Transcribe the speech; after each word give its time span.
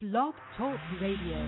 Blog 0.00 0.32
Talk 0.56 0.80
Radio. 0.98 1.44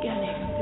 Beginning. 0.00 0.57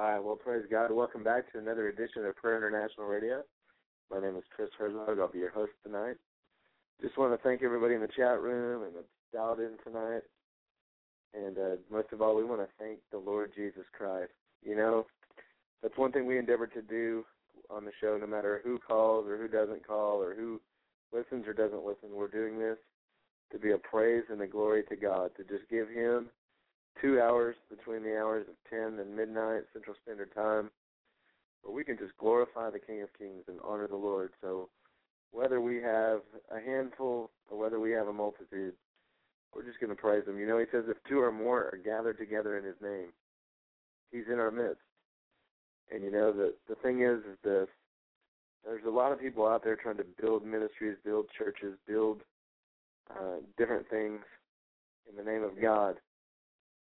All 0.00 0.06
right, 0.06 0.24
well, 0.24 0.34
praise 0.34 0.64
God. 0.70 0.90
Welcome 0.90 1.22
back 1.22 1.52
to 1.52 1.58
another 1.58 1.88
edition 1.88 2.24
of 2.24 2.34
Prayer 2.36 2.56
International 2.56 3.06
Radio. 3.06 3.42
My 4.10 4.18
name 4.18 4.34
is 4.34 4.44
Chris 4.56 4.70
Herzog. 4.78 5.18
I'll 5.18 5.30
be 5.30 5.40
your 5.40 5.50
host 5.50 5.72
tonight. 5.84 6.16
Just 7.02 7.18
want 7.18 7.34
to 7.34 7.42
thank 7.46 7.62
everybody 7.62 7.96
in 7.96 8.00
the 8.00 8.08
chat 8.08 8.40
room 8.40 8.84
and 8.84 8.96
that's 8.96 9.04
dialed 9.30 9.60
in 9.60 9.72
tonight. 9.84 10.22
And 11.34 11.58
uh, 11.58 11.76
most 11.92 12.14
of 12.14 12.22
all, 12.22 12.34
we 12.34 12.44
want 12.44 12.62
to 12.62 12.68
thank 12.78 13.00
the 13.12 13.18
Lord 13.18 13.52
Jesus 13.54 13.84
Christ. 13.92 14.32
You 14.62 14.74
know, 14.74 15.04
that's 15.82 15.98
one 15.98 16.12
thing 16.12 16.24
we 16.24 16.38
endeavor 16.38 16.66
to 16.68 16.80
do 16.80 17.26
on 17.68 17.84
the 17.84 17.92
show, 18.00 18.16
no 18.18 18.26
matter 18.26 18.62
who 18.64 18.78
calls 18.78 19.28
or 19.28 19.36
who 19.36 19.48
doesn't 19.48 19.86
call 19.86 20.22
or 20.22 20.34
who 20.34 20.62
listens 21.12 21.46
or 21.46 21.52
doesn't 21.52 21.84
listen. 21.84 22.08
We're 22.14 22.28
doing 22.28 22.58
this 22.58 22.78
to 23.52 23.58
be 23.58 23.72
a 23.72 23.78
praise 23.78 24.24
and 24.30 24.40
a 24.40 24.46
glory 24.46 24.82
to 24.88 24.96
God, 24.96 25.32
to 25.36 25.44
just 25.44 25.68
give 25.68 25.90
Him 25.90 26.30
two 27.00 27.20
hours 27.20 27.56
between 27.68 28.02
the 28.02 28.18
hours 28.18 28.46
of 28.48 28.54
10 28.70 28.98
and 28.98 29.16
midnight 29.16 29.62
Central 29.72 29.96
Standard 30.02 30.34
Time, 30.34 30.70
where 31.62 31.74
we 31.74 31.84
can 31.84 31.98
just 31.98 32.16
glorify 32.18 32.70
the 32.70 32.78
King 32.78 33.02
of 33.02 33.08
Kings 33.18 33.44
and 33.48 33.58
honor 33.64 33.86
the 33.86 33.96
Lord. 33.96 34.30
So 34.40 34.68
whether 35.32 35.60
we 35.60 35.76
have 35.76 36.20
a 36.54 36.60
handful 36.60 37.30
or 37.50 37.58
whether 37.58 37.78
we 37.80 37.92
have 37.92 38.08
a 38.08 38.12
multitude, 38.12 38.74
we're 39.54 39.64
just 39.64 39.80
going 39.80 39.90
to 39.90 40.00
praise 40.00 40.26
Him. 40.26 40.38
You 40.38 40.46
know, 40.46 40.58
He 40.58 40.66
says, 40.72 40.84
if 40.88 40.96
two 41.08 41.20
or 41.20 41.32
more 41.32 41.64
are 41.72 41.80
gathered 41.82 42.18
together 42.18 42.56
in 42.58 42.64
His 42.64 42.76
name, 42.82 43.08
He's 44.12 44.26
in 44.32 44.38
our 44.38 44.50
midst. 44.50 44.82
And 45.92 46.04
you 46.04 46.10
know, 46.10 46.32
the 46.32 46.54
the 46.68 46.76
thing 46.76 47.02
is, 47.02 47.18
is 47.18 47.38
this: 47.42 47.66
there's 48.64 48.84
a 48.86 48.90
lot 48.90 49.12
of 49.12 49.20
people 49.20 49.46
out 49.46 49.64
there 49.64 49.76
trying 49.76 49.96
to 49.96 50.06
build 50.20 50.44
ministries, 50.44 50.96
build 51.04 51.26
churches, 51.36 51.76
build 51.86 52.20
uh, 53.10 53.38
different 53.58 53.88
things 53.90 54.20
in 55.08 55.16
the 55.16 55.28
name 55.28 55.42
of 55.42 55.60
God. 55.60 55.96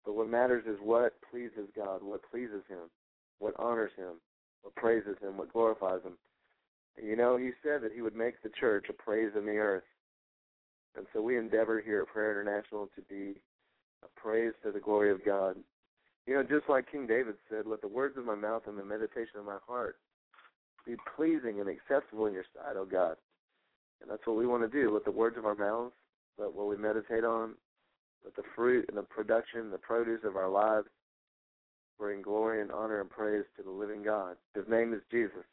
But 0.05 0.15
what 0.15 0.29
matters 0.29 0.65
is 0.67 0.79
what 0.83 1.15
pleases 1.31 1.69
God, 1.77 2.03
what 2.03 2.29
pleases 2.31 2.63
Him, 2.69 2.91
what 3.39 3.55
honors 3.59 3.93
Him, 3.97 4.21
what 4.63 4.75
praises 4.75 5.17
Him, 5.21 5.37
what 5.37 5.53
glorifies 5.53 6.03
Him. 6.05 6.19
You 7.03 7.17
know, 7.17 7.37
He 7.37 7.51
said 7.63 7.83
that 7.83 7.93
He 7.95 8.03
would 8.03 8.17
make 8.17 8.43
the 8.43 8.51
church 8.59 8.87
a 8.89 8.93
praise 8.93 9.31
in 9.37 9.47
the 9.47 9.57
earth. 9.57 9.85
And 10.97 11.07
so 11.13 11.23
we 11.23 11.39
endeavor 11.39 11.81
here 11.81 12.03
at 12.03 12.09
Prayer 12.09 12.31
International 12.33 12.89
to 12.95 13.03
be 13.03 13.41
a 14.05 14.21
praise 14.21 14.53
to 14.63 14.73
the 14.73 14.81
glory 14.81 15.11
of 15.11 15.25
God. 15.25 15.57
You 16.27 16.35
know, 16.35 16.43
just 16.43 16.69
like 16.69 16.91
King 16.91 17.07
David 17.07 17.35
said, 17.49 17.67
let 17.67 17.81
the 17.81 17.89
words 17.89 18.17
of 18.19 18.25
my 18.25 18.35
mouth 18.35 18.63
and 18.67 18.79
the 18.79 18.85
meditation 18.85 19.39
of 19.39 19.47
my 19.47 19.59
heart 19.67 19.97
be 20.87 20.97
pleasing 21.17 21.61
and 21.61 21.69
acceptable 21.69 22.27
in 22.27 22.33
your 22.33 22.45
sight, 22.55 22.77
O 22.77 22.85
God. 22.85 23.17
And 24.01 24.11
that's 24.11 24.27
what 24.27 24.37
we 24.37 24.47
want 24.47 24.63
to 24.63 24.69
do. 24.69 24.93
Let 24.93 25.05
the 25.05 25.11
words 25.11 25.39
of 25.39 25.47
our 25.47 25.55
mouths, 25.55 25.95
let 26.39 26.53
what 26.53 26.69
we 26.69 26.77
meditate 26.77 27.25
on, 27.25 27.55
let 28.25 28.37
the 28.37 28.43
fruit 28.55 28.87
and 28.89 28.97
the 28.97 29.03
production, 29.03 29.71
the 29.71 29.79
produce 29.79 30.21
of 30.25 30.37
our 30.37 30.49
lives 30.49 30.87
bring 31.99 32.23
glory 32.23 32.61
and 32.61 32.73
honor 32.73 33.01
and 33.01 33.11
praise 33.11 33.45
to 33.57 33.63
the 33.63 33.71
living 33.71 34.03
God. 34.03 34.37
His 34.55 34.65
name 34.69 34.93
is 34.93 35.01
Jesus. 35.11 35.45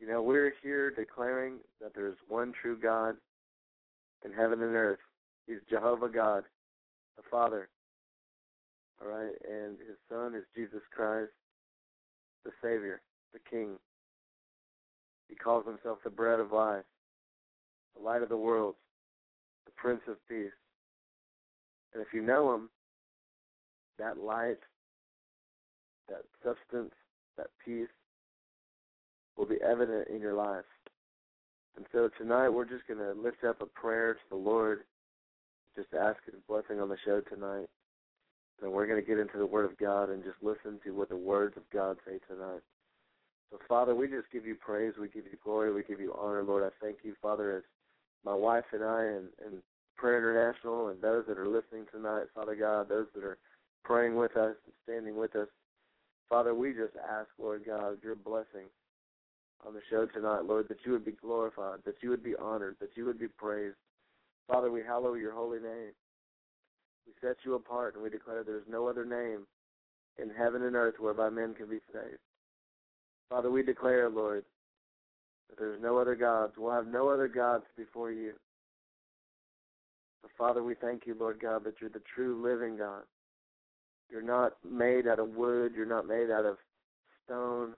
You 0.00 0.06
know, 0.06 0.22
we're 0.22 0.52
here 0.62 0.90
declaring 0.90 1.54
that 1.80 1.92
there's 1.94 2.16
one 2.28 2.52
true 2.60 2.78
God 2.80 3.16
in 4.24 4.32
heaven 4.32 4.62
and 4.62 4.74
earth. 4.74 4.98
He's 5.46 5.58
Jehovah 5.68 6.08
God, 6.08 6.44
the 7.16 7.22
Father. 7.30 7.68
All 9.00 9.08
right, 9.08 9.32
and 9.48 9.78
his 9.78 9.96
Son 10.08 10.34
is 10.34 10.42
Jesus 10.56 10.82
Christ, 10.94 11.30
the 12.44 12.50
Savior, 12.62 13.00
the 13.32 13.38
King. 13.48 13.78
He 15.28 15.36
calls 15.36 15.64
himself 15.66 15.98
the 16.02 16.10
bread 16.10 16.40
of 16.40 16.52
life, 16.52 16.84
the 17.96 18.02
light 18.02 18.22
of 18.22 18.28
the 18.28 18.36
world, 18.36 18.74
the 19.66 19.72
Prince 19.76 20.00
of 20.08 20.16
Peace. 20.28 20.50
And 21.94 22.02
if 22.02 22.08
you 22.12 22.22
know 22.22 22.54
him, 22.54 22.70
that 23.98 24.18
light, 24.18 24.58
that 26.08 26.22
substance, 26.44 26.92
that 27.36 27.48
peace 27.64 27.88
will 29.36 29.46
be 29.46 29.58
evident 29.62 30.08
in 30.08 30.20
your 30.20 30.34
life. 30.34 30.64
And 31.76 31.86
so 31.92 32.10
tonight 32.18 32.48
we're 32.48 32.64
just 32.64 32.86
going 32.86 32.98
to 32.98 33.20
lift 33.20 33.44
up 33.44 33.62
a 33.62 33.66
prayer 33.66 34.14
to 34.14 34.20
the 34.30 34.36
Lord, 34.36 34.80
just 35.76 35.90
to 35.92 35.98
ask 35.98 36.18
His 36.24 36.34
blessing 36.48 36.80
on 36.80 36.88
the 36.88 36.96
show 37.04 37.20
tonight. 37.20 37.68
And 38.60 38.72
we're 38.72 38.88
going 38.88 39.00
to 39.00 39.06
get 39.06 39.18
into 39.18 39.38
the 39.38 39.46
Word 39.46 39.64
of 39.64 39.78
God 39.78 40.10
and 40.10 40.24
just 40.24 40.42
listen 40.42 40.80
to 40.84 40.90
what 40.90 41.08
the 41.08 41.16
words 41.16 41.56
of 41.56 41.62
God 41.72 41.96
say 42.04 42.18
tonight. 42.28 42.62
So, 43.52 43.58
Father, 43.68 43.94
we 43.94 44.08
just 44.08 44.30
give 44.32 44.44
you 44.44 44.56
praise, 44.56 44.94
we 45.00 45.08
give 45.08 45.24
you 45.24 45.38
glory, 45.42 45.72
we 45.72 45.84
give 45.84 46.00
you 46.00 46.14
honor, 46.20 46.42
Lord. 46.42 46.64
I 46.64 46.84
thank 46.84 46.98
you, 47.04 47.14
Father, 47.22 47.58
as 47.58 47.62
my 48.24 48.34
wife 48.34 48.64
and 48.72 48.82
I 48.82 49.04
and, 49.04 49.28
and 49.44 49.62
Prayer 49.98 50.18
International 50.18 50.88
and 50.88 51.02
those 51.02 51.24
that 51.28 51.38
are 51.38 51.48
listening 51.48 51.84
tonight, 51.92 52.26
Father 52.34 52.54
God, 52.54 52.88
those 52.88 53.06
that 53.14 53.24
are 53.24 53.38
praying 53.84 54.16
with 54.16 54.36
us 54.36 54.54
and 54.64 54.74
standing 54.84 55.16
with 55.16 55.34
us. 55.34 55.48
Father, 56.30 56.54
we 56.54 56.72
just 56.72 56.94
ask, 56.96 57.28
Lord 57.38 57.64
God, 57.66 57.98
your 58.02 58.14
blessing 58.14 58.68
on 59.66 59.74
the 59.74 59.80
show 59.90 60.06
tonight, 60.06 60.44
Lord, 60.44 60.68
that 60.68 60.78
you 60.84 60.92
would 60.92 61.04
be 61.04 61.12
glorified, 61.20 61.80
that 61.84 61.96
you 62.00 62.10
would 62.10 62.22
be 62.22 62.36
honored, 62.36 62.76
that 62.80 62.96
you 62.96 63.04
would 63.06 63.18
be 63.18 63.28
praised. 63.28 63.76
Father, 64.46 64.70
we 64.70 64.82
hallow 64.86 65.14
your 65.14 65.32
holy 65.32 65.58
name. 65.58 65.92
We 67.06 67.12
set 67.20 67.36
you 67.44 67.54
apart 67.54 67.94
and 67.94 68.02
we 68.02 68.10
declare 68.10 68.44
there 68.44 68.58
is 68.58 68.68
no 68.70 68.86
other 68.86 69.04
name 69.04 69.46
in 70.22 70.30
heaven 70.30 70.62
and 70.62 70.76
earth 70.76 70.94
whereby 70.98 71.30
men 71.30 71.54
can 71.54 71.68
be 71.68 71.80
saved. 71.92 72.18
Father, 73.30 73.50
we 73.50 73.62
declare, 73.62 74.08
Lord, 74.08 74.44
that 75.48 75.58
there 75.58 75.74
is 75.74 75.82
no 75.82 75.98
other 75.98 76.14
gods. 76.14 76.52
We'll 76.56 76.72
have 76.72 76.86
no 76.86 77.08
other 77.08 77.28
gods 77.28 77.64
before 77.76 78.12
you. 78.12 78.34
Father, 80.36 80.62
we 80.62 80.74
thank 80.74 81.06
you, 81.06 81.16
Lord 81.18 81.40
God, 81.40 81.64
that 81.64 81.80
you're 81.80 81.90
the 81.90 82.02
true 82.14 82.40
living 82.42 82.76
God. 82.76 83.02
You're 84.10 84.22
not 84.22 84.52
made 84.68 85.06
out 85.06 85.18
of 85.18 85.30
wood. 85.30 85.72
You're 85.76 85.86
not 85.86 86.06
made 86.06 86.30
out 86.30 86.44
of 86.44 86.56
stone. 87.24 87.74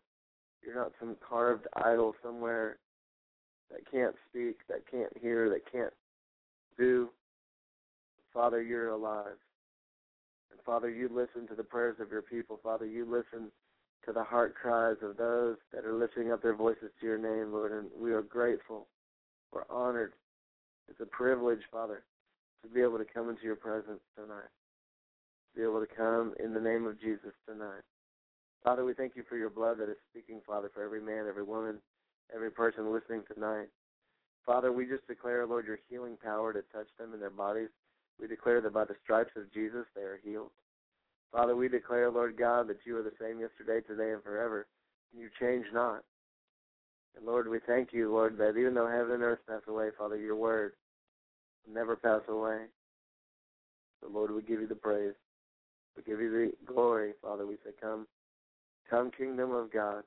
You're 0.62 0.76
not 0.76 0.92
some 1.00 1.16
carved 1.26 1.66
idol 1.74 2.14
somewhere 2.22 2.78
that 3.70 3.90
can't 3.90 4.14
speak, 4.28 4.58
that 4.68 4.90
can't 4.90 5.16
hear, 5.20 5.48
that 5.48 5.70
can't 5.70 5.92
do. 6.78 7.08
Father, 8.32 8.62
you're 8.62 8.90
alive. 8.90 9.38
And 10.50 10.60
Father, 10.64 10.90
you 10.90 11.08
listen 11.08 11.48
to 11.48 11.54
the 11.54 11.64
prayers 11.64 11.96
of 12.00 12.10
your 12.10 12.22
people. 12.22 12.60
Father, 12.62 12.86
you 12.86 13.04
listen 13.04 13.50
to 14.06 14.12
the 14.12 14.22
heart 14.24 14.54
cries 14.54 14.96
of 15.02 15.16
those 15.16 15.56
that 15.72 15.84
are 15.84 15.94
lifting 15.94 16.32
up 16.32 16.42
their 16.42 16.54
voices 16.54 16.90
to 17.00 17.06
your 17.06 17.18
name, 17.18 17.52
Lord. 17.52 17.72
And 17.72 17.88
we 17.98 18.12
are 18.12 18.22
grateful. 18.22 18.86
We're 19.52 19.68
honored. 19.70 20.12
It's 20.88 21.00
a 21.00 21.06
privilege, 21.06 21.60
Father, 21.70 22.02
to 22.62 22.68
be 22.68 22.80
able 22.80 22.98
to 22.98 23.04
come 23.04 23.28
into 23.28 23.42
your 23.42 23.56
presence 23.56 24.00
tonight. 24.16 24.50
To 25.52 25.60
be 25.60 25.62
able 25.62 25.80
to 25.80 25.94
come 25.94 26.34
in 26.42 26.54
the 26.54 26.60
name 26.60 26.86
of 26.86 27.00
Jesus 27.00 27.32
tonight. 27.48 27.82
Father, 28.62 28.84
we 28.84 28.94
thank 28.94 29.16
you 29.16 29.24
for 29.28 29.36
your 29.36 29.50
blood 29.50 29.78
that 29.78 29.88
is 29.88 29.96
speaking, 30.10 30.40
Father, 30.46 30.70
for 30.72 30.84
every 30.84 31.00
man, 31.00 31.26
every 31.28 31.42
woman, 31.42 31.78
every 32.34 32.50
person 32.50 32.92
listening 32.92 33.22
tonight. 33.32 33.68
Father, 34.44 34.72
we 34.72 34.86
just 34.86 35.06
declare, 35.06 35.46
Lord, 35.46 35.66
your 35.66 35.78
healing 35.88 36.16
power 36.22 36.52
to 36.52 36.62
touch 36.72 36.88
them 36.98 37.14
in 37.14 37.20
their 37.20 37.30
bodies. 37.30 37.68
We 38.20 38.26
declare 38.26 38.60
that 38.60 38.74
by 38.74 38.84
the 38.84 38.96
stripes 39.02 39.32
of 39.36 39.52
Jesus 39.52 39.86
they 39.94 40.02
are 40.02 40.20
healed. 40.22 40.50
Father, 41.32 41.56
we 41.56 41.68
declare, 41.68 42.10
Lord 42.10 42.36
God, 42.36 42.68
that 42.68 42.80
you 42.84 42.96
are 42.96 43.02
the 43.02 43.12
same 43.20 43.40
yesterday, 43.40 43.80
today, 43.86 44.12
and 44.12 44.22
forever. 44.22 44.66
And 45.12 45.22
you 45.22 45.28
change 45.40 45.66
not. 45.72 46.02
And 47.16 47.24
Lord, 47.24 47.48
we 47.48 47.58
thank 47.66 47.92
you, 47.92 48.12
Lord, 48.12 48.36
that 48.38 48.56
even 48.58 48.74
though 48.74 48.88
heaven 48.88 49.14
and 49.14 49.22
earth 49.22 49.40
pass 49.48 49.62
away, 49.68 49.88
Father, 49.96 50.16
your 50.16 50.36
word 50.36 50.72
never 51.72 51.96
pass 51.96 52.20
away. 52.28 52.66
The 54.02 54.08
Lord, 54.08 54.30
we 54.30 54.42
give 54.42 54.60
you 54.60 54.66
the 54.66 54.74
praise. 54.74 55.14
We 55.96 56.02
give 56.02 56.20
you 56.20 56.30
the 56.30 56.72
glory, 56.72 57.12
Father. 57.20 57.46
We 57.46 57.56
say, 57.64 57.70
Come, 57.80 58.06
come, 58.88 59.10
kingdom 59.10 59.52
of 59.52 59.72
God. 59.72 60.04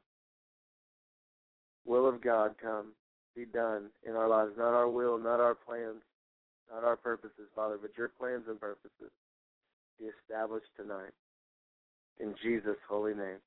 Will 1.86 2.08
of 2.08 2.22
God, 2.22 2.56
come. 2.62 2.94
Be 3.36 3.46
done 3.46 3.90
in 4.08 4.16
our 4.16 4.28
lives. 4.28 4.52
Not 4.58 4.74
our 4.74 4.90
will, 4.90 5.18
not 5.18 5.40
our 5.40 5.56
plans, 5.56 6.02
not 6.72 6.84
our 6.84 6.96
purposes, 6.96 7.50
Father, 7.56 7.78
but 7.82 7.98
your 7.98 8.10
plans 8.10 8.44
and 8.48 8.60
purposes 8.60 9.12
be 10.00 10.06
established 10.06 10.68
tonight. 10.78 11.14
In 12.20 12.36
Jesus' 12.44 12.78
holy 12.88 13.14
name. 13.14 13.40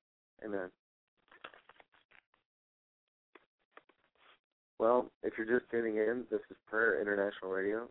Amen. 0.45 0.71
Well, 4.79 5.11
if 5.23 5.33
you're 5.39 5.59
just 5.59 5.71
tuning 5.71 5.97
in, 5.97 6.25
this 6.31 6.43
is 6.51 6.57
Prayer 6.69 7.01
International 7.01 7.51
Radio. 7.51 7.89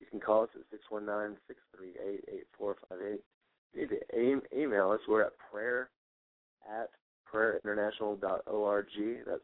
You 0.00 0.06
can 0.10 0.18
call 0.18 0.42
us 0.42 0.48
at 0.54 0.62
619 0.70 1.38
638 1.46 2.24
8458. 2.58 3.22
You 3.72 3.82
need 3.82 3.90
to 3.90 4.00
aim, 4.18 4.42
email 4.56 4.90
us. 4.90 4.98
We're 5.06 5.22
at 5.22 5.38
prayer 5.52 5.90
at 6.68 6.90
prayerinternational.org. 7.32 8.86
That's 9.26 9.40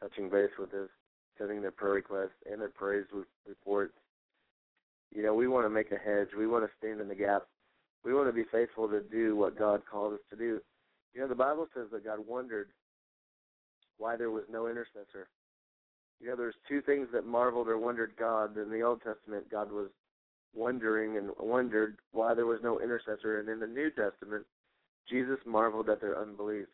touching 0.00 0.28
base 0.28 0.50
with 0.58 0.74
us, 0.74 0.90
sending 1.38 1.62
their 1.62 1.70
prayer 1.70 1.94
requests 1.94 2.38
and 2.50 2.60
their 2.60 2.68
praise 2.68 3.04
reports. 3.46 3.94
You 5.14 5.22
know, 5.22 5.34
we 5.34 5.48
want 5.48 5.66
to 5.66 5.70
make 5.70 5.92
a 5.92 5.98
hedge. 5.98 6.28
We 6.36 6.46
want 6.46 6.64
to 6.64 6.70
stand 6.78 7.00
in 7.00 7.08
the 7.08 7.14
gap. 7.14 7.42
We 8.04 8.14
want 8.14 8.28
to 8.28 8.32
be 8.32 8.44
faithful 8.50 8.88
to 8.88 9.00
do 9.00 9.36
what 9.36 9.58
God 9.58 9.82
called 9.90 10.14
us 10.14 10.20
to 10.30 10.36
do. 10.36 10.60
You 11.14 11.20
know, 11.20 11.28
the 11.28 11.34
Bible 11.34 11.66
says 11.74 11.88
that 11.92 12.04
God 12.04 12.20
wondered 12.26 12.68
why 13.98 14.16
there 14.16 14.30
was 14.30 14.44
no 14.50 14.66
intercessor. 14.66 15.28
You 16.20 16.28
know, 16.28 16.36
there's 16.36 16.54
two 16.68 16.80
things 16.80 17.08
that 17.12 17.26
marveled 17.26 17.68
or 17.68 17.78
wondered 17.78 18.12
God. 18.18 18.56
In 18.56 18.70
the 18.70 18.82
Old 18.82 19.02
Testament, 19.02 19.50
God 19.50 19.70
was 19.70 19.88
wondering 20.54 21.16
and 21.16 21.30
wondered 21.38 21.98
why 22.12 22.34
there 22.34 22.46
was 22.46 22.60
no 22.62 22.80
intercessor. 22.80 23.40
And 23.40 23.48
in 23.48 23.60
the 23.60 23.66
New 23.66 23.90
Testament, 23.90 24.46
Jesus 25.08 25.38
marveled 25.44 25.90
at 25.90 26.00
their 26.00 26.20
unbelief. 26.20 26.66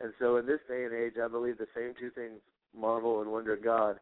And 0.00 0.12
so 0.20 0.36
in 0.36 0.46
this 0.46 0.60
day 0.68 0.84
and 0.84 0.94
age, 0.94 1.14
I 1.22 1.28
believe 1.28 1.58
the 1.58 1.66
same 1.74 1.94
two 1.98 2.10
things 2.10 2.40
marvel 2.78 3.20
and 3.20 3.30
wonder 3.30 3.54
at 3.54 3.64
God. 3.64 3.96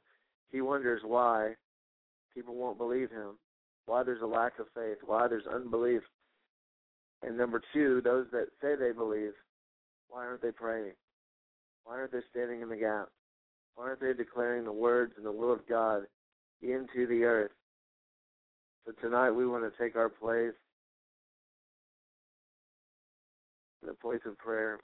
He 0.51 0.61
wonders 0.61 1.03
why 1.05 1.55
people 2.35 2.55
won't 2.55 2.79
believe 2.79 3.11
him, 3.11 3.39
why 3.87 4.03
there's 4.03 4.23
a 4.23 4.27
lack 4.27 4.59
of 4.59 4.67
faith, 4.75 4.99
why 5.05 5.29
there's 5.29 5.47
unbelief. 5.47 6.03
And 7.23 7.37
number 7.37 7.63
two, 7.73 8.01
those 8.05 8.27
that 8.33 8.49
say 8.61 8.75
they 8.77 8.93
believe, 8.93 9.33
why 10.09 10.27
aren't 10.27 10.43
they 10.43 10.53
praying? 10.53 10.93
Why 11.85 11.95
aren't 11.95 12.13
they 12.13 12.21
standing 12.31 12.61
in 12.61 12.69
the 12.69 12.77
gap? 12.77 13.09
Why 13.75 13.85
aren't 13.85 14.01
they 14.01 14.13
declaring 14.13 14.65
the 14.65 14.73
words 14.73 15.13
and 15.17 15.25
the 15.25 15.33
will 15.33 15.53
of 15.53 15.67
God 15.69 16.03
into 16.63 17.07
the 17.07 17.25
earth? 17.25 17.53
So 18.85 18.93
tonight 19.01 19.31
we 19.31 19.47
want 19.47 19.65
to 19.65 19.83
take 19.83 19.97
our 19.97 20.09
place 20.09 20.55
in 23.83 23.89
a 23.89 23.95
place 23.95 24.21
of 24.27 24.39
prayer, 24.39 24.79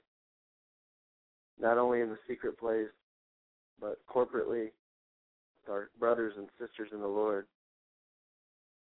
not 1.59 1.77
only 1.77 2.01
in 2.01 2.09
the 2.09 2.17
secret 2.27 2.57
place, 2.57 2.87
but 3.79 3.99
corporately 4.07 4.71
with 5.61 5.69
our 5.69 5.89
brothers 5.99 6.33
and 6.37 6.47
sisters 6.59 6.89
in 6.93 6.99
the 6.99 7.07
Lord, 7.07 7.45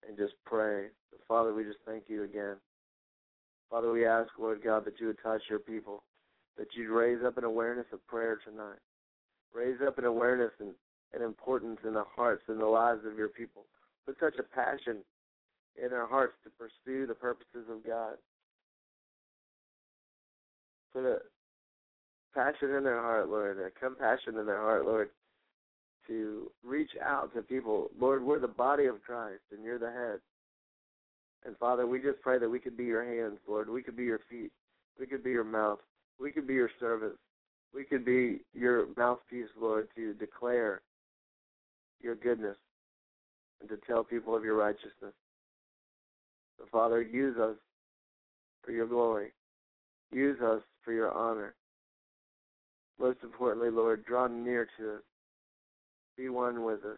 and 0.08 0.18
just 0.18 0.34
pray. 0.46 0.88
Father, 1.28 1.54
we 1.54 1.64
just 1.64 1.80
thank 1.86 2.04
you 2.08 2.24
again. 2.24 2.56
Father, 3.70 3.92
we 3.92 4.06
ask, 4.06 4.30
Lord 4.40 4.64
God, 4.64 4.86
that 4.86 5.00
you 5.00 5.08
would 5.08 5.20
touch 5.22 5.42
your 5.50 5.60
people, 5.60 6.04
that 6.58 6.68
you'd 6.76 6.90
raise 6.90 7.24
up 7.26 7.38
an 7.38 7.44
awareness 7.44 7.88
of 7.92 8.06
prayer 8.08 8.40
tonight. 8.44 8.80
Raise 9.54 9.78
up 9.86 9.98
an 9.98 10.06
awareness 10.06 10.52
and, 10.60 10.74
and 11.14 11.24
importance 11.24 11.80
in 11.86 11.94
the 11.94 12.06
hearts 12.16 12.44
and 12.48 12.60
the 12.60 12.66
lives 12.66 13.02
of 13.06 13.18
your 13.18 13.30
people. 13.30 13.66
Put 14.06 14.18
such 14.20 14.36
a 14.40 14.44
passion 14.44 14.98
in 15.84 15.94
our 15.94 16.08
hearts 16.08 16.34
to 16.44 16.50
pursue 16.52 17.06
the 17.06 17.14
purposes 17.14 17.66
of 17.70 17.86
God. 17.86 18.16
Put 20.94 21.06
a 21.06 21.18
passion 22.38 22.76
in 22.76 22.84
their 22.84 23.02
heart, 23.02 23.30
Lord, 23.30 23.58
a 23.60 23.72
compassion 23.80 24.38
in 24.38 24.46
their 24.46 24.62
heart, 24.62 24.86
Lord, 24.86 25.10
to 26.08 26.52
reach 26.64 26.92
out 27.04 27.34
to 27.34 27.42
people. 27.42 27.90
Lord, 28.00 28.24
we're 28.24 28.40
the 28.40 28.48
body 28.48 28.86
of 28.86 29.02
Christ 29.04 29.42
and 29.52 29.64
you're 29.64 29.80
the 29.80 29.92
head. 29.92 30.20
And 31.46 31.58
Father, 31.58 31.88
we 31.88 32.00
just 32.00 32.22
pray 32.22 32.38
that 32.38 32.50
we 32.50 32.60
could 32.60 32.78
be 32.78 32.86
your 32.86 33.04
hands, 33.04 33.40
Lord. 33.48 33.70
We 33.70 33.82
could 33.82 33.98
be 33.98 34.04
your 34.04 34.20
feet. 34.30 34.52
We 35.00 35.08
could 35.08 35.24
be 35.24 35.32
your 35.32 35.44
mouth. 35.44 35.80
We 36.20 36.32
could 36.32 36.48
be 36.48 36.54
your 36.54 36.70
servants. 36.80 37.18
We 37.74 37.84
could 37.84 38.06
be 38.06 38.40
your 38.54 38.88
mouthpiece, 38.96 39.50
Lord, 39.60 39.88
to 39.96 40.14
declare 40.14 40.82
your 42.02 42.16
goodness 42.16 42.58
and 43.62 43.70
to 43.70 43.78
tell 43.88 44.04
people 44.04 44.36
of 44.36 44.44
your 44.44 44.56
righteousness. 44.56 45.14
So, 46.58 46.66
Father, 46.72 47.02
use 47.02 47.38
us 47.38 47.56
for 48.64 48.72
your 48.72 48.88
glory. 48.88 49.32
Use 50.12 50.40
us 50.42 50.62
for 50.84 50.94
your 50.94 51.12
honor. 51.12 51.56
Most 53.00 53.20
importantly, 53.24 53.70
Lord, 53.70 54.06
draw 54.06 54.28
near 54.28 54.68
to 54.78 54.96
us. 54.96 55.02
Be 56.18 56.30
one 56.30 56.64
with 56.64 56.84
us. 56.84 56.98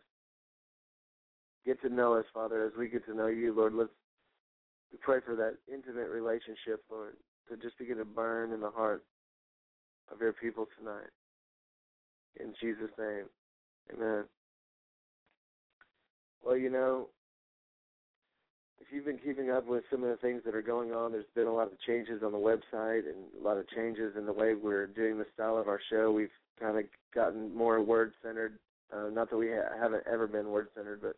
Get 1.65 1.81
to 1.81 1.89
know 1.89 2.15
us, 2.15 2.25
Father, 2.33 2.65
as 2.65 2.71
we 2.77 2.87
get 2.87 3.05
to 3.05 3.13
know 3.13 3.27
you, 3.27 3.53
Lord. 3.53 3.73
Let's 3.73 3.91
we 4.91 4.97
pray 5.01 5.19
for 5.23 5.35
that 5.35 5.57
intimate 5.71 6.09
relationship, 6.09 6.83
Lord, 6.89 7.15
to 7.49 7.57
just 7.57 7.77
begin 7.77 7.97
to 7.97 8.05
burn 8.05 8.53
in 8.53 8.61
the 8.61 8.71
heart 8.71 9.03
of 10.11 10.19
your 10.19 10.33
people 10.33 10.67
tonight. 10.77 11.09
In 12.39 12.53
Jesus' 12.59 12.91
name. 12.97 13.25
Amen. 13.93 14.23
Well, 16.43 16.57
you 16.57 16.69
know, 16.69 17.09
if 18.79 18.87
you've 18.91 19.05
been 19.05 19.19
keeping 19.19 19.51
up 19.51 19.67
with 19.67 19.83
some 19.91 20.03
of 20.03 20.09
the 20.09 20.17
things 20.17 20.41
that 20.45 20.55
are 20.55 20.61
going 20.61 20.91
on, 20.91 21.11
there's 21.11 21.25
been 21.35 21.47
a 21.47 21.53
lot 21.53 21.67
of 21.67 21.79
changes 21.85 22.21
on 22.23 22.31
the 22.31 22.37
website 22.37 23.07
and 23.07 23.17
a 23.39 23.43
lot 23.43 23.57
of 23.57 23.69
changes 23.69 24.15
in 24.17 24.25
the 24.25 24.33
way 24.33 24.53
we're 24.53 24.87
doing 24.87 25.17
the 25.17 25.25
style 25.33 25.57
of 25.57 25.67
our 25.67 25.79
show. 25.91 26.11
We've 26.11 26.29
kind 26.59 26.77
of 26.77 26.85
gotten 27.13 27.55
more 27.55 27.81
word 27.81 28.13
centered. 28.23 28.57
Uh, 28.91 29.09
not 29.11 29.29
that 29.29 29.37
we 29.37 29.49
ha- 29.49 29.77
haven't 29.79 30.03
ever 30.11 30.27
been 30.27 30.49
word 30.49 30.69
centered, 30.75 31.01
but 31.01 31.15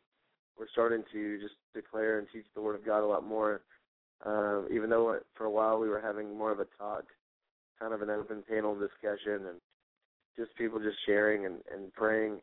we're 0.57 0.69
starting 0.73 1.03
to 1.11 1.39
just 1.39 1.55
declare 1.73 2.19
and 2.19 2.27
teach 2.31 2.45
the 2.53 2.61
Word 2.61 2.75
of 2.75 2.85
God 2.85 3.03
a 3.03 3.07
lot 3.07 3.25
more. 3.25 3.61
Uh, 4.23 4.67
even 4.71 4.89
though 4.89 5.17
for 5.33 5.45
a 5.45 5.49
while 5.49 5.79
we 5.79 5.89
were 5.89 6.01
having 6.01 6.37
more 6.37 6.51
of 6.51 6.59
a 6.59 6.67
talk, 6.77 7.05
kind 7.79 7.93
of 7.93 8.03
an 8.03 8.11
open 8.11 8.43
panel 8.47 8.75
discussion, 8.75 9.47
and 9.47 9.59
just 10.37 10.55
people 10.55 10.79
just 10.79 10.97
sharing 11.05 11.45
and, 11.47 11.55
and 11.73 11.91
praying. 11.93 12.39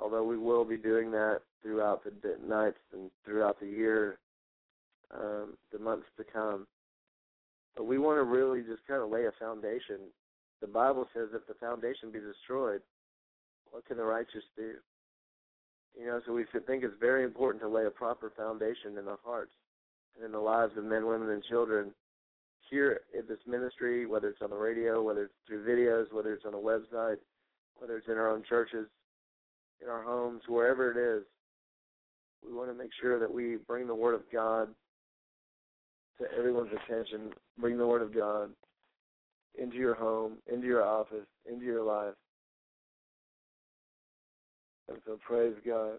Although 0.00 0.24
we 0.24 0.38
will 0.38 0.64
be 0.64 0.78
doing 0.78 1.10
that 1.10 1.40
throughout 1.62 2.02
the 2.04 2.12
nights 2.46 2.78
and 2.94 3.10
throughout 3.26 3.60
the 3.60 3.66
year, 3.66 4.18
um, 5.12 5.54
the 5.72 5.78
months 5.78 6.06
to 6.16 6.24
come. 6.24 6.66
But 7.76 7.84
we 7.84 7.98
want 7.98 8.18
to 8.18 8.24
really 8.24 8.60
just 8.60 8.86
kind 8.86 9.02
of 9.02 9.10
lay 9.10 9.24
a 9.26 9.32
foundation. 9.38 9.98
The 10.60 10.66
Bible 10.66 11.06
says 11.14 11.28
if 11.34 11.46
the 11.46 11.54
foundation 11.54 12.12
be 12.12 12.20
destroyed, 12.20 12.82
what 13.70 13.86
can 13.86 13.96
the 13.96 14.04
righteous 14.04 14.44
do? 14.56 14.74
You 15.98 16.06
know, 16.06 16.20
so 16.26 16.32
we 16.32 16.44
think 16.66 16.84
it's 16.84 16.94
very 17.00 17.24
important 17.24 17.62
to 17.62 17.68
lay 17.68 17.86
a 17.86 17.90
proper 17.90 18.32
foundation 18.36 18.96
in 18.98 19.04
the 19.04 19.16
hearts 19.24 19.52
and 20.16 20.24
in 20.24 20.32
the 20.32 20.38
lives 20.38 20.72
of 20.76 20.84
men, 20.84 21.06
women, 21.06 21.30
and 21.30 21.42
children 21.44 21.92
here 22.70 23.00
in 23.12 23.26
this 23.28 23.38
ministry, 23.46 24.06
whether 24.06 24.28
it's 24.28 24.40
on 24.40 24.50
the 24.50 24.56
radio, 24.56 25.02
whether 25.02 25.24
it's 25.24 25.34
through 25.46 25.64
videos, 25.66 26.12
whether 26.12 26.32
it's 26.32 26.46
on 26.46 26.54
a 26.54 26.56
website, 26.56 27.16
whether 27.76 27.98
it's 27.98 28.08
in 28.08 28.14
our 28.14 28.30
own 28.30 28.42
churches, 28.48 28.86
in 29.82 29.88
our 29.88 30.02
homes, 30.02 30.42
wherever 30.48 30.90
it 30.90 30.96
is. 30.96 31.24
We 32.46 32.54
want 32.54 32.70
to 32.70 32.74
make 32.74 32.90
sure 33.00 33.18
that 33.18 33.32
we 33.32 33.56
bring 33.56 33.86
the 33.86 33.94
Word 33.94 34.14
of 34.14 34.22
God 34.32 34.68
to 36.22 36.38
everyone's 36.38 36.70
attention. 36.72 37.32
Bring 37.58 37.78
the 37.78 37.86
Word 37.86 38.02
of 38.02 38.14
God 38.14 38.50
into 39.58 39.76
your 39.76 39.94
home, 39.94 40.38
into 40.52 40.66
your 40.66 40.84
office, 40.84 41.26
into 41.50 41.64
your 41.64 41.82
life. 41.82 42.14
And 44.88 44.98
so 45.06 45.18
praise 45.26 45.54
God. 45.66 45.98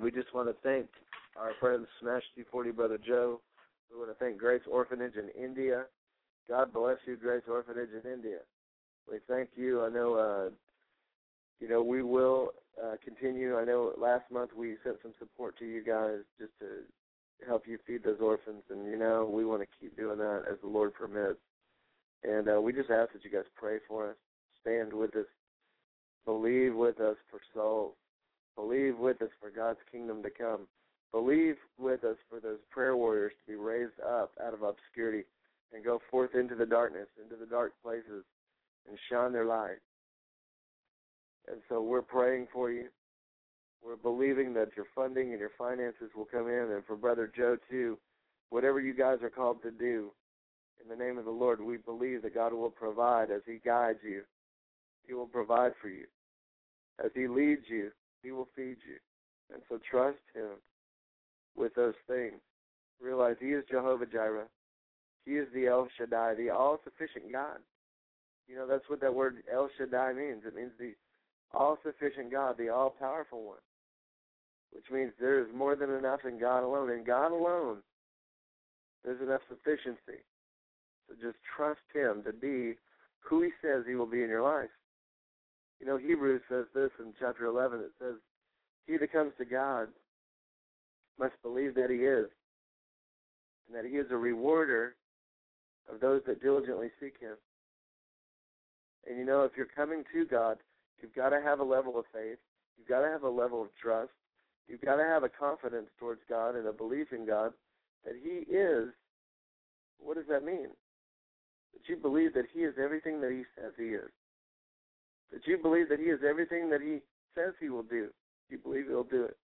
We 0.00 0.10
just 0.10 0.32
want 0.34 0.48
to 0.48 0.54
thank 0.62 0.86
our 1.38 1.52
friend 1.60 1.86
Smash 2.00 2.22
240 2.34 2.70
Brother 2.72 2.98
Joe. 2.98 3.40
We 3.90 3.98
want 3.98 4.10
to 4.10 4.24
thank 4.24 4.38
Grace 4.38 4.62
Orphanage 4.70 5.14
in 5.16 5.28
India. 5.42 5.84
God 6.48 6.72
bless 6.72 6.96
you, 7.06 7.16
Grace 7.16 7.42
Orphanage 7.48 7.90
in 7.92 8.10
India. 8.10 8.38
We 9.10 9.18
thank 9.28 9.50
you. 9.56 9.84
I 9.84 9.88
know, 9.88 10.14
uh, 10.14 10.50
you 11.60 11.68
know, 11.68 11.82
we 11.82 12.02
will 12.02 12.50
uh, 12.82 12.94
continue. 13.04 13.56
I 13.56 13.64
know 13.64 13.92
last 13.98 14.30
month 14.30 14.50
we 14.56 14.76
sent 14.84 14.96
some 15.02 15.12
support 15.18 15.58
to 15.58 15.64
you 15.64 15.84
guys 15.84 16.20
just 16.38 16.52
to 16.60 16.66
help 17.46 17.66
you 17.66 17.78
feed 17.86 18.04
those 18.04 18.20
orphans, 18.20 18.62
and 18.70 18.86
you 18.86 18.98
know 18.98 19.28
we 19.30 19.44
want 19.44 19.62
to 19.62 19.68
keep 19.80 19.96
doing 19.96 20.18
that 20.18 20.44
as 20.50 20.58
the 20.62 20.68
Lord 20.68 20.94
permits. 20.94 21.40
And 22.22 22.48
uh, 22.48 22.60
we 22.60 22.72
just 22.72 22.90
ask 22.90 23.12
that 23.12 23.24
you 23.24 23.30
guys 23.30 23.44
pray 23.56 23.78
for 23.88 24.10
us, 24.10 24.16
stand 24.60 24.92
with 24.92 25.14
us, 25.16 25.26
believe 26.24 26.74
with 26.74 27.00
us 27.00 27.16
for 27.30 27.40
souls, 27.54 27.94
believe 28.56 28.98
with 28.98 29.22
us 29.22 29.30
for 29.40 29.50
God's 29.50 29.78
kingdom 29.90 30.22
to 30.22 30.30
come, 30.30 30.66
believe 31.12 31.56
with 31.78 32.04
us 32.04 32.16
for 32.28 32.40
those 32.40 32.58
prayer 32.70 32.96
warriors 32.96 33.32
to 33.40 33.52
be 33.52 33.56
raised 33.56 33.98
up 34.06 34.32
out 34.44 34.54
of 34.54 34.62
obscurity 34.62 35.24
and 35.72 35.84
go 35.84 36.00
forth 36.10 36.34
into 36.34 36.54
the 36.54 36.66
darkness, 36.66 37.06
into 37.22 37.36
the 37.36 37.46
dark 37.46 37.72
places, 37.82 38.24
and 38.88 38.98
shine 39.10 39.32
their 39.32 39.46
light. 39.46 39.78
And 41.50 41.60
so 41.68 41.80
we're 41.80 42.02
praying 42.02 42.48
for 42.52 42.70
you. 42.70 42.88
We're 43.84 43.96
believing 43.96 44.52
that 44.54 44.76
your 44.76 44.86
funding 44.94 45.30
and 45.30 45.40
your 45.40 45.52
finances 45.56 46.10
will 46.14 46.26
come 46.26 46.48
in, 46.48 46.70
and 46.72 46.84
for 46.86 46.96
Brother 46.96 47.30
Joe 47.34 47.56
too. 47.70 47.98
Whatever 48.50 48.80
you 48.80 48.94
guys 48.94 49.18
are 49.22 49.30
called 49.30 49.62
to 49.62 49.70
do, 49.70 50.10
in 50.82 50.88
the 50.88 51.02
name 51.02 51.18
of 51.18 51.24
the 51.24 51.30
Lord, 51.30 51.60
we 51.60 51.76
believe 51.76 52.22
that 52.22 52.34
God 52.34 52.52
will 52.52 52.70
provide 52.70 53.30
as 53.30 53.42
He 53.46 53.58
guides 53.64 54.00
you. 54.02 54.22
He 55.06 55.14
will 55.14 55.26
provide 55.26 55.72
for 55.80 55.88
you. 55.88 56.06
As 57.02 57.10
He 57.14 57.28
leads 57.28 57.64
you, 57.68 57.90
He 58.22 58.32
will 58.32 58.48
feed 58.56 58.76
you. 58.86 58.98
And 59.52 59.62
so 59.68 59.78
trust 59.90 60.18
Him 60.34 60.60
with 61.56 61.74
those 61.74 61.94
things. 62.06 62.40
Realize 63.00 63.36
He 63.40 63.48
is 63.48 63.64
Jehovah 63.70 64.06
Jireh. 64.06 64.48
He 65.24 65.32
is 65.32 65.48
the 65.54 65.66
El 65.66 65.88
Shaddai, 65.96 66.34
the 66.34 66.50
all 66.50 66.80
sufficient 66.84 67.32
God. 67.32 67.58
You 68.48 68.56
know, 68.56 68.66
that's 68.66 68.88
what 68.88 69.00
that 69.00 69.14
word 69.14 69.42
El 69.52 69.70
Shaddai 69.78 70.12
means. 70.12 70.42
It 70.46 70.54
means 70.54 70.72
the 70.78 70.94
all 71.52 71.78
sufficient 71.84 72.30
God, 72.30 72.56
the 72.58 72.68
all 72.68 72.90
powerful 72.90 73.44
one. 73.44 73.58
Which 74.72 74.84
means 74.92 75.12
there 75.18 75.40
is 75.40 75.48
more 75.54 75.74
than 75.74 75.90
enough 75.90 76.20
in 76.24 76.38
God 76.38 76.62
alone. 76.62 76.90
In 76.90 77.04
God 77.04 77.32
alone, 77.32 77.78
there's 79.04 79.20
enough 79.20 79.40
sufficiency. 79.48 80.22
So 81.08 81.14
just 81.20 81.38
trust 81.56 81.80
Him 81.92 82.22
to 82.24 82.32
be 82.32 82.74
who 83.20 83.42
He 83.42 83.50
says 83.62 83.84
He 83.86 83.94
will 83.94 84.06
be 84.06 84.22
in 84.22 84.28
your 84.28 84.42
life. 84.42 84.70
You 85.80 85.86
know, 85.86 85.96
Hebrews 85.96 86.42
says 86.48 86.66
this 86.74 86.90
in 86.98 87.14
chapter 87.18 87.46
11. 87.46 87.80
It 87.80 87.92
says, 87.98 88.14
He 88.86 88.96
that 88.98 89.12
comes 89.12 89.32
to 89.38 89.44
God 89.44 89.88
must 91.18 91.34
believe 91.42 91.74
that 91.74 91.90
He 91.90 91.96
is, 91.96 92.28
and 93.66 93.76
that 93.76 93.90
He 93.90 93.96
is 93.96 94.06
a 94.10 94.16
rewarder 94.16 94.94
of 95.92 96.00
those 96.00 96.20
that 96.26 96.42
diligently 96.42 96.88
seek 97.00 97.14
Him. 97.20 97.36
And 99.08 99.18
you 99.18 99.24
know, 99.24 99.42
if 99.44 99.52
you're 99.56 99.66
coming 99.66 100.04
to 100.12 100.26
God, 100.26 100.58
you've 101.00 101.14
got 101.14 101.30
to 101.30 101.40
have 101.40 101.60
a 101.60 101.64
level 101.64 101.98
of 101.98 102.04
faith. 102.12 102.38
You've 102.78 102.88
got 102.88 103.00
to 103.00 103.08
have 103.08 103.22
a 103.22 103.30
level 103.30 103.62
of 103.62 103.68
trust. 103.80 104.12
You've 104.70 104.80
got 104.82 104.96
to 104.96 105.02
have 105.02 105.24
a 105.24 105.28
confidence 105.28 105.88
towards 105.98 106.20
God 106.28 106.54
and 106.54 106.68
a 106.68 106.72
belief 106.72 107.08
in 107.12 107.26
God 107.26 107.52
that 108.04 108.14
He 108.22 108.46
is. 108.54 108.88
What 109.98 110.16
does 110.16 110.26
that 110.28 110.44
mean? 110.44 110.68
That 111.72 111.88
you 111.88 111.96
believe 111.96 112.34
that 112.34 112.46
He 112.54 112.60
is 112.60 112.74
everything 112.80 113.20
that 113.20 113.32
He 113.32 113.42
says 113.56 113.72
He 113.76 113.94
is. 113.94 114.10
That 115.32 115.44
you 115.46 115.58
believe 115.58 115.88
that 115.88 115.98
He 115.98 116.06
is 116.06 116.20
everything 116.28 116.70
that 116.70 116.80
He 116.80 117.00
says 117.34 117.52
He 117.60 117.68
will 117.68 117.82
do. 117.82 118.10
You 118.48 118.58
believe 118.58 118.86
He'll 118.86 119.02
do 119.02 119.24
it. 119.24 119.36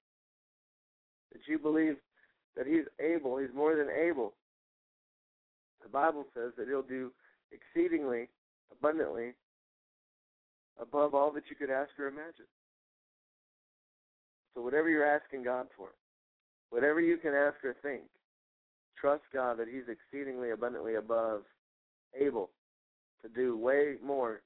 That 1.32 1.40
you 1.48 1.58
believe 1.58 1.96
that 2.56 2.68
He's 2.68 2.86
able, 3.00 3.38
He's 3.38 3.54
more 3.54 3.74
than 3.74 3.88
able. 3.90 4.34
The 5.82 5.88
Bible 5.88 6.24
says 6.34 6.52
that 6.56 6.68
He'll 6.68 6.82
do 6.82 7.10
exceedingly, 7.50 8.28
abundantly, 8.70 9.34
above 10.80 11.16
all 11.16 11.32
that 11.32 11.44
you 11.50 11.56
could 11.56 11.70
ask 11.70 11.90
or 11.98 12.06
imagine. 12.06 12.46
So 14.56 14.62
whatever 14.62 14.88
you're 14.88 15.06
asking 15.06 15.44
God 15.44 15.66
for, 15.76 15.88
whatever 16.70 16.98
you 16.98 17.18
can 17.18 17.34
ask 17.34 17.62
or 17.62 17.76
think, 17.82 18.04
trust 18.98 19.22
God 19.32 19.58
that 19.58 19.68
He's 19.68 19.84
exceedingly 19.86 20.50
abundantly 20.50 20.94
above, 20.94 21.42
able 22.18 22.48
to 23.20 23.28
do 23.28 23.58
way 23.58 23.96
more, 24.02 24.40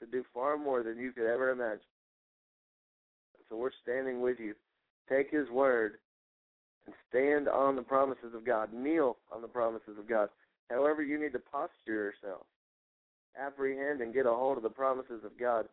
to 0.00 0.06
do 0.06 0.24
far 0.34 0.58
more 0.58 0.82
than 0.82 0.98
you 0.98 1.12
could 1.12 1.32
ever 1.32 1.50
imagine. 1.50 1.78
So 3.48 3.56
we're 3.56 3.70
standing 3.84 4.20
with 4.20 4.40
you. 4.40 4.54
Take 5.08 5.30
His 5.30 5.48
word 5.48 5.98
and 6.86 6.94
stand 7.08 7.48
on 7.48 7.76
the 7.76 7.82
promises 7.82 8.34
of 8.34 8.44
God. 8.44 8.72
Kneel 8.72 9.16
on 9.32 9.42
the 9.42 9.48
promises 9.48 9.96
of 9.96 10.08
God. 10.08 10.28
However, 10.70 11.04
you 11.04 11.20
need 11.20 11.32
to 11.34 11.38
posture 11.38 11.92
yourself. 11.92 12.46
Apprehend 13.40 14.00
and 14.00 14.12
get 14.12 14.26
a 14.26 14.30
hold 14.30 14.56
of 14.56 14.64
the 14.64 14.70
promises 14.70 15.22
of 15.24 15.38
God 15.38 15.66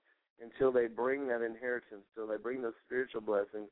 until 0.43 0.71
they 0.71 0.87
bring 0.87 1.27
that 1.27 1.41
inheritance, 1.41 2.03
till 2.15 2.27
they 2.27 2.37
bring 2.37 2.61
those 2.61 2.73
spiritual 2.85 3.21
blessings, 3.21 3.69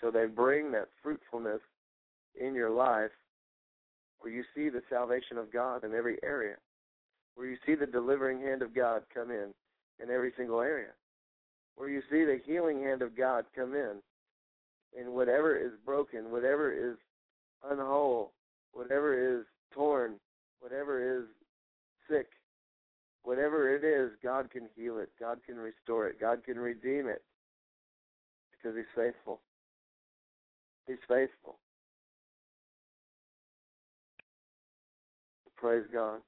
till 0.00 0.12
they 0.12 0.26
bring 0.26 0.70
that 0.72 0.88
fruitfulness 1.02 1.60
in 2.40 2.54
your 2.54 2.70
life 2.70 3.10
where 4.20 4.32
you 4.32 4.44
see 4.54 4.68
the 4.68 4.82
salvation 4.88 5.36
of 5.36 5.52
God 5.52 5.84
in 5.84 5.94
every 5.94 6.16
area, 6.22 6.56
where 7.34 7.46
you 7.46 7.56
see 7.66 7.74
the 7.74 7.86
delivering 7.86 8.40
hand 8.40 8.62
of 8.62 8.74
God 8.74 9.02
come 9.12 9.30
in 9.30 9.48
in 10.02 10.10
every 10.10 10.32
single 10.36 10.60
area, 10.60 10.90
where 11.76 11.88
you 11.88 12.00
see 12.10 12.24
the 12.24 12.40
healing 12.46 12.82
hand 12.82 13.02
of 13.02 13.16
God 13.16 13.44
come 13.54 13.74
in 13.74 13.96
in 14.98 15.12
whatever 15.12 15.56
is 15.56 15.72
broken, 15.84 16.30
whatever 16.30 16.72
is 16.72 16.96
unwhole, 17.68 18.30
whatever 18.72 19.38
is 19.38 19.44
torn, 19.74 20.14
whatever 20.60 21.18
is 21.18 21.24
sick, 22.08 22.28
whatever 23.22 23.74
it 23.74 23.84
is, 23.84 24.10
God 24.22 24.50
can 24.50 24.68
heal 24.76 24.98
it. 24.98 25.10
God 25.18 25.38
can 25.46 25.56
restore 25.56 26.06
it. 26.08 26.20
God 26.20 26.44
can 26.44 26.58
redeem 26.58 27.06
it 27.08 27.22
because 28.50 28.76
He's 28.76 28.84
faithful. 28.94 29.40
He's 30.86 30.96
faithful. 31.08 31.58
Praise 35.56 35.84
God. 35.92 36.20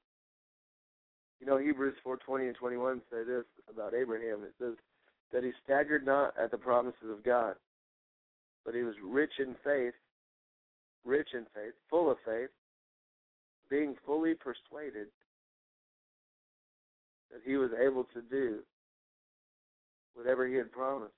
You 1.40 1.46
know, 1.48 1.58
Hebrews 1.58 1.96
4:20 2.06 2.46
and 2.46 2.56
21 2.56 3.02
say 3.10 3.24
this 3.24 3.44
about 3.68 3.92
Abraham. 3.92 4.44
It 4.44 4.54
says 4.58 4.74
that 5.32 5.42
he 5.42 5.52
staggered 5.64 6.06
not 6.06 6.32
at 6.38 6.52
the 6.52 6.56
promises 6.56 7.10
of 7.10 7.24
God, 7.24 7.56
but 8.64 8.74
he 8.74 8.82
was 8.82 8.94
rich 9.02 9.32
in 9.40 9.56
faith, 9.64 9.94
rich 11.04 11.34
in 11.34 11.44
faith, 11.52 11.74
full 11.90 12.10
of 12.10 12.18
faith, 12.24 12.50
being 13.68 13.96
fully 14.06 14.34
persuaded 14.34 15.08
that 17.34 17.42
he 17.44 17.56
was 17.56 17.70
able 17.84 18.04
to 18.14 18.22
do 18.22 18.60
whatever 20.14 20.46
he 20.46 20.54
had 20.54 20.70
promised. 20.70 21.12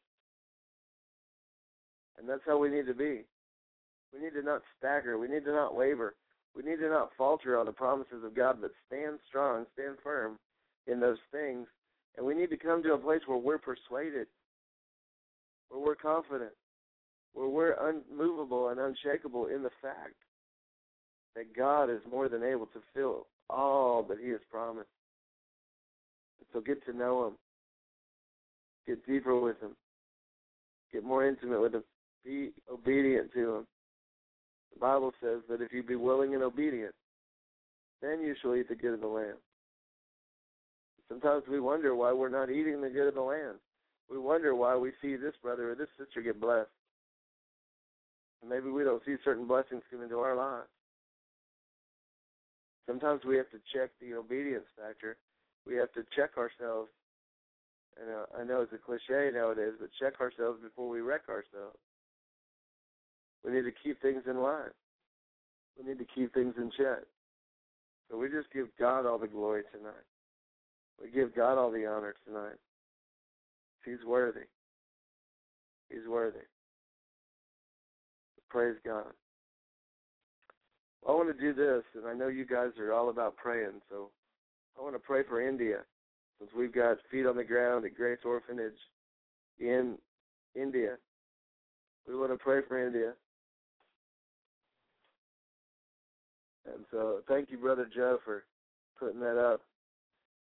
And 2.18 2.26
that's 2.26 2.40
how 2.46 2.56
we 2.58 2.70
need 2.70 2.86
to 2.86 2.94
be. 2.94 3.24
We 4.12 4.22
need 4.22 4.32
to 4.32 4.42
not 4.42 4.62
stagger. 4.78 5.18
We 5.18 5.28
need 5.28 5.44
to 5.44 5.52
not 5.52 5.76
waver. 5.76 6.14
We 6.56 6.62
need 6.62 6.78
to 6.78 6.88
not 6.88 7.10
falter 7.18 7.58
on 7.58 7.66
the 7.66 7.72
promises 7.72 8.24
of 8.24 8.34
God, 8.34 8.56
but 8.62 8.70
stand 8.86 9.18
strong, 9.28 9.66
stand 9.74 9.96
firm 10.02 10.38
in 10.86 11.00
those 11.00 11.18
things. 11.30 11.66
And 12.16 12.24
we 12.24 12.34
need 12.34 12.48
to 12.48 12.56
come 12.56 12.82
to 12.82 12.94
a 12.94 12.98
place 12.98 13.20
where 13.26 13.36
we're 13.36 13.58
persuaded, 13.58 14.26
where 15.68 15.84
we're 15.84 15.94
confident, 15.94 16.52
where 17.34 17.48
we're 17.48 17.76
unmovable 17.90 18.70
and 18.70 18.80
unshakable 18.80 19.48
in 19.48 19.62
the 19.62 19.70
fact 19.82 20.14
that 21.34 21.54
God 21.54 21.90
is 21.90 22.00
more 22.10 22.30
than 22.30 22.42
able 22.42 22.66
to 22.66 22.80
fill 22.94 23.26
all 23.50 24.02
that 24.04 24.18
He 24.18 24.30
has 24.30 24.40
promised. 24.50 24.88
So 26.52 26.60
get 26.60 26.84
to 26.86 26.96
know 26.96 27.26
Him, 27.26 27.32
get 28.86 29.06
deeper 29.06 29.38
with 29.38 29.60
Him, 29.60 29.76
get 30.92 31.04
more 31.04 31.26
intimate 31.26 31.60
with 31.60 31.74
Him, 31.74 31.84
be 32.24 32.50
obedient 32.72 33.32
to 33.34 33.56
Him. 33.56 33.66
The 34.72 34.80
Bible 34.80 35.12
says 35.22 35.40
that 35.48 35.60
if 35.60 35.72
you 35.72 35.82
be 35.82 35.96
willing 35.96 36.34
and 36.34 36.42
obedient, 36.42 36.94
then 38.00 38.20
you 38.20 38.34
shall 38.40 38.54
eat 38.54 38.68
the 38.68 38.74
good 38.74 38.94
of 38.94 39.00
the 39.00 39.06
land. 39.06 39.36
Sometimes 41.08 41.44
we 41.50 41.60
wonder 41.60 41.94
why 41.94 42.12
we're 42.12 42.28
not 42.28 42.50
eating 42.50 42.80
the 42.80 42.90
good 42.90 43.08
of 43.08 43.14
the 43.14 43.20
land. 43.20 43.58
We 44.10 44.18
wonder 44.18 44.54
why 44.54 44.76
we 44.76 44.92
see 45.02 45.16
this 45.16 45.34
brother 45.42 45.72
or 45.72 45.74
this 45.74 45.88
sister 45.98 46.20
get 46.20 46.40
blessed. 46.40 46.70
And 48.40 48.50
maybe 48.50 48.70
we 48.70 48.84
don't 48.84 49.02
see 49.04 49.16
certain 49.24 49.46
blessings 49.46 49.82
come 49.90 50.02
into 50.02 50.18
our 50.18 50.36
lives. 50.36 50.68
Sometimes 52.86 53.24
we 53.24 53.36
have 53.36 53.50
to 53.50 53.58
check 53.72 53.90
the 54.00 54.14
obedience 54.14 54.66
factor. 54.76 55.16
We 55.66 55.76
have 55.76 55.92
to 55.92 56.04
check 56.14 56.38
ourselves. 56.38 56.90
And 58.00 58.10
uh, 58.10 58.40
I 58.40 58.44
know 58.44 58.60
it's 58.60 58.72
a 58.72 58.78
cliche 58.78 59.30
nowadays, 59.34 59.72
but 59.80 59.88
check 59.98 60.20
ourselves 60.20 60.60
before 60.62 60.88
we 60.88 61.00
wreck 61.00 61.28
ourselves. 61.28 61.78
We 63.44 63.52
need 63.52 63.62
to 63.62 63.72
keep 63.82 64.00
things 64.02 64.22
in 64.28 64.40
line. 64.40 64.74
We 65.78 65.88
need 65.88 65.98
to 65.98 66.06
keep 66.14 66.32
things 66.34 66.54
in 66.58 66.70
check. 66.76 67.04
So 68.10 68.16
we 68.16 68.28
just 68.28 68.52
give 68.52 68.68
God 68.78 69.06
all 69.06 69.18
the 69.18 69.26
glory 69.26 69.62
tonight. 69.72 70.06
We 71.02 71.10
give 71.10 71.34
God 71.34 71.58
all 71.58 71.70
the 71.70 71.86
honor 71.86 72.14
tonight. 72.26 72.56
He's 73.84 74.04
worthy. 74.06 74.46
He's 75.88 76.08
worthy. 76.08 76.44
Praise 78.50 78.76
God. 78.84 79.12
I 81.06 81.12
want 81.12 81.28
to 81.28 81.40
do 81.40 81.54
this, 81.54 81.82
and 81.94 82.06
I 82.06 82.14
know 82.14 82.28
you 82.28 82.44
guys 82.44 82.70
are 82.80 82.92
all 82.92 83.10
about 83.10 83.36
praying, 83.36 83.80
so 83.88 84.10
I 84.78 84.82
want 84.82 84.94
to 84.94 84.98
pray 84.98 85.22
for 85.26 85.46
India, 85.46 85.78
since 86.38 86.50
we've 86.56 86.74
got 86.74 86.98
feet 87.10 87.26
on 87.26 87.36
the 87.36 87.44
ground 87.44 87.84
at 87.84 87.96
Grace 87.96 88.18
Orphanage 88.24 88.78
in 89.58 89.96
India. 90.54 90.96
We 92.06 92.16
want 92.16 92.30
to 92.32 92.36
pray 92.36 92.60
for 92.68 92.84
India. 92.84 93.12
And 96.66 96.84
so 96.90 97.20
thank 97.28 97.50
you, 97.50 97.58
Brother 97.58 97.88
Joe, 97.94 98.18
for 98.24 98.44
putting 98.98 99.20
that 99.20 99.38
up. 99.38 99.62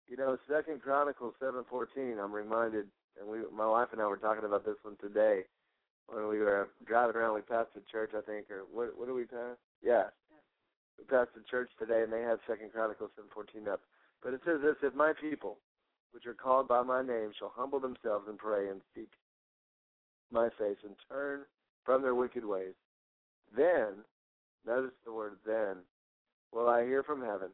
You 0.08 0.16
know, 0.16 0.36
Second 0.48 0.82
Chronicles 0.82 1.34
seven 1.40 1.64
fourteen, 1.68 2.16
I'm 2.20 2.32
reminded 2.32 2.86
and 3.20 3.28
we 3.28 3.38
my 3.54 3.66
wife 3.66 3.88
and 3.92 4.00
I 4.00 4.06
were 4.06 4.16
talking 4.16 4.44
about 4.44 4.64
this 4.64 4.76
one 4.82 4.96
today 5.00 5.42
when 6.08 6.28
we 6.28 6.38
were 6.38 6.68
driving 6.86 7.16
around 7.16 7.34
we 7.34 7.40
passed 7.40 7.72
the 7.74 7.80
church 7.90 8.10
I 8.16 8.20
think 8.20 8.50
or 8.50 8.64
what 8.72 8.98
what 8.98 9.06
did 9.06 9.14
we 9.14 9.24
pass? 9.24 9.56
Yeah. 9.82 10.04
We 10.98 11.04
passed 11.04 11.30
the 11.34 11.42
church 11.50 11.70
today 11.78 12.02
and 12.02 12.12
they 12.12 12.22
have 12.22 12.38
Second 12.48 12.72
Chronicles 12.72 13.10
seven 13.16 13.30
fourteen 13.32 13.68
up. 13.68 13.80
But 14.24 14.32
it 14.32 14.40
says 14.46 14.60
this 14.62 14.76
if 14.82 14.94
my 14.94 15.12
people, 15.20 15.58
which 16.12 16.26
are 16.26 16.34
called 16.34 16.66
by 16.66 16.82
my 16.82 17.02
name, 17.02 17.32
shall 17.38 17.52
humble 17.54 17.78
themselves 17.78 18.26
and 18.26 18.38
pray 18.38 18.68
and 18.68 18.80
seek 18.94 19.10
my 20.32 20.48
face 20.58 20.78
and 20.82 20.96
turn 21.08 21.40
from 21.84 22.00
their 22.00 22.14
wicked 22.14 22.44
ways, 22.44 22.72
then 23.54 24.02
notice 24.66 24.94
the 25.04 25.12
word 25.12 25.36
then 25.46 25.76
will 26.52 26.68
I 26.68 26.84
hear 26.84 27.02
from 27.02 27.20
heaven 27.20 27.50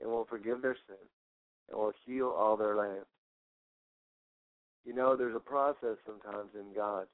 and 0.00 0.10
will 0.10 0.24
forgive 0.24 0.60
their 0.60 0.76
sin 0.88 0.96
and 1.68 1.78
will 1.78 1.92
heal 2.04 2.34
all 2.36 2.56
their 2.56 2.74
land. 2.74 3.04
You 4.84 4.94
know, 4.94 5.14
there's 5.14 5.36
a 5.36 5.40
process 5.40 5.96
sometimes 6.04 6.50
in 6.54 6.74
God. 6.74 7.06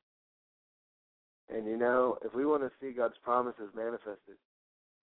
And 1.53 1.67
you 1.67 1.77
know, 1.77 2.17
if 2.25 2.35
we 2.35 2.47
want 2.47 2.63
to 2.63 2.71
see 2.81 2.93
God's 2.93 3.19
promises 3.23 3.69
manifested, 3.75 4.39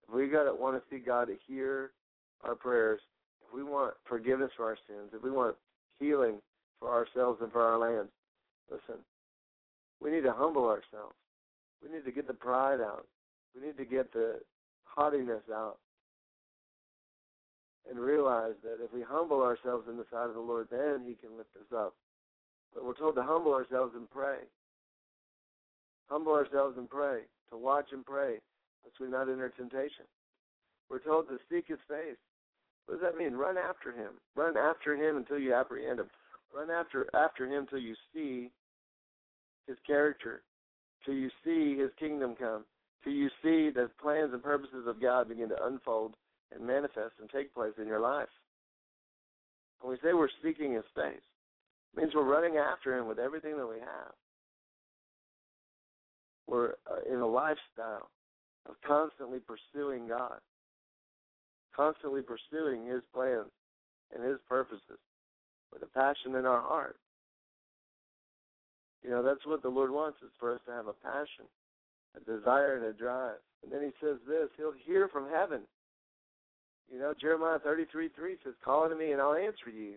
if 0.08 0.14
we 0.14 0.28
got 0.28 0.46
to 0.46 0.56
want 0.56 0.76
to 0.76 0.84
see 0.90 1.00
God 1.00 1.30
hear 1.48 1.92
our 2.44 2.56
prayers, 2.56 3.00
we 3.54 3.64
want 3.64 3.94
forgiveness 4.06 4.52
for 4.58 4.66
our 4.66 4.78
sins, 4.88 5.12
if 5.14 5.22
we 5.22 5.32
want 5.32 5.56
healing 6.00 6.36
for 6.80 6.90
ourselves 6.90 7.40
and 7.42 7.52
for 7.52 7.62
our 7.62 7.78
land, 7.78 8.10
listen, 8.72 9.02
we 10.02 10.12
need 10.12 10.24
to 10.24 10.34
humble 10.34 10.66
ourselves. 10.66 11.16
We 11.84 11.94
need 11.94 12.06
to 12.06 12.12
get 12.12 12.28
the 12.28 12.34
pride 12.34 12.82
out. 12.82 13.06
We 13.56 13.66
need 13.66 13.78
to 13.78 13.86
get 13.86 14.12
the 14.12 14.40
haughtiness 14.86 15.44
out. 15.54 15.78
And 17.90 18.00
realize 18.00 18.54
that 18.64 18.84
if 18.84 18.94
we 18.94 19.02
humble 19.02 19.42
ourselves 19.42 19.88
in 19.90 19.98
the 19.98 20.06
sight 20.10 20.30
of 20.30 20.36
the 20.36 20.40
Lord, 20.40 20.68
then 20.72 21.04
He 21.06 21.16
can 21.16 21.38
lift 21.38 21.56
us 21.56 21.76
up. 21.76 21.94
But 22.74 22.86
we're 22.86 22.96
told 22.96 23.16
to 23.16 23.24
humble 23.24 23.54
ourselves 23.54 23.92
and 23.96 24.10
pray. 24.10 24.38
Humble 26.10 26.32
ourselves 26.34 26.78
and 26.78 26.90
pray, 26.90 27.22
to 27.52 27.58
watch 27.58 27.88
and 27.92 28.06
pray, 28.06 28.40
lest 28.84 29.00
we 29.00 29.08
not 29.08 29.30
enter 29.30 29.50
temptation. 29.50 30.06
We're 30.90 31.00
told 31.00 31.28
to 31.28 31.38
seek 31.52 31.68
his 31.68 31.80
face. 31.88 32.18
What 32.86 33.00
does 33.00 33.10
that 33.10 33.18
mean? 33.18 33.34
Run 33.34 33.58
after 33.58 33.92
him. 33.92 34.12
Run 34.36 34.58
after 34.58 34.96
him 34.96 35.18
until 35.18 35.40
you 35.40 35.54
apprehend 35.54 36.00
him. 36.00 36.10
Run 36.54 36.70
after 36.70 37.08
after 37.16 37.48
him 37.48 37.66
till 37.70 37.80
you 37.80 37.96
see 38.14 38.52
his 39.68 39.78
character, 39.88 40.44
till 41.06 41.16
you 41.16 41.30
see 41.44 41.78
his 41.78 41.90
kingdom 41.98 42.36
come, 42.36 42.66
till 43.04 43.14
you 43.14 43.30
see 43.42 43.70
the 43.70 43.90
plans 44.02 44.34
and 44.34 44.44
purposes 44.44 44.86
of 44.88 45.02
God 45.02 45.30
begin 45.30 45.50
to 45.50 45.66
unfold 45.66 46.16
and 46.54 46.66
manifest 46.66 47.14
and 47.20 47.30
take 47.30 47.54
place 47.54 47.74
in 47.80 47.88
your 47.88 48.00
life. 48.00 48.30
When 49.82 49.92
we 49.92 49.98
say 49.98 50.14
we're 50.14 50.30
seeking 50.44 50.74
his 50.74 50.86
face, 50.96 51.24
it 51.94 52.00
means 52.00 52.14
we're 52.16 52.24
running 52.24 52.58
after 52.58 52.98
him 52.98 53.08
with 53.08 53.20
everything 53.20 53.58
that 53.58 53.68
we 53.68 53.80
have. 53.80 54.14
We're 56.48 56.74
uh, 56.90 57.12
in 57.12 57.20
a 57.20 57.28
lifestyle 57.28 58.10
of 58.68 58.76
constantly 58.86 59.40
pursuing 59.40 60.08
God, 60.08 60.40
constantly 61.76 62.22
pursuing 62.22 62.86
His 62.86 63.02
plans 63.14 63.52
and 64.14 64.24
His 64.24 64.40
purposes 64.48 65.00
with 65.72 65.84
a 65.84 65.88
passion 65.88 66.36
in 66.36 66.46
our 66.46 66.62
heart. 66.62 66.98
You 69.04 69.10
know, 69.10 69.24
that's 69.24 69.46
what 69.46 69.62
the 69.62 69.70
Lord 69.70 69.92
wants 69.92 70.20
is 70.22 70.32
for 70.40 70.54
us 70.54 70.62
to 70.66 70.72
have 70.72 70.88
a 70.88 70.94
passion, 70.94 71.46
a 72.16 72.24
desire, 72.24 72.78
and 72.78 72.86
a 72.86 72.94
drive. 72.94 73.42
And 73.64 73.72
then 73.72 73.82
He 73.82 73.92
says 74.00 74.18
this 74.28 74.50
He'll 74.58 74.74
hear 74.86 75.08
from 75.08 75.28
heaven. 75.30 75.62
You 76.92 77.00
know, 77.00 77.14
Jeremiah 77.20 77.60
33 77.60 78.10
3 78.16 78.36
says, 78.44 78.54
Call 78.64 78.84
unto 78.84 78.98
me 78.98 79.12
and 79.12 79.22
I'll 79.22 79.34
answer 79.34 79.70
you. 79.74 79.96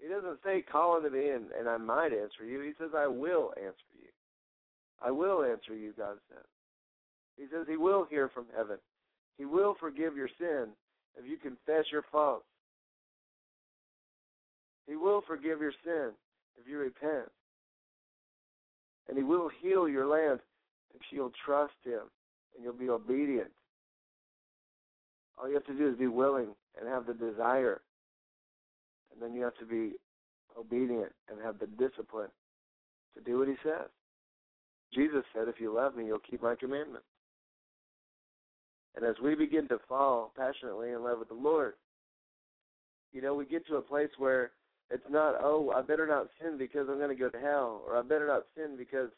He 0.00 0.08
doesn't 0.08 0.38
say, 0.44 0.62
Call 0.62 0.96
unto 0.96 1.10
me 1.10 1.30
and, 1.30 1.46
and 1.58 1.68
I 1.68 1.76
might 1.76 2.12
answer 2.12 2.44
you. 2.46 2.60
He 2.60 2.72
says, 2.78 2.90
I 2.96 3.06
will 3.06 3.52
answer 3.56 3.90
you. 4.00 4.08
I 5.02 5.10
will 5.10 5.42
answer 5.42 5.74
you, 5.74 5.92
God 5.96 6.16
says. 6.28 6.46
He 7.36 7.44
says 7.52 7.66
He 7.68 7.76
will 7.76 8.06
hear 8.08 8.28
from 8.28 8.46
heaven. 8.56 8.78
He 9.38 9.44
will 9.44 9.76
forgive 9.78 10.16
your 10.16 10.28
sin 10.38 10.66
if 11.16 11.28
you 11.28 11.36
confess 11.36 11.84
your 11.90 12.04
faults. 12.10 12.44
He 14.86 14.96
will 14.96 15.22
forgive 15.26 15.60
your 15.60 15.72
sin 15.84 16.10
if 16.60 16.68
you 16.68 16.78
repent. 16.78 17.30
And 19.08 19.16
He 19.16 19.22
will 19.22 19.50
heal 19.62 19.88
your 19.88 20.06
land 20.06 20.40
if 20.94 21.02
you'll 21.10 21.32
trust 21.46 21.74
Him 21.84 22.02
and 22.54 22.64
you'll 22.64 22.72
be 22.72 22.88
obedient. 22.88 23.50
All 25.38 25.48
you 25.48 25.54
have 25.54 25.66
to 25.66 25.74
do 25.74 25.88
is 25.88 25.96
be 25.96 26.08
willing 26.08 26.48
and 26.78 26.88
have 26.88 27.06
the 27.06 27.14
desire. 27.14 27.80
And 29.12 29.22
then 29.22 29.34
you 29.34 29.44
have 29.44 29.56
to 29.58 29.66
be 29.66 29.92
obedient 30.58 31.12
and 31.30 31.38
have 31.44 31.58
the 31.58 31.66
discipline 31.66 32.30
to 33.16 33.22
do 33.22 33.38
what 33.38 33.48
He 33.48 33.54
says. 33.62 33.88
Jesus 34.92 35.22
said, 35.34 35.48
If 35.48 35.60
you 35.60 35.72
love 35.72 35.94
me, 35.94 36.06
you'll 36.06 36.18
keep 36.18 36.42
my 36.42 36.54
commandments. 36.54 37.06
And 38.98 39.06
as 39.06 39.14
we 39.22 39.36
begin 39.36 39.68
to 39.68 39.78
fall 39.88 40.32
passionately 40.36 40.90
in 40.90 41.04
love 41.04 41.20
with 41.20 41.28
the 41.28 41.34
Lord, 41.34 41.74
you 43.12 43.22
know, 43.22 43.32
we 43.32 43.46
get 43.46 43.64
to 43.68 43.76
a 43.76 43.80
place 43.80 44.10
where 44.18 44.50
it's 44.90 45.08
not, 45.08 45.36
oh, 45.40 45.72
I 45.74 45.82
better 45.82 46.04
not 46.04 46.26
sin 46.42 46.58
because 46.58 46.88
I'm 46.90 46.98
going 46.98 47.08
to 47.08 47.14
go 47.14 47.28
to 47.28 47.38
hell, 47.38 47.84
or 47.86 47.96
I 47.96 48.02
better 48.02 48.26
not 48.26 48.46
sin 48.56 48.76
because 48.76 49.10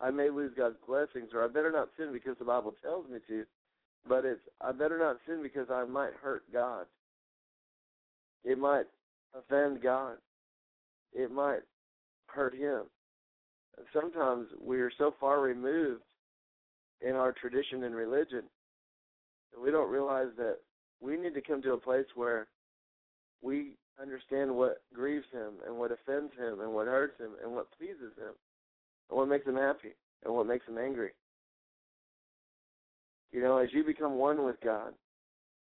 I 0.00 0.10
may 0.10 0.30
lose 0.30 0.52
God's 0.56 0.76
blessings, 0.88 1.34
or 1.34 1.44
I 1.44 1.48
better 1.48 1.70
not 1.70 1.90
sin 1.98 2.14
because 2.14 2.38
the 2.38 2.46
Bible 2.46 2.74
tells 2.82 3.10
me 3.10 3.18
to. 3.28 3.44
But 4.08 4.24
it's, 4.24 4.40
I 4.62 4.72
better 4.72 4.98
not 4.98 5.18
sin 5.26 5.42
because 5.42 5.66
I 5.70 5.84
might 5.84 6.14
hurt 6.14 6.44
God. 6.50 6.86
It 8.42 8.56
might 8.56 8.86
offend 9.36 9.82
God. 9.82 10.16
It 11.12 11.30
might 11.30 11.60
hurt 12.28 12.54
Him. 12.54 12.84
Sometimes 13.92 14.46
we 14.64 14.80
are 14.80 14.92
so 14.96 15.12
far 15.20 15.42
removed 15.42 16.04
in 17.06 17.16
our 17.16 17.32
tradition 17.32 17.84
and 17.84 17.94
religion 17.94 18.44
that 19.56 19.62
we 19.62 19.70
don't 19.70 19.90
realize 19.90 20.28
that 20.36 20.58
we 21.00 21.16
need 21.16 21.34
to 21.34 21.40
come 21.40 21.62
to 21.62 21.72
a 21.72 21.78
place 21.78 22.06
where 22.14 22.46
we 23.42 23.72
understand 24.00 24.54
what 24.54 24.82
grieves 24.94 25.26
him 25.32 25.54
and 25.66 25.76
what 25.76 25.90
offends 25.90 26.32
him 26.38 26.60
and 26.60 26.72
what 26.72 26.86
hurts 26.86 27.18
him 27.18 27.30
and 27.42 27.52
what 27.52 27.66
pleases 27.76 28.12
him 28.18 28.34
and 29.08 29.18
what 29.18 29.28
makes 29.28 29.46
him 29.46 29.56
happy 29.56 29.94
and 30.24 30.34
what 30.34 30.46
makes 30.46 30.66
him 30.66 30.78
angry. 30.78 31.10
You 33.32 33.40
know, 33.40 33.58
as 33.58 33.68
you 33.72 33.82
become 33.84 34.14
one 34.14 34.44
with 34.44 34.60
God 34.62 34.92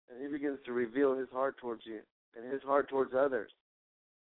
and 0.10 0.22
he 0.22 0.28
begins 0.28 0.60
to 0.66 0.74
reveal 0.74 1.18
his 1.18 1.30
heart 1.32 1.58
towards 1.58 1.84
you 1.86 2.00
and 2.36 2.52
his 2.52 2.62
heart 2.64 2.90
towards 2.90 3.14
others, 3.18 3.52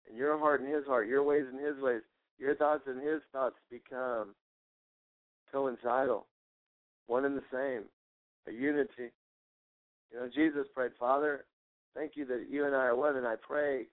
and 0.07 0.17
your 0.17 0.37
heart 0.37 0.61
and 0.61 0.73
his 0.73 0.85
heart, 0.85 1.07
your 1.07 1.23
ways 1.23 1.45
and 1.49 1.59
his 1.59 1.81
ways, 1.81 2.01
your 2.37 2.55
thoughts 2.55 2.83
and 2.85 3.01
his 3.01 3.21
thoughts 3.31 3.55
become 3.71 4.35
coincidental, 5.51 6.27
one 7.07 7.25
and 7.25 7.37
the 7.37 7.43
same, 7.51 7.83
a 8.47 8.51
unity. 8.51 9.11
You 10.13 10.19
know, 10.19 10.29
Jesus 10.33 10.67
prayed, 10.75 10.91
Father, 10.99 11.45
thank 11.95 12.11
you 12.15 12.25
that 12.25 12.45
you 12.49 12.65
and 12.65 12.75
I 12.75 12.85
are 12.85 12.95
one, 12.95 13.17
and 13.17 13.25
I 13.25 13.35
pray 13.35 13.85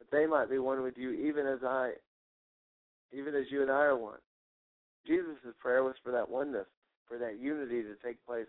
that 0.00 0.10
they 0.10 0.26
might 0.26 0.50
be 0.50 0.58
one 0.58 0.82
with 0.82 0.98
you, 0.98 1.12
even 1.12 1.46
as 1.46 1.60
I, 1.64 1.92
even 3.12 3.36
as 3.36 3.44
you 3.50 3.62
and 3.62 3.70
I 3.70 3.84
are 3.84 3.96
one. 3.96 4.18
Jesus' 5.06 5.54
prayer 5.60 5.84
was 5.84 5.94
for 6.02 6.10
that 6.10 6.28
oneness, 6.28 6.66
for 7.06 7.16
that 7.18 7.38
unity 7.40 7.82
to 7.82 7.94
take 8.04 8.24
place 8.26 8.46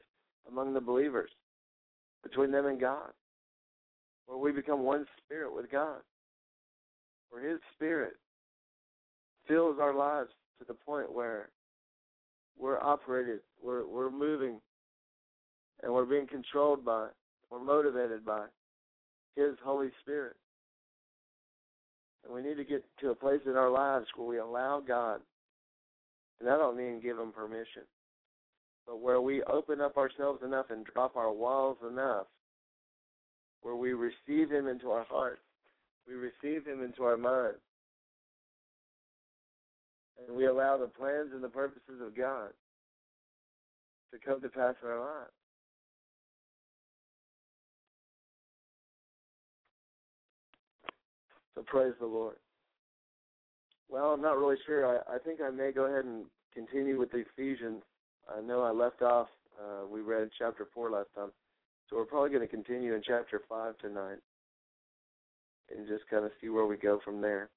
among 0.48 0.74
the 0.74 0.82
believers, 0.82 1.30
between 2.24 2.52
them 2.52 2.66
and 2.66 2.80
God, 2.80 3.12
where 4.26 4.38
we 4.38 4.52
become 4.52 4.82
one 4.82 5.06
spirit 5.24 5.54
with 5.54 5.72
God, 5.72 6.00
where 7.30 7.48
His 7.48 7.60
Spirit 7.76 8.14
fills 9.48 9.78
our 9.80 9.94
lives 9.94 10.30
to 10.60 10.66
the 10.66 10.74
point 10.74 11.14
where 11.14 11.50
we're 12.58 12.82
operated, 12.82 13.40
we're 13.62 13.86
we're 13.88 14.12
moving, 14.12 14.60
and 15.84 15.94
we're 15.94 16.06
being 16.06 16.28
controlled 16.28 16.84
by, 16.84 17.08
we're 17.52 17.64
motivated 17.64 18.26
by 18.26 18.46
His 19.36 19.56
Holy 19.64 19.90
Spirit. 20.02 20.36
And 22.24 22.34
we 22.34 22.42
need 22.42 22.56
to 22.56 22.64
get 22.64 22.84
to 23.02 23.10
a 23.10 23.16
place 23.16 23.42
in 23.46 23.58
our 23.58 23.70
lives 23.70 24.08
where 24.16 24.28
we 24.28 24.38
allow 24.38 24.80
God, 24.80 25.20
and 26.40 26.50
I 26.50 26.58
don't 26.58 26.78
mean 26.78 27.02
give 27.02 27.20
Him 27.20 27.34
permission, 27.34 27.84
but 28.88 29.02
where 29.02 29.20
we 29.20 29.44
open 29.44 29.82
up 29.82 29.98
ourselves 29.98 30.40
enough 30.44 30.68
and 30.70 30.86
drop 30.86 31.18
our 31.18 31.34
walls 31.34 31.78
enough, 31.88 32.28
where 33.62 33.76
we 33.76 33.94
receive 33.94 34.50
Him 34.50 34.68
into 34.68 34.90
our 34.90 35.06
hearts, 35.10 35.42
we 36.08 36.14
receive 36.14 36.66
Him 36.66 36.82
into 36.82 37.04
our 37.04 37.18
minds, 37.18 37.60
and 40.26 40.36
we 40.36 40.46
allow 40.46 40.78
the 40.78 40.88
plans 40.88 41.32
and 41.34 41.44
the 41.44 41.50
purposes 41.50 42.00
of 42.02 42.16
God 42.16 42.52
to 44.14 44.20
come 44.26 44.40
to 44.40 44.48
pass 44.48 44.76
in 44.82 44.90
our 44.90 45.00
lives. 45.00 45.32
So 51.56 51.64
praise 51.66 51.94
the 52.00 52.06
Lord. 52.06 52.36
Well, 53.90 54.12
I'm 54.14 54.22
not 54.22 54.38
really 54.38 54.58
sure. 54.66 54.88
I, 54.88 55.16
I 55.16 55.18
think 55.20 55.40
I 55.42 55.52
may 55.52 55.72
go 55.72 55.86
ahead 55.86 56.06
and 56.06 56.26
continue 56.54 57.00
with 57.00 57.12
the 57.12 57.24
Ephesians. 57.38 57.84
I 58.36 58.42
know 58.42 58.62
I 58.62 58.72
left 58.72 59.02
off. 59.02 59.28
Uh, 59.60 59.88
we 59.88 60.02
read 60.02 60.30
chapter 60.38 60.68
four 60.74 60.90
last 60.90 61.10
time, 61.16 61.30
so 61.90 61.98
we're 61.98 62.06
probably 62.06 62.30
going 62.30 62.42
to 62.42 62.48
continue 62.48 62.96
in 62.96 63.04
chapter 63.06 63.42
five 63.48 63.78
tonight, 63.78 64.18
and 65.76 65.88
just 65.88 66.10
kind 66.10 66.26
of 66.26 66.32
see 66.42 66.50
where 66.50 66.66
we 66.66 66.76
go 66.76 67.00
from 67.06 67.22
there. 67.22 67.50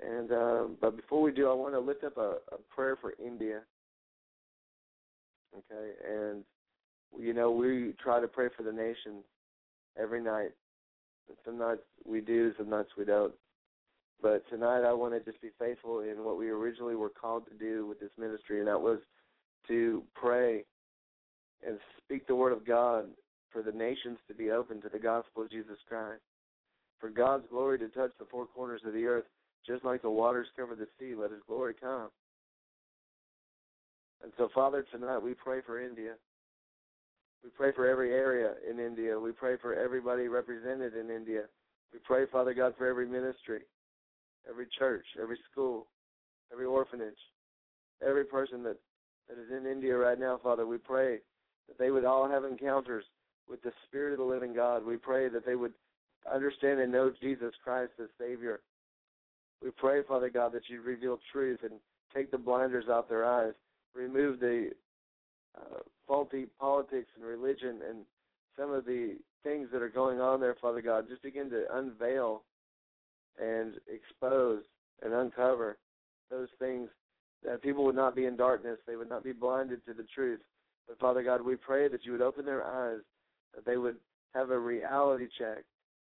And 0.00 0.32
um, 0.32 0.76
but 0.80 0.96
before 0.96 1.20
we 1.20 1.32
do, 1.32 1.50
I 1.50 1.54
want 1.54 1.74
to 1.74 1.80
lift 1.80 2.04
up 2.04 2.16
a, 2.16 2.36
a 2.52 2.58
prayer 2.74 2.96
for 3.00 3.12
India. 3.22 3.60
Okay, 5.54 5.90
and 6.10 6.42
you 7.18 7.34
know 7.34 7.50
we 7.50 7.94
try 8.02 8.20
to 8.20 8.28
pray 8.28 8.48
for 8.56 8.62
the 8.62 8.72
nation 8.72 9.22
every 10.00 10.22
night. 10.22 10.52
Some 11.44 11.58
nights 11.58 11.82
we 12.04 12.20
do, 12.20 12.52
some 12.56 12.70
nights 12.70 12.90
we 12.96 13.04
don't. 13.04 13.34
But 14.22 14.48
tonight 14.48 14.84
I 14.84 14.92
want 14.92 15.14
to 15.14 15.30
just 15.30 15.42
be 15.42 15.50
faithful 15.58 16.00
in 16.00 16.24
what 16.24 16.38
we 16.38 16.48
originally 16.48 16.94
were 16.94 17.10
called 17.10 17.46
to 17.48 17.54
do 17.54 17.86
with 17.86 18.00
this 18.00 18.10
ministry, 18.18 18.58
and 18.58 18.68
that 18.68 18.80
was 18.80 18.98
to 19.68 20.02
pray 20.14 20.64
and 21.66 21.78
speak 21.98 22.26
the 22.26 22.34
word 22.34 22.52
of 22.52 22.66
God 22.66 23.06
for 23.50 23.62
the 23.62 23.72
nations 23.72 24.18
to 24.28 24.34
be 24.34 24.50
open 24.50 24.80
to 24.82 24.88
the 24.88 24.98
gospel 24.98 25.42
of 25.42 25.50
Jesus 25.50 25.78
Christ, 25.88 26.22
for 26.98 27.10
God's 27.10 27.46
glory 27.50 27.78
to 27.78 27.88
touch 27.88 28.12
the 28.18 28.26
four 28.30 28.46
corners 28.46 28.82
of 28.86 28.92
the 28.92 29.04
earth, 29.04 29.24
just 29.66 29.84
like 29.84 30.02
the 30.02 30.10
waters 30.10 30.46
cover 30.56 30.74
the 30.74 30.88
sea. 30.98 31.14
Let 31.14 31.30
His 31.30 31.40
glory 31.46 31.74
come. 31.78 32.08
And 34.22 34.32
so, 34.38 34.48
Father, 34.54 34.84
tonight 34.90 35.18
we 35.18 35.34
pray 35.34 35.60
for 35.64 35.80
India. 35.80 36.14
We 37.46 37.50
pray 37.56 37.70
for 37.76 37.88
every 37.88 38.10
area 38.10 38.54
in 38.68 38.80
India. 38.80 39.16
We 39.16 39.30
pray 39.30 39.54
for 39.62 39.72
everybody 39.72 40.26
represented 40.26 40.96
in 40.96 41.10
India. 41.10 41.42
We 41.92 42.00
pray, 42.02 42.24
Father 42.32 42.52
God, 42.52 42.74
for 42.76 42.88
every 42.88 43.06
ministry, 43.06 43.60
every 44.50 44.66
church, 44.76 45.04
every 45.22 45.38
school, 45.52 45.86
every 46.52 46.64
orphanage, 46.64 47.14
every 48.04 48.24
person 48.24 48.64
that, 48.64 48.78
that 49.28 49.38
is 49.38 49.56
in 49.56 49.70
India 49.70 49.96
right 49.96 50.18
now, 50.18 50.40
Father. 50.42 50.66
We 50.66 50.78
pray 50.78 51.18
that 51.68 51.78
they 51.78 51.92
would 51.92 52.04
all 52.04 52.28
have 52.28 52.42
encounters 52.42 53.04
with 53.48 53.62
the 53.62 53.70
Spirit 53.86 54.14
of 54.14 54.18
the 54.18 54.24
living 54.24 54.52
God. 54.52 54.84
We 54.84 54.96
pray 54.96 55.28
that 55.28 55.46
they 55.46 55.54
would 55.54 55.74
understand 56.28 56.80
and 56.80 56.90
know 56.90 57.12
Jesus 57.22 57.54
Christ 57.62 57.92
as 58.02 58.08
Savior. 58.18 58.58
We 59.62 59.70
pray, 59.70 60.02
Father 60.02 60.30
God, 60.30 60.50
that 60.54 60.68
you 60.68 60.82
reveal 60.82 61.20
truth 61.30 61.60
and 61.62 61.74
take 62.12 62.32
the 62.32 62.38
blinders 62.38 62.86
off 62.90 63.08
their 63.08 63.24
eyes, 63.24 63.54
remove 63.94 64.40
the 64.40 64.70
uh, 65.56 65.78
faulty 66.06 66.46
politics 66.58 67.08
and 67.16 67.24
religion 67.24 67.80
and 67.88 68.04
some 68.58 68.72
of 68.72 68.84
the 68.84 69.16
things 69.42 69.68
that 69.72 69.82
are 69.82 69.88
going 69.88 70.20
on 70.20 70.40
there, 70.40 70.56
Father 70.60 70.82
God. 70.82 71.08
Just 71.08 71.22
begin 71.22 71.50
to 71.50 71.64
unveil 71.72 72.42
and 73.40 73.74
expose 73.86 74.62
and 75.02 75.12
uncover 75.12 75.78
those 76.30 76.48
things 76.58 76.88
that 77.44 77.62
people 77.62 77.84
would 77.84 77.94
not 77.94 78.16
be 78.16 78.24
in 78.24 78.36
darkness, 78.36 78.78
they 78.86 78.96
would 78.96 79.10
not 79.10 79.22
be 79.22 79.32
blinded 79.32 79.84
to 79.86 79.94
the 79.94 80.06
truth. 80.14 80.40
But 80.88 80.98
Father 80.98 81.22
God, 81.22 81.42
we 81.42 81.56
pray 81.56 81.88
that 81.88 82.04
you 82.04 82.12
would 82.12 82.22
open 82.22 82.44
their 82.44 82.64
eyes, 82.64 83.00
that 83.54 83.64
they 83.64 83.76
would 83.76 83.96
have 84.34 84.50
a 84.50 84.58
reality 84.58 85.26
check, 85.38 85.64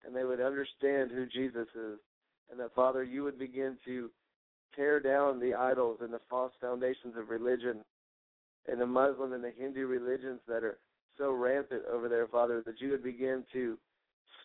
and 0.04 0.14
they 0.14 0.24
would 0.24 0.40
understand 0.40 1.10
who 1.10 1.26
Jesus 1.26 1.68
is, 1.74 1.98
and 2.50 2.58
that 2.58 2.74
Father, 2.74 3.02
you 3.02 3.22
would 3.22 3.38
begin 3.38 3.76
to 3.84 4.10
tear 4.74 5.00
down 5.00 5.38
the 5.38 5.54
idols 5.54 5.98
and 6.00 6.12
the 6.12 6.20
false 6.28 6.52
foundations 6.60 7.14
of 7.16 7.30
religion 7.30 7.84
and 8.68 8.80
the 8.80 8.86
Muslim 8.86 9.32
and 9.32 9.42
the 9.42 9.52
Hindu 9.56 9.86
religions 9.86 10.40
that 10.46 10.62
are 10.62 10.78
so 11.18 11.32
rampant 11.32 11.82
over 11.92 12.08
there, 12.08 12.26
Father, 12.26 12.62
that 12.64 12.80
you 12.80 12.90
would 12.90 13.02
begin 13.02 13.44
to 13.52 13.76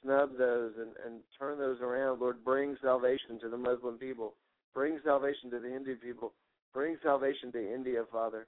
snub 0.02 0.38
those 0.38 0.74
and, 0.78 0.92
and 1.06 1.22
turn 1.40 1.58
those 1.58 1.80
around. 1.82 2.20
Lord, 2.20 2.44
bring 2.44 2.76
salvation 2.82 3.40
to 3.42 3.50
the 3.50 3.58
Muslim 3.58 3.98
people. 3.98 4.34
Bring 4.74 5.00
salvation 5.04 5.50
to 5.52 5.60
the 5.60 5.70
Hindu 5.70 5.96
people. 5.98 6.34
Bring 6.74 6.98
salvation 7.04 7.52
to 7.54 7.74
India, 7.74 8.04
Father. 8.12 8.48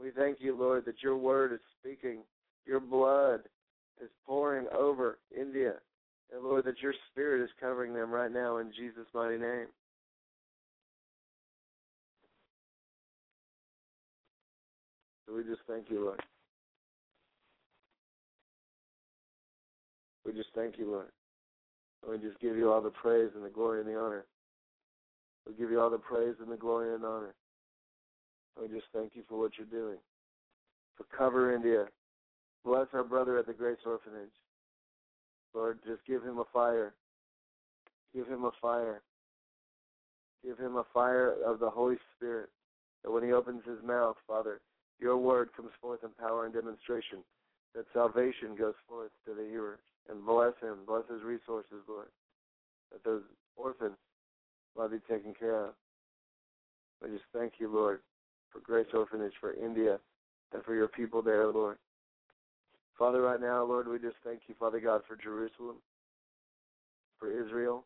We 0.00 0.10
thank 0.10 0.38
you, 0.40 0.56
Lord, 0.56 0.84
that 0.84 1.02
your 1.02 1.16
word 1.16 1.52
is 1.52 1.60
speaking. 1.80 2.18
Your 2.66 2.80
blood 2.80 3.40
is 4.02 4.10
pouring 4.26 4.66
over 4.76 5.18
India. 5.36 5.74
And 6.32 6.44
Lord, 6.44 6.64
that 6.64 6.82
your 6.82 6.94
spirit 7.10 7.42
is 7.42 7.50
covering 7.60 7.94
them 7.94 8.10
right 8.10 8.30
now 8.30 8.58
in 8.58 8.72
Jesus' 8.76 9.06
mighty 9.14 9.38
name. 9.38 9.66
We 15.34 15.42
just 15.42 15.62
thank 15.68 15.90
you, 15.90 16.04
Lord. 16.04 16.22
We 20.24 20.32
just 20.32 20.48
thank 20.54 20.78
you, 20.78 20.90
Lord. 20.90 21.08
And 22.02 22.12
we 22.12 22.28
just 22.28 22.40
give 22.40 22.56
you 22.56 22.72
all 22.72 22.82
the 22.82 22.90
praise 22.90 23.30
and 23.34 23.44
the 23.44 23.50
glory 23.50 23.80
and 23.80 23.88
the 23.88 23.98
honor. 23.98 24.24
We 25.46 25.54
give 25.54 25.70
you 25.70 25.80
all 25.80 25.90
the 25.90 25.98
praise 25.98 26.34
and 26.40 26.50
the 26.50 26.56
glory 26.56 26.94
and 26.94 27.04
honor. 27.04 27.34
And 28.56 28.68
we 28.68 28.74
just 28.74 28.88
thank 28.92 29.12
you 29.14 29.22
for 29.28 29.38
what 29.38 29.52
you're 29.56 29.66
doing. 29.66 29.98
For 30.96 31.04
cover 31.16 31.54
India. 31.54 31.86
Bless 32.64 32.86
our 32.92 33.04
brother 33.04 33.38
at 33.38 33.46
the 33.46 33.52
Grace 33.52 33.78
Orphanage. 33.86 34.30
Lord, 35.54 35.78
just 35.86 36.04
give 36.06 36.22
him 36.22 36.38
a 36.38 36.44
fire. 36.52 36.94
Give 38.14 38.26
him 38.26 38.44
a 38.44 38.50
fire. 38.60 39.02
Give 40.44 40.58
him 40.58 40.76
a 40.76 40.84
fire 40.92 41.34
of 41.44 41.60
the 41.60 41.70
Holy 41.70 41.96
Spirit. 42.16 42.48
That 43.04 43.12
when 43.12 43.22
he 43.22 43.32
opens 43.32 43.62
his 43.64 43.78
mouth, 43.86 44.16
Father, 44.26 44.60
your 45.00 45.16
word 45.16 45.50
comes 45.56 45.70
forth 45.80 46.00
in 46.02 46.10
power 46.18 46.44
and 46.44 46.54
demonstration, 46.54 47.18
that 47.74 47.84
salvation 47.92 48.56
goes 48.58 48.74
forth 48.88 49.10
to 49.26 49.34
the 49.34 49.48
hearer. 49.48 49.78
And 50.08 50.24
bless 50.24 50.52
him, 50.62 50.78
bless 50.86 51.02
his 51.10 51.22
resources, 51.24 51.82
Lord, 51.88 52.06
that 52.92 53.02
those 53.04 53.22
orphans 53.56 53.96
might 54.76 54.92
be 54.92 54.98
taken 55.10 55.34
care 55.34 55.66
of. 55.66 55.70
I 57.02 57.08
just 57.08 57.24
thank 57.32 57.54
you, 57.58 57.68
Lord, 57.68 58.00
for 58.52 58.60
Grace 58.60 58.86
Orphanage, 58.94 59.32
for 59.40 59.52
India, 59.54 59.98
and 60.54 60.62
for 60.62 60.74
your 60.76 60.86
people 60.86 61.22
there, 61.22 61.48
Lord. 61.48 61.78
Father, 62.96 63.20
right 63.20 63.40
now, 63.40 63.64
Lord, 63.64 63.88
we 63.88 63.98
just 63.98 64.16
thank 64.24 64.42
you, 64.46 64.54
Father 64.58 64.80
God, 64.80 65.02
for 65.08 65.16
Jerusalem, 65.16 65.76
for 67.18 67.28
Israel. 67.28 67.84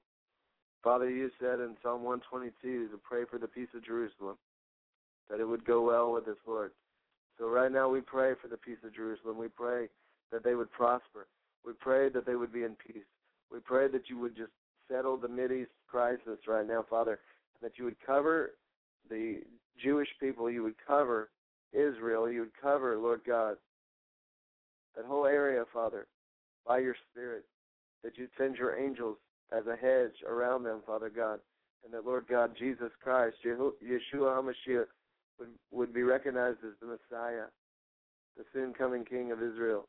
Father, 0.85 1.11
you 1.11 1.31
said 1.41 1.61
in 1.61 1.75
Psalm 1.83 2.03
122 2.05 2.89
to 2.89 2.99
pray 2.99 3.25
for 3.29 3.39
the 3.39 3.49
peace 3.49 3.69
of 3.75 3.85
Jerusalem, 3.85 4.37
that 5.29 5.41
it 5.41 5.49
would 5.49 5.65
go 5.65 5.83
well 5.83 6.13
with 6.13 6.29
us, 6.29 6.37
Lord. 6.47 6.71
So 7.41 7.49
right 7.49 7.73
now 7.73 7.89
we 7.89 8.03
pray 8.03 8.35
for 8.41 8.49
the 8.49 8.59
peace 8.59 8.77
of 8.85 8.95
Jerusalem. 8.95 9.39
We 9.39 9.49
pray 9.49 9.89
that 10.31 10.45
they 10.45 10.55
would 10.55 10.71
prosper. 10.71 11.27
We 11.65 11.73
pray 11.73 12.11
that 12.11 12.27
they 12.27 12.37
would 12.37 12.53
be 12.53 12.65
in 12.65 12.77
peace. 12.87 13.07
We 13.51 13.61
pray 13.61 13.89
that 13.89 14.11
you 14.11 14.19
would 14.19 14.37
just 14.37 14.53
settle 14.93 15.17
the 15.17 15.27
Mideast 15.27 15.69
crisis 15.89 16.39
right 16.47 16.69
now, 16.69 16.85
Father, 16.89 17.19
that 17.63 17.73
you 17.79 17.87
would 17.87 17.97
cover 18.07 18.53
the 19.09 19.41
Jewish 19.83 20.09
people, 20.21 20.51
you 20.51 20.63
would 20.63 20.75
cover 20.87 21.31
Israel, 21.73 22.31
you 22.31 22.41
would 22.41 22.61
cover, 22.61 22.99
Lord 22.99 23.23
God, 23.27 23.57
that 24.95 25.07
whole 25.07 25.25
area, 25.25 25.65
Father, 25.73 26.07
by 26.67 26.79
your 26.79 26.97
Spirit, 27.11 27.45
that 28.05 28.19
you'd 28.19 28.31
send 28.37 28.57
your 28.57 28.79
angels 28.79 29.17
as 29.51 29.67
a 29.67 29.77
hedge 29.77 30.15
around 30.29 30.65
them, 30.65 30.81
Father 30.87 31.09
God, 31.09 31.41
and 31.85 31.95
that, 31.95 32.05
Lord 32.05 32.27
God, 32.29 32.53
Jesus 32.59 32.91
Christ, 33.03 33.37
Yeshua 33.47 33.73
HaMashiach, 34.15 34.87
would, 35.41 35.49
would 35.73 35.93
be 35.93 36.03
recognized 36.03 36.59
as 36.65 36.75
the 36.81 36.87
Messiah, 36.87 37.47
the 38.37 38.45
soon 38.53 38.73
coming 38.73 39.05
King 39.05 39.33
of 39.33 39.43
Israel. 39.43 39.89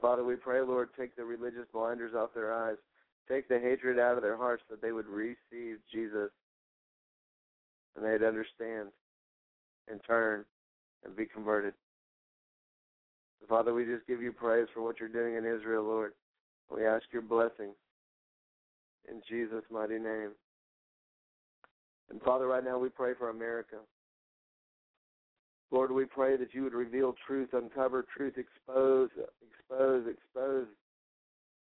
Father, 0.00 0.24
we 0.24 0.36
pray, 0.36 0.60
Lord, 0.60 0.90
take 0.98 1.16
the 1.16 1.24
religious 1.24 1.66
blinders 1.72 2.12
off 2.14 2.34
their 2.34 2.52
eyes, 2.52 2.76
take 3.30 3.48
the 3.48 3.58
hatred 3.58 3.98
out 3.98 4.16
of 4.16 4.22
their 4.22 4.36
hearts, 4.36 4.62
that 4.68 4.82
they 4.82 4.92
would 4.92 5.06
receive 5.06 5.78
Jesus 5.90 6.30
and 7.96 8.04
they'd 8.04 8.26
understand 8.26 8.88
and 9.90 10.00
turn 10.06 10.44
and 11.04 11.16
be 11.16 11.24
converted. 11.24 11.72
Father, 13.48 13.72
we 13.72 13.84
just 13.84 14.06
give 14.06 14.20
you 14.20 14.32
praise 14.32 14.66
for 14.74 14.82
what 14.82 14.98
you're 14.98 15.08
doing 15.08 15.36
in 15.36 15.46
Israel, 15.46 15.84
Lord. 15.84 16.12
We 16.74 16.84
ask 16.84 17.04
your 17.12 17.22
blessing 17.22 17.70
in 19.08 19.22
Jesus' 19.28 19.62
mighty 19.70 19.98
name. 19.98 20.30
And 22.10 22.20
Father, 22.22 22.46
right 22.46 22.64
now 22.64 22.78
we 22.78 22.88
pray 22.88 23.12
for 23.16 23.30
America. 23.30 23.76
Lord, 25.70 25.90
we 25.90 26.04
pray 26.04 26.36
that 26.36 26.54
you 26.54 26.62
would 26.62 26.74
reveal 26.74 27.14
truth, 27.26 27.50
uncover 27.52 28.04
truth, 28.16 28.34
expose, 28.38 29.10
expose, 29.42 30.06
expose. 30.06 30.66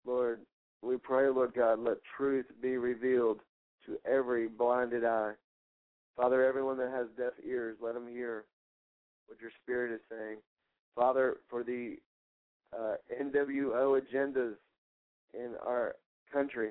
Lord, 0.06 0.40
we 0.82 0.96
pray, 0.96 1.28
Lord 1.28 1.54
God, 1.54 1.78
let 1.80 1.96
truth 2.16 2.46
be 2.60 2.76
revealed 2.76 3.40
to 3.86 3.98
every 4.10 4.46
blinded 4.46 5.04
eye. 5.04 5.32
Father, 6.16 6.44
everyone 6.44 6.76
that 6.78 6.90
has 6.90 7.06
deaf 7.16 7.32
ears, 7.46 7.76
let 7.80 7.94
them 7.94 8.08
hear 8.08 8.44
what 9.26 9.40
your 9.40 9.50
Spirit 9.62 9.92
is 9.92 10.00
saying. 10.10 10.38
Father, 10.94 11.36
for 11.48 11.62
the 11.62 11.96
uh, 12.76 12.94
NWO 13.22 14.00
agendas 14.00 14.54
in 15.32 15.52
our 15.64 15.94
country, 16.32 16.70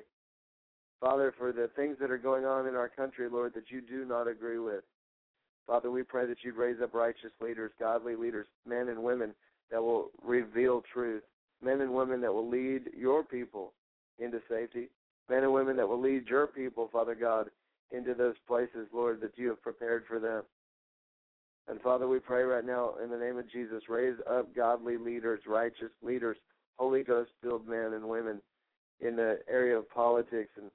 Father, 1.00 1.32
for 1.38 1.52
the 1.52 1.70
things 1.76 1.96
that 2.00 2.10
are 2.10 2.18
going 2.18 2.44
on 2.44 2.66
in 2.66 2.74
our 2.74 2.88
country, 2.88 3.28
Lord, 3.30 3.54
that 3.54 3.70
you 3.70 3.80
do 3.80 4.04
not 4.04 4.28
agree 4.28 4.58
with. 4.58 4.84
Father, 5.68 5.90
we 5.90 6.02
pray 6.02 6.26
that 6.26 6.38
you'd 6.42 6.56
raise 6.56 6.78
up 6.82 6.94
righteous 6.94 7.30
leaders, 7.42 7.70
godly 7.78 8.16
leaders, 8.16 8.46
men 8.66 8.88
and 8.88 9.02
women 9.02 9.34
that 9.70 9.82
will 9.82 10.10
reveal 10.24 10.82
truth, 10.92 11.22
men 11.62 11.82
and 11.82 11.92
women 11.92 12.22
that 12.22 12.32
will 12.32 12.48
lead 12.48 12.90
your 12.96 13.22
people 13.22 13.74
into 14.18 14.40
safety, 14.48 14.88
men 15.28 15.44
and 15.44 15.52
women 15.52 15.76
that 15.76 15.86
will 15.86 16.00
lead 16.00 16.26
your 16.26 16.46
people, 16.46 16.88
Father 16.90 17.14
God, 17.14 17.50
into 17.92 18.14
those 18.14 18.34
places, 18.46 18.88
Lord, 18.94 19.20
that 19.20 19.36
you 19.36 19.48
have 19.48 19.62
prepared 19.62 20.04
for 20.08 20.18
them. 20.18 20.42
And 21.68 21.80
Father, 21.82 22.08
we 22.08 22.18
pray 22.18 22.44
right 22.44 22.64
now 22.64 22.94
in 23.04 23.10
the 23.10 23.18
name 23.18 23.36
of 23.36 23.50
Jesus, 23.52 23.82
raise 23.90 24.16
up 24.28 24.56
godly 24.56 24.96
leaders, 24.96 25.40
righteous 25.46 25.92
leaders, 26.02 26.38
Holy 26.78 27.02
Ghost 27.02 27.30
filled 27.42 27.68
men 27.68 27.92
and 27.92 28.08
women 28.08 28.40
in 29.00 29.16
the 29.16 29.40
area 29.50 29.76
of 29.76 29.88
politics 29.90 30.52
and 30.56 30.70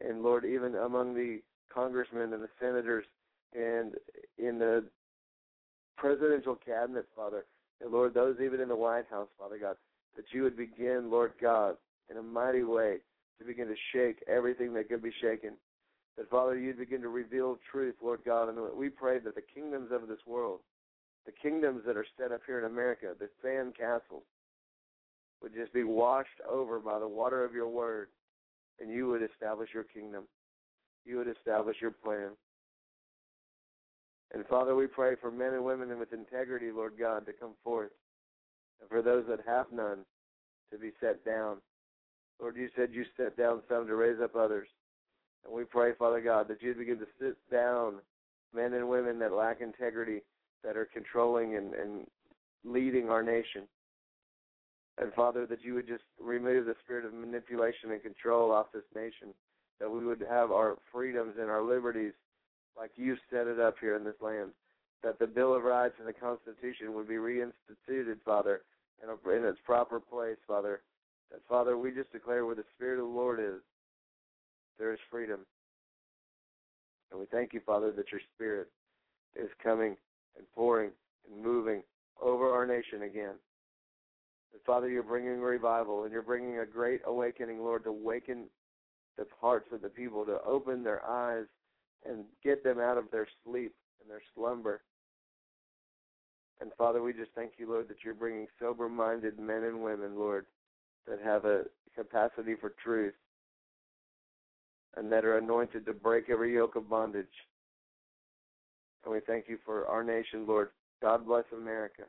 and 0.00 0.22
Lord, 0.22 0.44
even 0.44 0.76
among 0.76 1.14
the 1.14 1.40
congressmen 1.74 2.32
and 2.32 2.40
the 2.40 2.48
senators 2.60 3.04
and 3.54 3.94
in 4.38 4.58
the 4.58 4.84
presidential 5.96 6.54
cabinet, 6.54 7.06
Father, 7.16 7.44
and 7.80 7.92
Lord, 7.92 8.14
those 8.14 8.36
even 8.42 8.60
in 8.60 8.68
the 8.68 8.76
White 8.76 9.06
House, 9.10 9.28
Father 9.38 9.58
God, 9.58 9.76
that 10.16 10.24
you 10.32 10.42
would 10.42 10.56
begin, 10.56 11.10
Lord 11.10 11.32
God, 11.40 11.76
in 12.10 12.16
a 12.16 12.22
mighty 12.22 12.62
way 12.62 12.98
to 13.38 13.44
begin 13.44 13.68
to 13.68 13.74
shake 13.92 14.22
everything 14.26 14.74
that 14.74 14.88
could 14.88 15.02
be 15.02 15.12
shaken. 15.20 15.52
That 16.16 16.30
Father, 16.30 16.58
you'd 16.58 16.78
begin 16.78 17.02
to 17.02 17.08
reveal 17.08 17.58
truth, 17.70 17.94
Lord 18.02 18.20
God, 18.26 18.48
and 18.48 18.58
we 18.76 18.88
pray 18.88 19.20
that 19.20 19.36
the 19.36 19.42
kingdoms 19.54 19.90
of 19.92 20.08
this 20.08 20.18
world, 20.26 20.60
the 21.26 21.32
kingdoms 21.32 21.82
that 21.86 21.96
are 21.96 22.06
set 22.18 22.32
up 22.32 22.40
here 22.46 22.58
in 22.58 22.64
America, 22.64 23.14
the 23.18 23.28
sand 23.42 23.74
castles, 23.78 24.24
would 25.40 25.54
just 25.54 25.72
be 25.72 25.84
washed 25.84 26.40
over 26.50 26.80
by 26.80 26.98
the 26.98 27.06
water 27.06 27.44
of 27.44 27.54
your 27.54 27.68
word, 27.68 28.08
and 28.80 28.90
you 28.90 29.06
would 29.06 29.22
establish 29.22 29.70
your 29.72 29.84
kingdom. 29.84 30.24
You 31.04 31.18
would 31.18 31.28
establish 31.28 31.76
your 31.80 31.92
plan. 31.92 32.30
And 34.34 34.46
Father, 34.46 34.74
we 34.74 34.86
pray 34.86 35.14
for 35.20 35.30
men 35.30 35.54
and 35.54 35.64
women 35.64 35.98
with 35.98 36.12
integrity, 36.12 36.70
Lord 36.70 36.94
God, 36.98 37.24
to 37.26 37.32
come 37.32 37.52
forth. 37.64 37.90
And 38.80 38.88
for 38.88 39.02
those 39.02 39.24
that 39.28 39.40
have 39.46 39.66
none, 39.72 40.04
to 40.70 40.78
be 40.78 40.90
set 41.00 41.24
down. 41.24 41.58
Lord, 42.40 42.56
you 42.56 42.68
said 42.76 42.90
you 42.92 43.04
set 43.16 43.36
down 43.36 43.62
some 43.68 43.86
to 43.86 43.94
raise 43.94 44.20
up 44.22 44.36
others. 44.36 44.68
And 45.44 45.54
we 45.54 45.64
pray, 45.64 45.92
Father 45.98 46.20
God, 46.20 46.46
that 46.48 46.62
you 46.62 46.68
would 46.68 46.78
begin 46.78 46.98
to 46.98 47.06
sit 47.20 47.36
down 47.50 47.96
men 48.54 48.74
and 48.74 48.88
women 48.88 49.18
that 49.18 49.32
lack 49.32 49.60
integrity, 49.60 50.20
that 50.64 50.76
are 50.76 50.88
controlling 50.92 51.56
and, 51.56 51.74
and 51.74 52.06
leading 52.64 53.08
our 53.08 53.22
nation. 53.22 53.62
And 55.00 55.12
Father, 55.14 55.46
that 55.46 55.62
you 55.62 55.74
would 55.74 55.86
just 55.86 56.02
remove 56.20 56.66
the 56.66 56.74
spirit 56.84 57.04
of 57.04 57.14
manipulation 57.14 57.92
and 57.92 58.02
control 58.02 58.50
off 58.50 58.66
this 58.72 58.82
nation, 58.94 59.32
that 59.80 59.90
we 59.90 60.04
would 60.04 60.24
have 60.28 60.50
our 60.50 60.76
freedoms 60.92 61.34
and 61.40 61.48
our 61.48 61.62
liberties 61.62 62.12
like 62.78 62.92
you 62.96 63.16
set 63.30 63.46
it 63.46 63.58
up 63.58 63.74
here 63.80 63.96
in 63.96 64.04
this 64.04 64.20
land, 64.20 64.50
that 65.02 65.18
the 65.18 65.26
Bill 65.26 65.54
of 65.54 65.64
Rights 65.64 65.94
and 65.98 66.08
the 66.08 66.12
Constitution 66.12 66.94
would 66.94 67.08
be 67.08 67.14
reinstituted, 67.14 68.16
Father, 68.24 68.62
in, 69.02 69.08
a, 69.08 69.36
in 69.36 69.44
its 69.44 69.58
proper 69.64 70.00
place, 70.00 70.36
Father. 70.46 70.80
That, 71.30 71.40
Father, 71.48 71.76
we 71.76 71.90
just 71.90 72.12
declare 72.12 72.46
where 72.46 72.54
the 72.54 72.64
Spirit 72.76 73.00
of 73.00 73.06
the 73.06 73.14
Lord 73.14 73.40
is, 73.40 73.60
there 74.78 74.92
is 74.92 74.98
freedom. 75.10 75.40
And 77.10 77.20
we 77.20 77.26
thank 77.26 77.52
you, 77.52 77.60
Father, 77.66 77.90
that 77.92 78.12
your 78.12 78.20
Spirit 78.34 78.68
is 79.34 79.48
coming 79.62 79.96
and 80.36 80.46
pouring 80.54 80.90
and 81.30 81.44
moving 81.44 81.82
over 82.22 82.50
our 82.50 82.66
nation 82.66 83.02
again. 83.02 83.34
That, 84.52 84.64
Father, 84.64 84.88
you're 84.88 85.02
bringing 85.02 85.40
revival 85.40 86.04
and 86.04 86.12
you're 86.12 86.22
bringing 86.22 86.58
a 86.58 86.66
great 86.66 87.00
awakening, 87.06 87.58
Lord, 87.58 87.84
to 87.84 87.90
awaken 87.90 88.44
the 89.16 89.26
hearts 89.40 89.66
of 89.72 89.82
the 89.82 89.88
people, 89.88 90.24
to 90.24 90.40
open 90.46 90.82
their 90.82 91.04
eyes 91.04 91.46
and 92.06 92.24
get 92.42 92.62
them 92.64 92.78
out 92.78 92.98
of 92.98 93.10
their 93.10 93.26
sleep 93.44 93.74
and 94.00 94.10
their 94.10 94.22
slumber. 94.34 94.82
And 96.60 96.70
Father, 96.76 97.02
we 97.02 97.12
just 97.12 97.30
thank 97.34 97.52
you, 97.58 97.68
Lord, 97.70 97.88
that 97.88 97.98
you're 98.04 98.14
bringing 98.14 98.46
sober 98.60 98.88
minded 98.88 99.38
men 99.38 99.64
and 99.64 99.82
women, 99.82 100.18
Lord, 100.18 100.46
that 101.06 101.20
have 101.22 101.44
a 101.44 101.62
capacity 101.94 102.54
for 102.60 102.74
truth 102.82 103.14
and 104.96 105.12
that 105.12 105.24
are 105.24 105.38
anointed 105.38 105.86
to 105.86 105.92
break 105.92 106.28
every 106.28 106.54
yoke 106.54 106.76
of 106.76 106.88
bondage. 106.88 107.26
And 109.04 109.14
we 109.14 109.20
thank 109.26 109.48
you 109.48 109.58
for 109.64 109.86
our 109.86 110.02
nation, 110.02 110.46
Lord. 110.46 110.70
God 111.00 111.26
bless 111.26 111.44
America. 111.52 112.02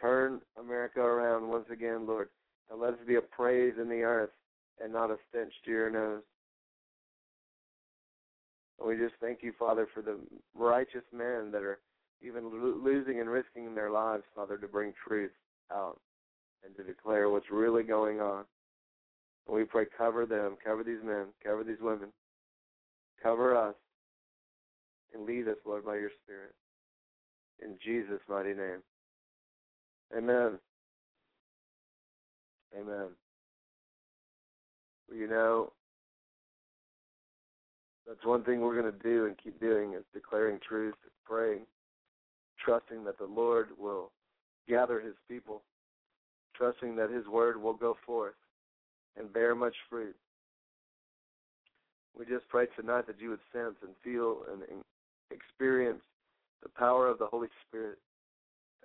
Turn 0.00 0.40
America 0.58 1.00
around 1.00 1.48
once 1.48 1.66
again, 1.70 2.06
Lord, 2.06 2.28
and 2.70 2.80
let 2.80 2.94
us 2.94 2.98
be 3.06 3.16
a 3.16 3.20
praise 3.20 3.74
in 3.80 3.88
the 3.88 4.02
earth 4.02 4.30
and 4.82 4.92
not 4.92 5.10
a 5.10 5.16
stench 5.28 5.52
to 5.64 5.70
your 5.70 5.90
nose. 5.90 6.22
And 8.78 8.88
we 8.88 8.96
just 8.96 9.14
thank 9.20 9.42
you, 9.42 9.52
Father, 9.58 9.86
for 9.94 10.02
the 10.02 10.18
righteous 10.54 11.04
men 11.12 11.50
that 11.52 11.62
are 11.62 11.78
even 12.20 12.44
lo- 12.44 12.80
losing 12.82 13.20
and 13.20 13.30
risking 13.30 13.74
their 13.74 13.90
lives, 13.90 14.24
Father, 14.34 14.56
to 14.58 14.68
bring 14.68 14.92
truth 15.06 15.30
out 15.72 16.00
and 16.64 16.74
to 16.76 16.82
declare 16.82 17.30
what's 17.30 17.50
really 17.50 17.82
going 17.82 18.20
on. 18.20 18.44
And 19.46 19.56
we 19.56 19.64
pray, 19.64 19.84
cover 19.96 20.26
them, 20.26 20.56
cover 20.64 20.82
these 20.82 21.02
men, 21.04 21.26
cover 21.44 21.62
these 21.64 21.80
women, 21.80 22.08
cover 23.22 23.56
us, 23.56 23.74
and 25.12 25.26
lead 25.26 25.48
us, 25.48 25.56
Lord, 25.64 25.84
by 25.84 25.96
your 25.96 26.10
Spirit. 26.24 26.54
In 27.62 27.76
Jesus' 27.84 28.20
mighty 28.28 28.54
name. 28.54 28.82
Amen. 30.16 30.58
Amen. 32.78 33.08
You 35.14 35.28
know, 35.28 35.72
that's 38.06 38.24
one 38.24 38.44
thing 38.44 38.60
we're 38.60 38.80
going 38.80 38.92
to 38.92 39.02
do 39.02 39.26
and 39.26 39.36
keep 39.42 39.58
doing 39.60 39.94
is 39.94 40.04
declaring 40.12 40.58
truth, 40.66 40.94
praying 41.24 41.66
trusting 42.62 43.04
that 43.04 43.18
the 43.18 43.26
Lord 43.26 43.68
will 43.78 44.10
gather 44.68 45.00
his 45.00 45.14
people, 45.28 45.62
trusting 46.56 46.96
that 46.96 47.10
his 47.10 47.26
word 47.26 47.60
will 47.60 47.74
go 47.74 47.96
forth 48.06 48.34
and 49.16 49.32
bear 49.32 49.54
much 49.54 49.74
fruit. 49.90 50.16
We 52.16 52.24
just 52.24 52.48
pray 52.48 52.66
tonight 52.78 53.06
that 53.06 53.20
you 53.20 53.30
would 53.30 53.40
sense 53.52 53.74
and 53.82 53.94
feel 54.02 54.42
and 54.50 54.62
experience 55.30 56.02
the 56.62 56.68
power 56.68 57.08
of 57.08 57.18
the 57.18 57.26
Holy 57.26 57.48
Spirit 57.66 57.98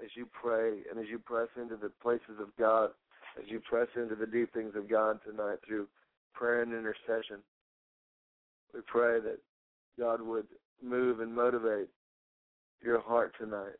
as 0.03 0.09
you 0.15 0.27
pray 0.31 0.79
and 0.89 0.99
as 0.99 1.05
you 1.09 1.19
press 1.19 1.47
into 1.61 1.75
the 1.75 1.91
places 2.01 2.39
of 2.39 2.47
God, 2.57 2.91
as 3.37 3.45
you 3.47 3.59
press 3.59 3.87
into 3.95 4.15
the 4.15 4.25
deep 4.25 4.53
things 4.53 4.73
of 4.75 4.89
God 4.89 5.19
tonight 5.23 5.57
through 5.65 5.87
prayer 6.33 6.63
and 6.63 6.73
intercession. 6.73 7.37
We 8.73 8.81
pray 8.85 9.19
that 9.19 9.39
God 9.97 10.21
would 10.21 10.47
move 10.83 11.19
and 11.19 11.33
motivate 11.33 11.89
your 12.81 13.01
heart 13.01 13.33
tonight 13.39 13.77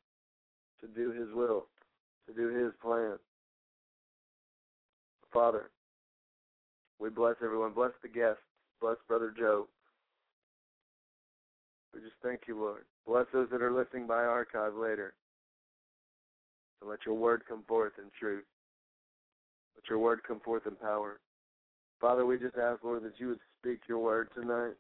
to 0.82 0.88
do 0.88 1.12
His 1.12 1.28
will, 1.34 1.68
to 2.28 2.34
do 2.34 2.50
His 2.50 2.74
plan. 2.82 3.18
Father, 5.32 5.70
we 7.00 7.10
bless 7.10 7.36
everyone. 7.44 7.72
Bless 7.72 7.92
the 8.02 8.10
guests. 8.10 8.42
Bless 8.82 8.98
Brother 9.08 9.34
Joe. 9.38 9.68
We 11.94 12.02
just 12.02 12.14
thank 12.24 12.42
you, 12.48 12.60
Lord. 12.60 12.86
Bless 13.08 13.26
those 13.34 13.48
that 13.52 13.62
are 13.62 13.72
listening 13.72 14.08
by 14.08 14.24
archive 14.24 14.74
later. 14.76 15.14
And 16.82 16.90
let 16.90 17.00
your 17.06 17.16
word 17.16 17.44
come 17.48 17.64
forth 17.68 17.94
in 17.98 18.06
truth. 18.20 18.46
Let 19.76 19.90
your 19.90 20.00
word 20.00 20.22
come 20.28 20.40
forth 20.40 20.66
in 20.66 20.76
power. 20.76 21.20
Father, 22.00 22.26
we 22.26 22.38
just 22.38 22.56
ask, 22.58 22.84
Lord, 22.84 23.04
that 23.04 23.20
you 23.20 23.28
would 23.28 23.40
speak 23.60 23.82
your 23.88 24.00
word 24.00 24.30
tonight. 24.34 24.74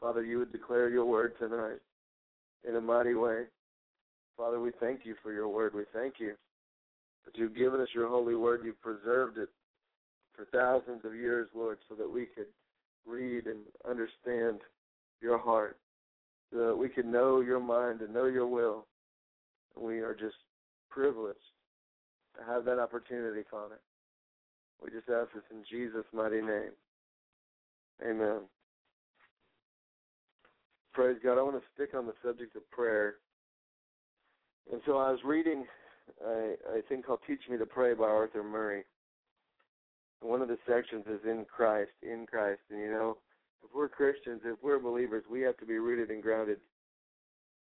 Father, 0.00 0.24
you 0.24 0.38
would 0.38 0.52
declare 0.52 0.88
your 0.88 1.04
word 1.04 1.34
tonight 1.38 1.80
in 2.68 2.76
a 2.76 2.80
mighty 2.80 3.14
way. 3.14 3.44
Father, 4.36 4.58
we 4.58 4.72
thank 4.80 5.00
you 5.04 5.14
for 5.22 5.32
your 5.32 5.48
word. 5.48 5.74
We 5.74 5.84
thank 5.92 6.14
you 6.18 6.34
that 7.24 7.36
you've 7.38 7.54
given 7.54 7.80
us 7.80 7.88
your 7.94 8.08
holy 8.08 8.34
word. 8.34 8.62
You've 8.64 8.80
preserved 8.80 9.38
it 9.38 9.48
for 10.34 10.46
thousands 10.46 11.04
of 11.04 11.14
years, 11.14 11.48
Lord, 11.54 11.78
so 11.88 11.94
that 11.94 12.10
we 12.10 12.26
could 12.26 12.46
read 13.06 13.46
and 13.46 13.60
understand 13.88 14.60
your 15.20 15.38
heart, 15.38 15.76
so 16.52 16.66
that 16.66 16.76
we 16.76 16.88
could 16.88 17.06
know 17.06 17.40
your 17.40 17.60
mind 17.60 18.00
and 18.00 18.12
know 18.12 18.26
your 18.26 18.46
will. 18.46 18.86
We 19.76 20.00
are 20.00 20.14
just 20.14 20.36
privileged 20.90 21.38
to 22.38 22.44
have 22.44 22.64
that 22.64 22.78
opportunity, 22.78 23.42
Father. 23.50 23.78
We 24.82 24.90
just 24.90 25.08
ask 25.08 25.32
this 25.34 25.44
in 25.50 25.64
Jesus' 25.70 26.04
mighty 26.12 26.40
name. 26.40 26.72
Amen. 28.02 28.40
Praise 30.92 31.16
God. 31.22 31.38
I 31.38 31.42
want 31.42 31.56
to 31.56 31.62
stick 31.74 31.94
on 31.94 32.06
the 32.06 32.14
subject 32.24 32.54
of 32.56 32.70
prayer. 32.70 33.16
And 34.70 34.80
so 34.86 34.98
I 34.98 35.10
was 35.10 35.20
reading 35.24 35.64
a 36.24 36.82
thing 36.88 37.02
called 37.02 37.20
Teach 37.26 37.40
Me 37.50 37.58
to 37.58 37.66
Pray 37.66 37.94
by 37.94 38.04
Arthur 38.04 38.42
Murray. 38.42 38.84
One 40.20 40.40
of 40.40 40.48
the 40.48 40.58
sections 40.66 41.04
is 41.06 41.20
in 41.24 41.44
Christ, 41.44 41.90
in 42.02 42.26
Christ. 42.26 42.60
And 42.70 42.80
you 42.80 42.90
know, 42.90 43.18
if 43.62 43.70
we're 43.74 43.88
Christians, 43.88 44.40
if 44.44 44.56
we're 44.62 44.78
believers, 44.78 45.24
we 45.30 45.40
have 45.42 45.56
to 45.58 45.66
be 45.66 45.78
rooted 45.78 46.10
and 46.10 46.22
grounded 46.22 46.58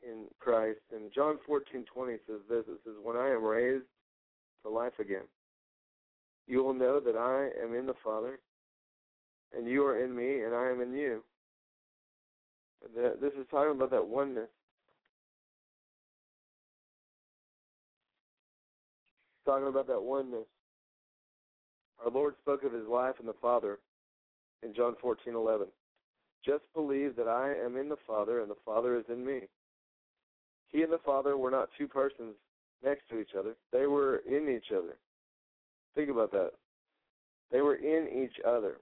in 0.02 0.26
Christ. 0.38 0.80
And 0.94 1.12
John 1.14 1.38
fourteen 1.46 1.84
twenty 1.92 2.16
says 2.26 2.40
this 2.48 2.64
it 2.68 2.80
says, 2.84 2.94
When 3.02 3.16
I 3.16 3.30
am 3.30 3.44
raised 3.44 3.84
to 4.62 4.70
life 4.70 4.98
again, 4.98 5.24
you 6.48 6.64
will 6.64 6.74
know 6.74 6.98
that 6.98 7.14
I 7.14 7.50
am 7.62 7.74
in 7.74 7.86
the 7.86 7.94
Father, 8.02 8.40
and 9.56 9.68
you 9.68 9.84
are 9.84 10.02
in 10.02 10.16
me, 10.16 10.42
and 10.42 10.54
I 10.54 10.70
am 10.70 10.80
in 10.80 10.92
you. 10.92 11.22
This 12.94 13.32
is 13.38 13.46
talking 13.50 13.72
about 13.72 13.90
that 13.90 14.06
oneness. 14.06 14.48
Talking 19.44 19.68
about 19.68 19.86
that 19.88 20.02
oneness. 20.02 20.46
Our 22.04 22.10
Lord 22.10 22.34
spoke 22.40 22.62
of 22.64 22.72
his 22.72 22.86
life 22.86 23.14
and 23.18 23.28
the 23.28 23.34
Father 23.42 23.78
in 24.62 24.74
John 24.74 24.94
fourteen 25.00 25.34
eleven. 25.34 25.66
Just 26.44 26.62
believe 26.72 27.16
that 27.16 27.28
I 27.28 27.54
am 27.64 27.76
in 27.76 27.88
the 27.88 27.96
Father 28.06 28.40
and 28.40 28.50
the 28.50 28.56
Father 28.64 28.96
is 28.96 29.04
in 29.08 29.24
me. 29.26 29.40
He 30.68 30.82
and 30.82 30.92
the 30.92 31.00
Father 31.04 31.36
were 31.36 31.50
not 31.50 31.70
two 31.76 31.88
persons 31.88 32.34
next 32.84 33.08
to 33.10 33.18
each 33.18 33.34
other. 33.36 33.56
They 33.72 33.86
were 33.86 34.18
in 34.18 34.48
each 34.48 34.70
other. 34.72 34.96
Think 35.94 36.10
about 36.10 36.32
that. 36.32 36.50
They 37.50 37.60
were 37.60 37.76
in 37.76 38.08
each 38.24 38.44
other. 38.46 38.76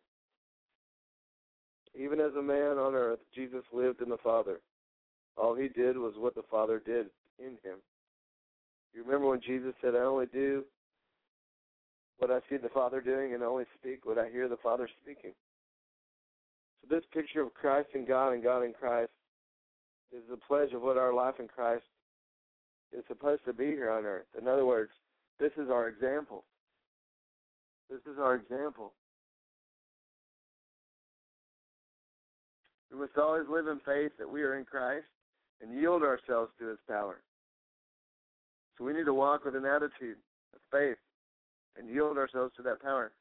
Even 1.98 2.20
as 2.20 2.32
a 2.38 2.42
man 2.42 2.78
on 2.78 2.94
earth, 2.94 3.20
Jesus 3.34 3.62
lived 3.72 4.02
in 4.02 4.08
the 4.08 4.18
Father. 4.18 4.60
All 5.36 5.54
he 5.54 5.68
did 5.68 5.96
was 5.96 6.14
what 6.16 6.34
the 6.34 6.42
Father 6.50 6.82
did 6.84 7.06
in 7.38 7.52
him. 7.62 7.78
You 8.92 9.04
remember 9.04 9.28
when 9.28 9.40
Jesus 9.40 9.74
said, 9.80 9.94
I 9.94 10.00
only 10.00 10.26
do 10.26 10.64
what 12.18 12.30
I 12.30 12.40
see 12.48 12.56
the 12.56 12.68
Father 12.70 13.00
doing 13.00 13.34
and 13.34 13.42
I 13.42 13.46
only 13.46 13.66
speak 13.78 14.06
what 14.06 14.18
I 14.18 14.30
hear 14.30 14.48
the 14.48 14.56
Father 14.56 14.88
speaking. 15.02 15.32
So 16.80 16.94
this 16.94 17.04
picture 17.12 17.42
of 17.42 17.54
Christ 17.54 17.88
and 17.94 18.06
God 18.06 18.32
and 18.32 18.42
God 18.42 18.62
in 18.62 18.72
Christ 18.72 19.10
is 20.12 20.22
the 20.30 20.36
pledge 20.36 20.72
of 20.72 20.82
what 20.82 20.96
our 20.96 21.12
life 21.12 21.34
in 21.38 21.48
Christ 21.48 21.84
is 22.96 23.04
supposed 23.08 23.44
to 23.44 23.52
be 23.52 23.66
here 23.66 23.90
on 23.90 24.04
earth. 24.04 24.26
In 24.40 24.48
other 24.48 24.64
words, 24.64 24.92
this 25.38 25.52
is 25.58 25.68
our 25.70 25.88
example. 25.88 26.44
This 27.90 28.00
is 28.12 28.18
our 28.18 28.34
example. 28.34 28.92
We 32.92 32.98
must 32.98 33.16
always 33.16 33.44
live 33.48 33.66
in 33.66 33.80
faith 33.84 34.12
that 34.18 34.30
we 34.30 34.42
are 34.42 34.58
in 34.58 34.64
Christ 34.64 35.06
and 35.60 35.78
yield 35.78 36.02
ourselves 36.02 36.52
to 36.58 36.68
his 36.68 36.78
power. 36.88 37.22
So 38.76 38.84
we 38.84 38.92
need 38.92 39.04
to 39.04 39.14
walk 39.14 39.44
with 39.44 39.56
an 39.56 39.64
attitude 39.64 40.18
of 40.54 40.60
faith 40.70 40.98
and 41.76 41.88
yield 41.88 42.18
ourselves 42.18 42.52
to 42.56 42.62
that 42.62 42.82
power. 42.82 43.12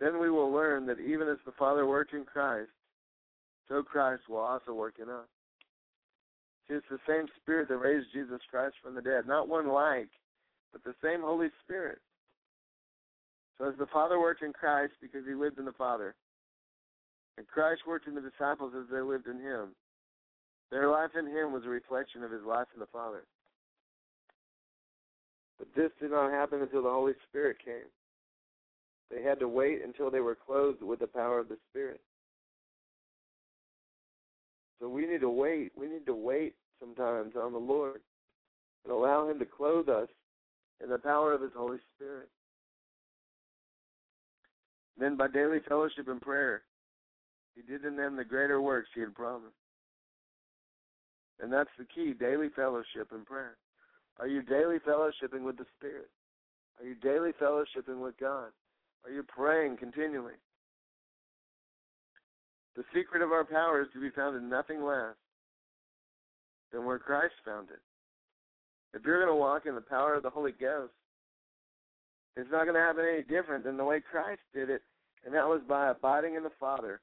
Then 0.00 0.20
we 0.20 0.30
will 0.30 0.52
learn 0.52 0.86
that 0.86 1.00
even 1.00 1.28
as 1.28 1.38
the 1.46 1.52
Father 1.52 1.86
worked 1.86 2.12
in 2.12 2.24
Christ, 2.24 2.70
so 3.68 3.82
Christ 3.82 4.22
will 4.28 4.38
also 4.38 4.74
work 4.74 4.94
in 5.00 5.08
us. 5.08 5.26
See, 6.68 6.74
it's 6.74 6.86
the 6.90 6.98
same 7.06 7.26
Spirit 7.40 7.68
that 7.68 7.76
raised 7.76 8.06
Jesus 8.12 8.40
Christ 8.50 8.74
from 8.82 8.94
the 8.94 9.02
dead, 9.02 9.26
not 9.26 9.48
one 9.48 9.68
like, 9.68 10.08
but 10.72 10.82
the 10.82 10.94
same 11.02 11.20
Holy 11.20 11.48
Spirit. 11.62 11.98
So 13.58 13.68
as 13.68 13.74
the 13.78 13.86
Father 13.86 14.18
worked 14.18 14.42
in 14.42 14.52
Christ 14.52 14.94
because 15.00 15.24
he 15.26 15.34
lived 15.34 15.58
in 15.58 15.64
the 15.64 15.72
Father, 15.72 16.14
and 17.36 17.46
Christ 17.46 17.82
worked 17.86 18.06
in 18.06 18.14
the 18.14 18.20
disciples 18.20 18.72
as 18.78 18.86
they 18.90 19.00
lived 19.00 19.26
in 19.26 19.40
him, 19.40 19.74
their 20.70 20.88
life 20.88 21.10
in 21.18 21.26
him 21.26 21.52
was 21.52 21.64
a 21.64 21.68
reflection 21.68 22.22
of 22.24 22.30
his 22.30 22.42
life 22.42 22.66
in 22.74 22.80
the 22.80 22.86
Father. 22.86 23.24
But 25.58 25.68
this 25.76 25.90
did 26.00 26.10
not 26.10 26.32
happen 26.32 26.62
until 26.62 26.82
the 26.82 26.90
Holy 26.90 27.12
Spirit 27.28 27.58
came. 27.64 27.88
They 29.10 29.22
had 29.22 29.38
to 29.40 29.48
wait 29.48 29.84
until 29.84 30.10
they 30.10 30.20
were 30.20 30.34
clothed 30.34 30.82
with 30.82 30.98
the 30.98 31.06
power 31.06 31.38
of 31.38 31.48
the 31.48 31.58
Spirit. 31.70 32.00
So 34.80 34.88
we 34.88 35.06
need 35.06 35.20
to 35.20 35.30
wait. 35.30 35.72
We 35.76 35.86
need 35.86 36.06
to 36.06 36.14
wait 36.14 36.54
sometimes 36.80 37.34
on 37.40 37.52
the 37.52 37.58
Lord 37.58 38.00
and 38.84 38.92
allow 38.92 39.28
Him 39.28 39.38
to 39.38 39.44
clothe 39.44 39.88
us 39.88 40.08
in 40.82 40.90
the 40.90 40.98
power 40.98 41.32
of 41.32 41.40
His 41.40 41.52
Holy 41.56 41.78
Spirit. 41.94 42.28
Then 44.98 45.16
by 45.16 45.28
daily 45.28 45.58
fellowship 45.68 46.08
and 46.08 46.20
prayer, 46.20 46.62
He 47.54 47.62
did 47.62 47.84
in 47.84 47.96
them 47.96 48.16
the 48.16 48.24
greater 48.24 48.60
works 48.60 48.88
He 48.94 49.00
had 49.00 49.14
promised. 49.14 49.54
And 51.40 51.52
that's 51.52 51.70
the 51.78 51.84
key 51.84 52.12
daily 52.12 52.48
fellowship 52.54 53.10
and 53.10 53.26
prayer. 53.26 53.56
Are 54.20 54.28
you 54.28 54.42
daily 54.42 54.78
fellowshipping 54.78 55.42
with 55.42 55.58
the 55.58 55.66
Spirit? 55.76 56.08
Are 56.80 56.86
you 56.86 56.94
daily 56.94 57.32
fellowshipping 57.40 58.00
with 58.00 58.16
God? 58.18 58.50
Are 59.04 59.10
you 59.10 59.22
praying 59.24 59.76
continually? 59.78 60.34
The 62.76 62.84
secret 62.94 63.22
of 63.22 63.32
our 63.32 63.44
power 63.44 63.82
is 63.82 63.88
to 63.92 64.00
be 64.00 64.10
found 64.10 64.36
in 64.36 64.48
nothing 64.48 64.82
less 64.82 65.14
than 66.72 66.84
where 66.84 66.98
Christ 66.98 67.34
found 67.44 67.70
it. 67.70 67.80
If 68.94 69.04
you're 69.04 69.24
going 69.24 69.34
to 69.34 69.40
walk 69.40 69.66
in 69.66 69.74
the 69.74 69.80
power 69.80 70.14
of 70.14 70.22
the 70.22 70.30
Holy 70.30 70.52
Ghost, 70.52 70.92
it's 72.36 72.50
not 72.50 72.64
going 72.64 72.74
to 72.74 72.80
happen 72.80 73.04
any 73.10 73.22
different 73.22 73.64
than 73.64 73.76
the 73.76 73.84
way 73.84 74.00
Christ 74.00 74.40
did 74.52 74.70
it, 74.70 74.82
and 75.24 75.34
that 75.34 75.46
was 75.46 75.60
by 75.68 75.90
abiding 75.90 76.34
in 76.34 76.42
the 76.42 76.50
Father, 76.58 77.00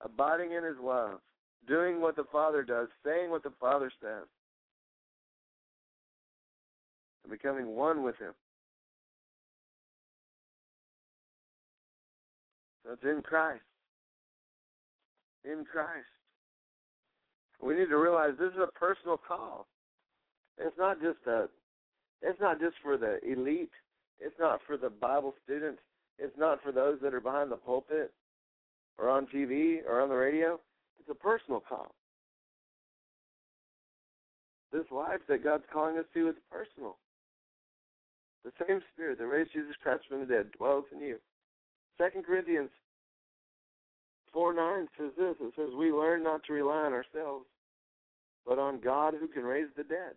abiding 0.00 0.52
in 0.52 0.64
His 0.64 0.76
love, 0.82 1.20
doing 1.68 2.00
what 2.00 2.16
the 2.16 2.24
Father 2.32 2.62
does, 2.62 2.88
saying 3.04 3.30
what 3.30 3.42
the 3.42 3.52
Father 3.60 3.90
says, 4.00 4.26
and 7.22 7.30
becoming 7.30 7.68
one 7.68 8.02
with 8.02 8.16
Him. 8.18 8.32
So 12.84 12.92
it's 12.92 13.02
in 13.04 13.22
Christ. 13.22 13.62
In 15.44 15.64
Christ. 15.64 16.06
We 17.62 17.74
need 17.74 17.88
to 17.88 17.96
realize 17.96 18.32
this 18.38 18.52
is 18.52 18.58
a 18.58 18.78
personal 18.78 19.16
call. 19.16 19.66
It's 20.58 20.76
not 20.78 21.00
just 21.00 21.18
a 21.26 21.48
it's 22.22 22.40
not 22.40 22.60
just 22.60 22.76
for 22.82 22.96
the 22.96 23.18
elite. 23.24 23.70
It's 24.20 24.38
not 24.38 24.60
for 24.66 24.76
the 24.76 24.90
Bible 24.90 25.34
students. 25.44 25.80
It's 26.18 26.36
not 26.38 26.62
for 26.62 26.72
those 26.72 26.98
that 27.02 27.14
are 27.14 27.20
behind 27.20 27.50
the 27.50 27.56
pulpit 27.56 28.12
or 28.98 29.08
on 29.08 29.26
TV 29.26 29.78
or 29.86 30.00
on 30.00 30.08
the 30.08 30.14
radio. 30.14 30.60
It's 31.00 31.08
a 31.10 31.14
personal 31.14 31.60
call. 31.60 31.94
this 34.74 34.90
life 34.90 35.20
that 35.28 35.44
God's 35.44 35.62
calling 35.72 35.96
us 35.96 36.04
to 36.12 36.28
is 36.28 36.34
personal. 36.50 36.98
The 38.44 38.50
same 38.66 38.82
Spirit 38.92 39.18
that 39.18 39.26
raised 39.26 39.52
Jesus 39.52 39.74
Christ 39.80 40.02
from 40.08 40.20
the 40.20 40.26
dead 40.26 40.50
dwells 40.58 40.84
in 40.92 41.00
you. 41.00 41.16
Second 41.96 42.26
Corinthians 42.26 42.70
four 44.32 44.52
nine 44.52 44.88
says 44.98 45.12
this. 45.16 45.36
It 45.40 45.54
says, 45.54 45.70
"We 45.74 45.92
learn 45.92 46.24
not 46.24 46.42
to 46.44 46.52
rely 46.52 46.82
on 46.84 46.92
ourselves, 46.92 47.46
but 48.44 48.58
on 48.58 48.80
God 48.80 49.14
who 49.14 49.28
can 49.28 49.44
raise 49.44 49.72
the 49.76 49.84
dead." 49.84 50.16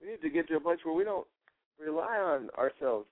We 0.00 0.08
need 0.08 0.22
to 0.22 0.30
get 0.30 0.46
to 0.48 0.56
a 0.56 0.60
place 0.60 0.82
where 0.84 0.94
we 0.94 1.04
don't 1.04 1.26
rely 1.84 2.16
on 2.18 2.50
ourselves. 2.58 3.06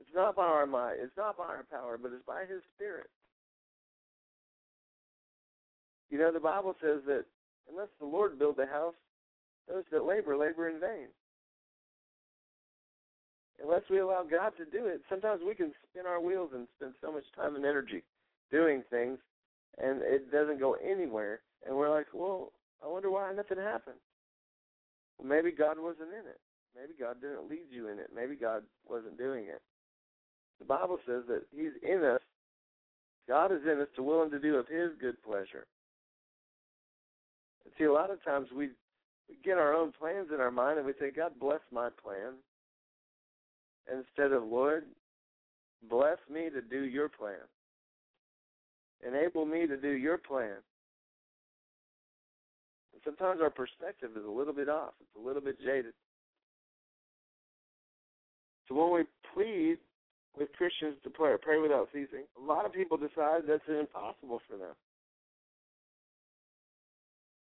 It's 0.00 0.14
not 0.14 0.36
by 0.36 0.44
our 0.44 0.66
might, 0.66 0.96
it's 1.00 1.16
not 1.16 1.36
by 1.36 1.44
our 1.44 1.66
power, 1.70 1.98
but 2.00 2.12
it's 2.12 2.26
by 2.26 2.42
His 2.42 2.62
Spirit. 2.74 3.10
You 6.10 6.18
know, 6.18 6.32
the 6.32 6.40
Bible 6.40 6.74
says 6.80 7.00
that 7.06 7.24
unless 7.70 7.88
the 8.00 8.06
Lord 8.06 8.38
build 8.38 8.56
the 8.56 8.66
house, 8.66 8.94
those 9.68 9.84
that 9.92 10.04
labor 10.04 10.36
labor 10.36 10.68
in 10.68 10.80
vain. 10.80 11.08
Unless 13.62 13.82
we 13.90 13.98
allow 13.98 14.22
God 14.22 14.52
to 14.56 14.64
do 14.64 14.86
it, 14.86 15.02
sometimes 15.10 15.42
we 15.46 15.54
can 15.54 15.72
spin 15.90 16.06
our 16.06 16.20
wheels 16.20 16.50
and 16.54 16.68
spend 16.76 16.94
so 17.02 17.12
much 17.12 17.24
time 17.36 17.56
and 17.56 17.64
energy 17.64 18.02
doing 18.50 18.82
things, 18.88 19.18
and 19.78 20.00
it 20.02 20.30
doesn't 20.30 20.60
go 20.60 20.74
anywhere. 20.74 21.40
And 21.66 21.76
we're 21.76 21.90
like, 21.90 22.06
well, 22.14 22.52
I 22.82 22.88
wonder 22.88 23.10
why 23.10 23.32
nothing 23.34 23.58
happened. 23.58 23.98
Well, 25.18 25.28
maybe 25.28 25.50
God 25.50 25.76
wasn't 25.78 26.10
in 26.10 26.26
it. 26.30 26.40
Maybe 26.76 26.94
God 26.98 27.20
didn't 27.20 27.48
lead 27.48 27.66
you 27.70 27.88
in 27.88 27.98
it. 27.98 28.10
Maybe 28.14 28.36
God 28.36 28.62
wasn't 28.88 29.18
doing 29.18 29.44
it. 29.44 29.62
The 30.58 30.64
Bible 30.64 30.98
says 31.06 31.22
that 31.28 31.42
He's 31.54 31.72
in 31.82 32.04
us. 32.04 32.20
God 33.28 33.52
is 33.52 33.60
in 33.64 33.80
us 33.80 33.88
to 33.96 34.02
willing 34.02 34.30
to 34.30 34.38
do 34.38 34.56
of 34.56 34.66
His 34.68 34.90
good 35.00 35.22
pleasure. 35.22 35.66
See, 37.76 37.84
a 37.84 37.92
lot 37.92 38.10
of 38.10 38.22
times 38.24 38.48
we, 38.54 38.70
we 39.28 39.36
get 39.44 39.58
our 39.58 39.74
own 39.74 39.92
plans 39.92 40.28
in 40.34 40.40
our 40.40 40.50
mind 40.50 40.78
and 40.78 40.86
we 40.86 40.94
say, 40.98 41.10
God 41.14 41.32
bless 41.38 41.60
my 41.72 41.88
plan. 42.02 42.34
Instead 43.92 44.32
of, 44.32 44.44
Lord, 44.44 44.84
bless 45.88 46.18
me 46.30 46.50
to 46.50 46.60
do 46.60 46.84
your 46.84 47.08
plan. 47.08 47.40
Enable 49.06 49.46
me 49.46 49.66
to 49.66 49.76
do 49.76 49.90
your 49.90 50.18
plan. 50.18 50.56
And 52.92 53.02
sometimes 53.04 53.40
our 53.40 53.50
perspective 53.50 54.10
is 54.16 54.24
a 54.24 54.30
little 54.30 54.52
bit 54.52 54.68
off. 54.68 54.94
It's 55.00 55.22
a 55.22 55.26
little 55.26 55.42
bit 55.42 55.60
jaded. 55.60 55.94
So 58.68 58.74
when 58.74 58.92
we 58.92 59.04
plead 59.34 59.78
with 60.36 60.52
Christians 60.52 60.96
to 61.04 61.10
pray, 61.10 61.34
pray 61.40 61.58
without 61.58 61.88
ceasing, 61.92 62.24
a 62.40 62.44
lot 62.44 62.66
of 62.66 62.72
people 62.72 62.96
decide 62.96 63.42
that's 63.48 63.62
impossible 63.68 64.40
for 64.48 64.56
them. 64.56 64.74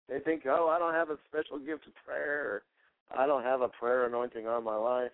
They 0.08 0.20
think, 0.20 0.42
oh, 0.46 0.68
I 0.68 0.78
don't 0.78 0.94
have 0.94 1.10
a 1.10 1.18
special 1.28 1.58
gift 1.58 1.86
of 1.86 1.94
prayer, 2.04 2.62
I 3.16 3.26
don't 3.26 3.42
have 3.42 3.60
a 3.60 3.68
prayer 3.68 4.06
anointing 4.06 4.46
on 4.46 4.62
my 4.62 4.76
life. 4.76 5.10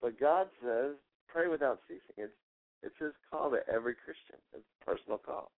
But 0.00 0.20
God 0.20 0.46
says, 0.62 0.92
pray 1.28 1.48
without 1.48 1.80
ceasing. 1.88 2.16
It's 2.16 2.32
it's 2.82 2.94
His 2.98 3.12
call 3.30 3.50
to 3.50 3.58
every 3.72 3.94
Christian. 3.94 4.40
It's 4.54 4.64
a 4.80 4.84
personal 4.84 5.18
call. 5.18 5.50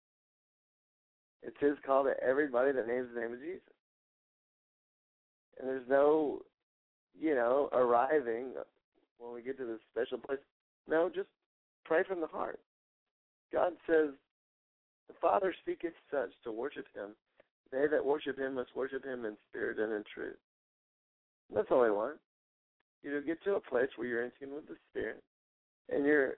It's 1.42 1.56
His 1.60 1.76
call 1.86 2.04
to 2.04 2.14
everybody 2.22 2.72
that 2.72 2.88
names 2.88 3.08
the 3.14 3.20
name 3.20 3.32
of 3.32 3.40
Jesus. 3.40 3.60
And 5.58 5.68
there's 5.68 5.88
no, 5.88 6.42
you 7.18 7.34
know, 7.34 7.68
arriving 7.72 8.52
when 9.18 9.34
we 9.34 9.42
get 9.42 9.58
to 9.58 9.66
this 9.66 9.80
special 9.90 10.18
place. 10.18 10.38
No, 10.88 11.10
just 11.14 11.28
pray 11.84 12.02
from 12.06 12.20
the 12.20 12.26
heart. 12.26 12.58
God 13.52 13.72
says, 13.86 14.10
the 15.08 15.14
Father 15.20 15.54
seeketh 15.66 15.92
such 16.10 16.30
to 16.44 16.52
worship 16.52 16.86
Him. 16.94 17.10
They 17.70 17.86
that 17.90 18.04
worship 18.04 18.38
Him 18.38 18.54
must 18.54 18.74
worship 18.74 19.04
Him 19.04 19.24
in 19.24 19.36
spirit 19.48 19.78
and 19.78 19.92
in 19.92 20.04
truth. 20.14 20.36
That's 21.54 21.68
all 21.70 21.84
I 21.84 21.90
want 21.90 22.18
you 23.02 23.12
to 23.18 23.26
get 23.26 23.42
to 23.44 23.56
a 23.56 23.60
place 23.60 23.88
where 23.96 24.06
you're 24.06 24.24
in 24.24 24.32
tune 24.38 24.54
with 24.54 24.68
the 24.68 24.76
Spirit 24.90 25.22
and 25.88 26.06
you're 26.06 26.34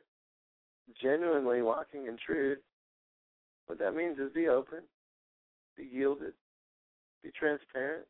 genuinely 1.03 1.62
walking 1.62 2.07
in 2.07 2.16
truth. 2.25 2.59
What 3.66 3.79
that 3.79 3.95
means 3.95 4.18
is 4.18 4.33
be 4.33 4.49
open, 4.49 4.81
be 5.77 5.89
yielded, 5.91 6.33
be 7.22 7.31
transparent, 7.39 8.07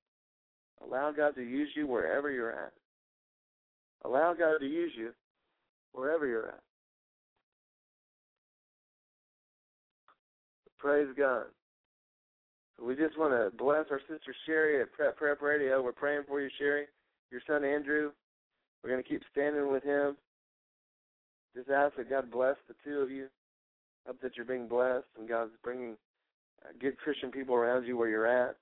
allow 0.83 1.13
God 1.13 1.35
to 1.37 1.43
use 1.43 1.69
you 1.75 1.87
wherever 1.87 2.31
you're 2.31 2.53
at. 2.53 2.73
Allow 4.05 4.35
God 4.35 4.59
to 4.59 4.67
use 4.67 4.93
you 4.97 5.11
wherever 5.93 6.27
you're 6.27 6.49
at. 6.49 6.61
Praise 10.79 11.09
God. 11.17 11.45
We 12.83 12.95
just 12.95 13.19
want 13.19 13.33
to 13.33 13.57
bless 13.57 13.87
our 13.91 14.01
sister 14.01 14.35
Sherry 14.47 14.83
at 14.83 14.93
Prep 14.93 15.17
Prep 15.17 15.41
Radio. 15.41 15.83
We're 15.83 15.93
praying 15.93 16.25
for 16.29 16.41
you, 16.41 16.51
Sherry. 16.59 16.85
Your 17.31 17.41
son 17.47 17.65
Andrew, 17.65 18.11
we're 18.83 18.91
going 18.91 19.03
to 19.03 19.09
keep 19.09 19.23
standing 19.33 19.73
with 19.73 19.83
him. 19.83 20.17
Just 21.57 21.71
ask 21.71 21.97
that 21.97 22.11
God 22.11 22.31
bless 22.31 22.57
the 22.69 22.75
two 22.85 22.99
of 22.99 23.11
you. 23.11 23.29
Hope 24.07 24.21
that 24.21 24.37
you're 24.37 24.45
being 24.45 24.69
blessed 24.69 25.07
and 25.19 25.29
God's 25.29 25.53
bringing 25.63 25.97
uh, 26.63 26.73
good 26.81 26.99
Christian 26.99 27.31
people 27.31 27.55
around 27.55 27.87
you 27.87 27.97
where 27.97 28.09
you're 28.09 28.27
at. 28.27 28.57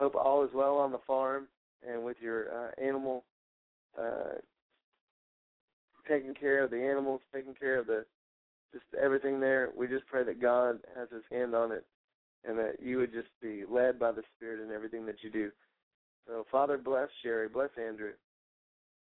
Hope 0.00 0.14
all 0.14 0.42
is 0.42 0.50
well 0.54 0.78
on 0.78 0.92
the 0.92 1.00
farm 1.06 1.46
and 1.86 2.02
with 2.02 2.16
your 2.20 2.46
uh, 2.48 2.82
animal, 2.82 3.24
uh, 4.00 4.38
taking 6.08 6.34
care 6.34 6.64
of 6.64 6.70
the 6.70 6.82
animals, 6.82 7.20
taking 7.34 7.54
care 7.54 7.78
of 7.78 7.86
the 7.86 8.06
just 8.72 8.84
everything 9.00 9.40
there. 9.40 9.70
We 9.76 9.86
just 9.86 10.06
pray 10.06 10.24
that 10.24 10.40
God 10.40 10.78
has 10.96 11.08
His 11.12 11.22
hand 11.30 11.54
on 11.54 11.70
it, 11.70 11.84
and 12.48 12.58
that 12.58 12.76
you 12.82 12.96
would 12.98 13.12
just 13.12 13.28
be 13.42 13.64
led 13.70 13.98
by 13.98 14.12
the 14.12 14.22
Spirit 14.36 14.64
in 14.66 14.74
everything 14.74 15.04
that 15.06 15.22
you 15.22 15.30
do. 15.30 15.50
So, 16.26 16.46
Father, 16.50 16.78
bless 16.78 17.08
Sherry, 17.22 17.48
bless 17.48 17.70
Andrew, 17.76 18.12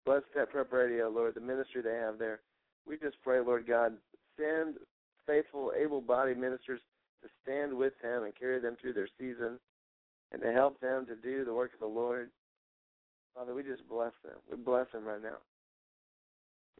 Bless 0.04 0.22
that 0.34 0.50
prep 0.50 0.72
radio, 0.72 1.08
Lord, 1.08 1.34
the 1.34 1.40
ministry 1.40 1.80
they 1.80 1.94
have 1.94 2.18
there. 2.18 2.40
We 2.86 2.96
just 2.96 3.16
pray, 3.22 3.38
Lord 3.40 3.66
God, 3.66 3.92
send 4.36 4.74
faithful, 5.26 5.72
able 5.80 6.00
bodied 6.00 6.38
ministers 6.38 6.80
to 7.22 7.28
stand 7.42 7.72
with 7.72 7.92
them 8.02 8.24
and 8.24 8.34
carry 8.34 8.60
them 8.60 8.76
through 8.80 8.94
their 8.94 9.08
season 9.18 9.60
and 10.32 10.42
to 10.42 10.52
help 10.52 10.80
them 10.80 11.06
to 11.06 11.14
do 11.16 11.44
the 11.44 11.54
work 11.54 11.72
of 11.74 11.80
the 11.80 11.86
Lord. 11.86 12.30
Father, 13.34 13.54
we 13.54 13.62
just 13.62 13.86
bless 13.88 14.12
them. 14.24 14.36
We 14.50 14.56
bless 14.56 14.86
them 14.92 15.04
right 15.04 15.22
now. 15.22 15.38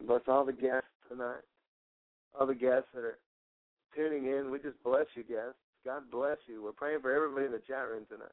Bless 0.05 0.21
all 0.27 0.43
the 0.45 0.53
guests 0.53 0.89
tonight, 1.07 1.41
all 2.37 2.47
the 2.47 2.55
guests 2.55 2.89
that 2.93 3.03
are 3.03 3.19
tuning 3.95 4.25
in. 4.25 4.51
We 4.51 4.59
just 4.59 4.81
bless 4.83 5.05
you, 5.15 5.23
guests. 5.23 5.59
God 5.85 6.03
bless 6.11 6.37
you. 6.47 6.63
We're 6.63 6.71
praying 6.71 7.01
for 7.01 7.13
everybody 7.13 7.45
in 7.45 7.51
the 7.51 7.61
chat 7.67 7.87
room 7.89 8.05
tonight. 8.09 8.31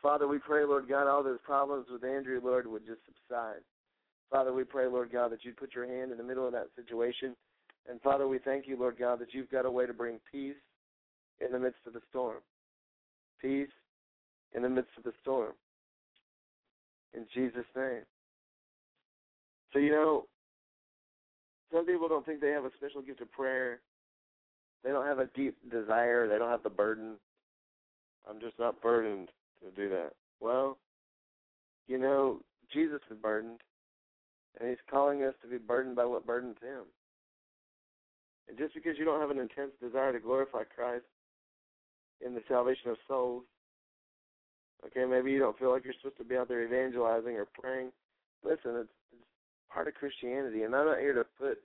Father, 0.00 0.28
we 0.28 0.38
pray, 0.38 0.64
Lord 0.64 0.86
God, 0.86 1.06
all 1.06 1.22
those 1.22 1.38
problems 1.44 1.86
with 1.90 2.04
Andrew, 2.04 2.40
Lord, 2.44 2.66
would 2.66 2.84
just 2.86 3.00
subside. 3.06 3.60
Father, 4.30 4.52
we 4.52 4.62
pray, 4.62 4.86
Lord 4.86 5.10
God, 5.10 5.32
that 5.32 5.44
you'd 5.44 5.56
put 5.56 5.74
your 5.74 5.86
hand 5.86 6.12
in 6.12 6.18
the 6.18 6.24
middle 6.24 6.46
of 6.46 6.52
that 6.52 6.68
situation. 6.76 7.34
And 7.88 8.00
Father, 8.00 8.26
we 8.26 8.38
thank 8.38 8.66
you, 8.66 8.78
Lord 8.78 8.96
God, 8.98 9.18
that 9.20 9.34
you've 9.34 9.50
got 9.50 9.66
a 9.66 9.70
way 9.70 9.86
to 9.86 9.92
bring 9.92 10.18
peace 10.30 10.54
in 11.44 11.52
the 11.52 11.58
midst 11.58 11.80
of 11.86 11.92
the 11.92 12.00
storm. 12.10 12.38
Peace 13.40 13.68
in 14.54 14.62
the 14.62 14.68
midst 14.68 14.92
of 14.96 15.04
the 15.04 15.12
storm. 15.20 15.52
In 17.12 17.26
Jesus' 17.34 17.64
name. 17.76 18.02
So, 19.72 19.78
you 19.78 19.90
know, 19.90 20.26
some 21.72 21.84
people 21.84 22.08
don't 22.08 22.24
think 22.24 22.40
they 22.40 22.50
have 22.50 22.64
a 22.64 22.70
special 22.76 23.02
gift 23.02 23.20
of 23.20 23.30
prayer. 23.32 23.80
They 24.82 24.90
don't 24.90 25.06
have 25.06 25.18
a 25.18 25.28
deep 25.34 25.56
desire. 25.70 26.28
They 26.28 26.38
don't 26.38 26.50
have 26.50 26.62
the 26.62 26.70
burden. 26.70 27.16
I'm 28.28 28.40
just 28.40 28.58
not 28.58 28.80
burdened 28.80 29.28
to 29.64 29.70
do 29.70 29.88
that? 29.90 30.12
Well, 30.40 30.78
you 31.86 31.98
know, 31.98 32.40
Jesus 32.72 33.00
is 33.10 33.16
burdened, 33.20 33.60
and 34.58 34.68
He's 34.68 34.78
calling 34.90 35.22
us 35.22 35.34
to 35.42 35.48
be 35.48 35.58
burdened 35.58 35.96
by 35.96 36.04
what 36.04 36.26
burdens 36.26 36.56
Him. 36.62 36.84
And 38.48 38.58
just 38.58 38.74
because 38.74 38.98
you 38.98 39.04
don't 39.04 39.20
have 39.20 39.30
an 39.30 39.38
intense 39.38 39.72
desire 39.80 40.12
to 40.12 40.20
glorify 40.20 40.64
Christ 40.64 41.04
in 42.24 42.34
the 42.34 42.42
salvation 42.48 42.90
of 42.90 42.96
souls, 43.08 43.44
okay, 44.86 45.04
maybe 45.04 45.30
you 45.30 45.38
don't 45.38 45.58
feel 45.58 45.70
like 45.70 45.84
you're 45.84 45.94
supposed 46.00 46.18
to 46.18 46.24
be 46.24 46.36
out 46.36 46.48
there 46.48 46.64
evangelizing 46.64 47.36
or 47.36 47.46
praying. 47.46 47.90
Listen, 48.44 48.76
it's, 48.76 48.90
it's 49.12 49.24
part 49.72 49.88
of 49.88 49.94
Christianity, 49.94 50.62
and 50.62 50.74
I'm 50.74 50.86
not 50.86 50.98
here 50.98 51.14
to 51.14 51.24
put 51.38 51.58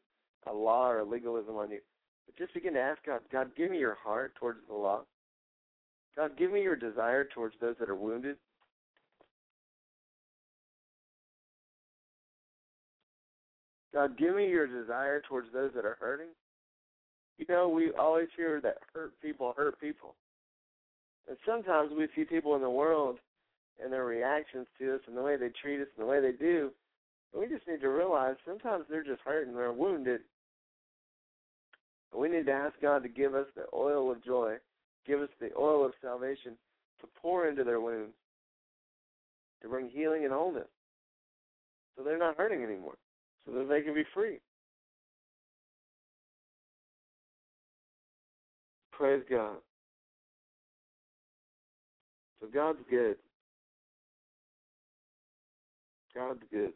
a 0.48 0.54
law 0.54 0.90
or 0.90 1.00
a 1.00 1.06
legalism 1.06 1.56
on 1.58 1.72
you. 1.72 1.80
But 2.26 2.38
just 2.38 2.54
begin 2.54 2.74
to 2.74 2.80
ask 2.80 3.04
God, 3.06 3.22
God, 3.32 3.52
give 3.58 3.72
me 3.72 3.80
your 3.80 3.98
heart 4.02 4.36
towards 4.36 4.60
the 4.68 4.76
law. 4.76 5.02
God, 6.16 6.38
give 6.38 6.52
me 6.52 6.62
your 6.62 6.76
desire 6.76 7.28
towards 7.34 7.56
those 7.60 7.76
that 7.80 7.90
are 7.90 7.96
wounded. 7.96 8.38
God, 13.94 14.18
give 14.18 14.36
me 14.36 14.48
your 14.48 14.68
desire 14.68 15.22
towards 15.28 15.52
those 15.52 15.72
that 15.76 15.86
are 15.86 15.98
hurting. 16.00 16.28
You 17.40 17.46
know, 17.48 17.70
we 17.70 17.92
always 17.98 18.28
hear 18.36 18.60
that 18.62 18.80
hurt 18.94 19.14
people 19.22 19.54
hurt 19.56 19.80
people. 19.80 20.16
And 21.28 21.38
sometimes 21.48 21.90
we 21.98 22.08
see 22.14 22.26
people 22.26 22.56
in 22.56 22.62
the 22.62 22.70
world 22.70 23.18
and 23.82 23.94
their 23.94 24.04
reactions 24.04 24.68
to 24.78 24.96
us 24.96 25.02
and 25.08 25.16
the 25.16 25.22
way 25.22 25.38
they 25.38 25.50
treat 25.62 25.80
us 25.80 25.88
and 25.98 26.06
the 26.06 26.10
way 26.10 26.20
they 26.20 26.34
do. 26.34 26.70
And 27.32 27.42
we 27.42 27.48
just 27.48 27.66
need 27.66 27.80
to 27.80 27.88
realize 27.88 28.36
sometimes 28.46 28.86
they're 28.90 29.06
just 29.06 29.22
hurt 29.22 29.48
and 29.48 29.56
they're 29.56 29.72
wounded. 29.72 30.20
And 32.12 32.22
we 32.22 32.28
need 32.28 32.46
to 32.48 32.52
ask 32.52 32.74
God 32.82 33.04
to 33.04 33.10
give 33.10 33.36
us 33.36 33.48
the 33.56 33.66
oil 33.74 34.12
of 34.12 34.24
joy, 34.24 34.56
give 35.08 35.22
us 35.22 35.30
the 35.40 35.52
oil 35.58 35.86
of 35.86 35.94
salvation 36.02 36.58
to 37.00 37.08
pour 37.22 37.48
into 37.48 37.64
their 37.64 37.80
wounds, 37.80 38.16
to 39.62 39.70
bring 39.70 39.90
healing 39.90 40.26
and 40.26 40.34
wholeness. 40.34 40.68
So 41.96 42.04
they're 42.04 42.18
not 42.18 42.36
hurting 42.36 42.64
anymore, 42.64 42.98
so 43.46 43.54
that 43.54 43.70
they 43.70 43.82
can 43.82 43.94
be 43.94 44.04
free. 44.14 44.40
Praise 49.00 49.24
God. 49.30 49.56
So 52.42 52.48
God's 52.54 52.80
good. 52.90 53.16
God's 56.14 56.42
good. 56.52 56.74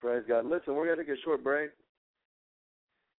Praise 0.00 0.22
God. 0.28 0.46
Listen, 0.46 0.74
we're 0.74 0.86
going 0.86 0.98
to 0.98 1.04
take 1.04 1.18
a 1.18 1.22
short 1.24 1.42
break. 1.42 1.70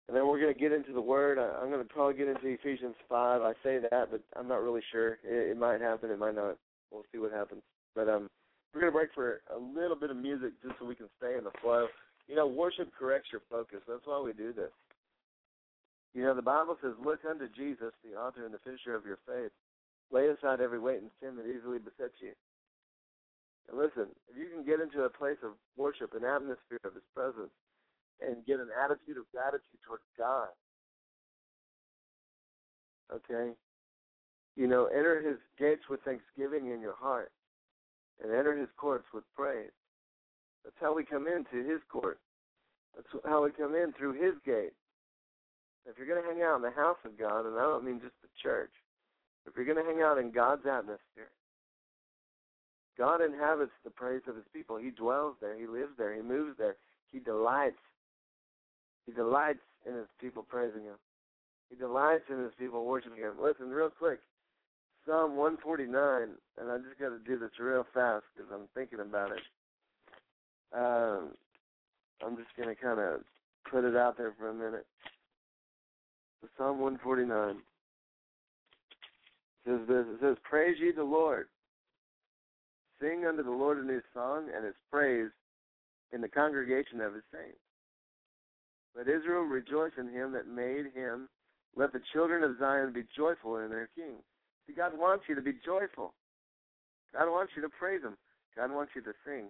And 0.06 0.16
then 0.16 0.28
we're 0.28 0.40
going 0.40 0.54
to 0.54 0.60
get 0.60 0.70
into 0.70 0.92
the 0.92 1.00
Word. 1.00 1.38
I, 1.40 1.60
I'm 1.60 1.70
going 1.70 1.82
to 1.82 1.92
probably 1.92 2.14
get 2.14 2.28
into 2.28 2.46
Ephesians 2.46 2.94
5. 3.08 3.42
I 3.42 3.52
say 3.64 3.78
that, 3.90 4.10
but 4.12 4.20
I'm 4.36 4.46
not 4.46 4.62
really 4.62 4.82
sure. 4.92 5.14
It, 5.24 5.50
it 5.50 5.58
might 5.58 5.80
happen. 5.80 6.10
It 6.10 6.18
might 6.20 6.36
not. 6.36 6.58
We'll 6.92 7.02
see 7.10 7.18
what 7.18 7.32
happens. 7.32 7.62
But 7.96 8.08
um, 8.08 8.28
we're 8.72 8.82
going 8.82 8.92
to 8.92 8.96
break 8.96 9.10
for 9.16 9.40
a 9.52 9.58
little 9.58 9.96
bit 9.96 10.10
of 10.10 10.16
music 10.16 10.52
just 10.62 10.76
so 10.78 10.86
we 10.86 10.94
can 10.94 11.08
stay 11.18 11.36
in 11.36 11.42
the 11.42 11.50
flow. 11.60 11.88
You 12.28 12.36
know, 12.36 12.46
worship 12.46 12.90
corrects 12.98 13.28
your 13.32 13.42
focus. 13.50 13.80
That's 13.86 14.06
why 14.06 14.20
we 14.20 14.32
do 14.32 14.52
this. 14.52 14.72
You 16.14 16.22
know, 16.22 16.34
the 16.34 16.42
Bible 16.42 16.76
says, 16.80 16.94
Look 17.04 17.20
unto 17.28 17.48
Jesus, 17.52 17.92
the 18.04 18.18
author 18.18 18.44
and 18.44 18.54
the 18.54 18.62
finisher 18.64 18.94
of 18.94 19.04
your 19.04 19.18
faith. 19.26 19.50
Lay 20.12 20.28
aside 20.28 20.60
every 20.60 20.78
weight 20.78 21.02
and 21.02 21.10
sin 21.20 21.36
that 21.36 21.50
easily 21.50 21.78
besets 21.78 22.14
you. 22.20 22.32
And 23.68 23.78
listen, 23.78 24.06
if 24.30 24.36
you 24.36 24.46
can 24.52 24.64
get 24.64 24.80
into 24.80 25.02
a 25.02 25.10
place 25.10 25.40
of 25.42 25.52
worship, 25.76 26.14
an 26.14 26.24
atmosphere 26.24 26.80
of 26.84 26.94
His 26.94 27.08
presence, 27.14 27.52
and 28.20 28.46
get 28.46 28.60
an 28.60 28.68
attitude 28.72 29.18
of 29.18 29.26
gratitude 29.32 29.80
towards 29.84 30.04
God, 30.16 30.48
okay, 33.12 33.52
you 34.56 34.68
know, 34.68 34.86
enter 34.86 35.20
His 35.20 35.38
gates 35.58 35.88
with 35.90 36.00
thanksgiving 36.02 36.70
in 36.70 36.80
your 36.80 36.94
heart, 36.94 37.32
and 38.22 38.32
enter 38.32 38.56
His 38.56 38.68
courts 38.76 39.06
with 39.12 39.24
praise. 39.34 39.74
That's 40.64 40.76
how 40.80 40.94
we 40.94 41.04
come 41.04 41.26
into 41.26 41.68
His 41.68 41.80
court. 41.88 42.18
That's 42.96 43.08
how 43.24 43.44
we 43.44 43.50
come 43.50 43.74
in 43.74 43.92
through 43.92 44.14
His 44.14 44.34
gate. 44.44 44.72
If 45.86 45.98
you're 45.98 46.08
going 46.08 46.22
to 46.22 46.28
hang 46.28 46.42
out 46.42 46.56
in 46.56 46.62
the 46.62 46.70
house 46.70 46.96
of 47.04 47.18
God, 47.18 47.44
and 47.44 47.58
I 47.58 47.62
don't 47.62 47.84
mean 47.84 48.00
just 48.00 48.16
the 48.22 48.32
church, 48.42 48.72
if 49.46 49.52
you're 49.56 49.66
going 49.66 49.76
to 49.76 49.84
hang 49.84 50.00
out 50.00 50.16
in 50.16 50.30
God's 50.30 50.64
atmosphere, 50.64 51.28
God 52.96 53.20
inhabits 53.20 53.74
the 53.84 53.90
praise 53.90 54.22
of 54.28 54.36
his 54.36 54.48
people. 54.52 54.78
He 54.78 54.90
dwells 54.90 55.36
there. 55.40 55.58
He 55.58 55.66
lives 55.66 55.92
there. 55.98 56.14
He 56.14 56.22
moves 56.22 56.56
there. 56.56 56.76
He 57.12 57.18
delights. 57.18 57.82
He 59.04 59.12
delights 59.12 59.66
in 59.86 59.94
his 59.94 60.08
people 60.20 60.42
praising 60.42 60.84
him. 60.84 60.96
He 61.68 61.76
delights 61.76 62.24
in 62.30 62.38
his 62.38 62.52
people 62.58 62.84
worshiping 62.84 63.18
him. 63.18 63.34
Listen, 63.40 63.68
real 63.68 63.90
quick. 63.90 64.20
Psalm 65.06 65.36
149, 65.36 65.92
and 66.56 66.70
I 66.70 66.78
just 66.78 66.98
got 66.98 67.10
to 67.10 67.18
do 67.26 67.38
this 67.38 67.50
real 67.58 67.84
fast 67.92 68.24
because 68.34 68.50
I'm 68.54 68.68
thinking 68.74 69.00
about 69.00 69.32
it. 69.32 69.42
Um, 70.76 71.30
I'm 72.24 72.36
just 72.36 72.50
going 72.56 72.74
to 72.74 72.80
kind 72.80 72.98
of 72.98 73.20
put 73.70 73.84
it 73.84 73.96
out 73.96 74.16
there 74.16 74.34
for 74.38 74.48
a 74.48 74.54
minute. 74.54 74.86
Psalm 76.58 76.78
149 76.78 77.56
says 79.66 79.80
this. 79.88 80.04
It 80.14 80.18
says, 80.20 80.36
Praise 80.42 80.76
ye 80.80 80.92
the 80.92 81.04
Lord. 81.04 81.46
Sing 83.00 83.24
unto 83.26 83.42
the 83.42 83.50
Lord 83.50 83.78
a 83.78 83.86
new 83.86 84.00
song 84.12 84.48
and 84.54 84.64
his 84.64 84.74
praise 84.90 85.30
in 86.12 86.20
the 86.20 86.28
congregation 86.28 87.00
of 87.00 87.14
his 87.14 87.24
saints. 87.32 87.58
Let 88.96 89.08
Israel 89.08 89.42
rejoice 89.42 89.92
in 89.98 90.08
him 90.08 90.32
that 90.32 90.46
made 90.46 90.92
him. 90.94 91.28
Let 91.76 91.92
the 91.92 92.00
children 92.12 92.44
of 92.44 92.58
Zion 92.58 92.92
be 92.92 93.02
joyful 93.16 93.58
in 93.58 93.70
their 93.70 93.88
king. 93.96 94.22
See, 94.66 94.74
God 94.74 94.92
wants 94.96 95.24
you 95.28 95.34
to 95.34 95.42
be 95.42 95.54
joyful. 95.64 96.14
God 97.12 97.30
wants 97.30 97.52
you 97.56 97.62
to 97.62 97.68
praise 97.68 98.02
him. 98.02 98.16
God 98.56 98.70
wants 98.70 98.92
you 98.94 99.02
to 99.02 99.12
sing. 99.26 99.46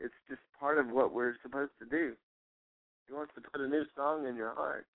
It's 0.00 0.14
just 0.28 0.40
part 0.58 0.78
of 0.78 0.90
what 0.90 1.12
we're 1.12 1.34
supposed 1.42 1.72
to 1.80 1.86
do. 1.86 2.14
He 3.06 3.14
wants 3.14 3.32
to 3.34 3.40
put 3.40 3.60
a 3.60 3.68
new 3.68 3.84
song 3.96 4.26
in 4.26 4.36
your 4.36 4.54
heart. 4.54 4.86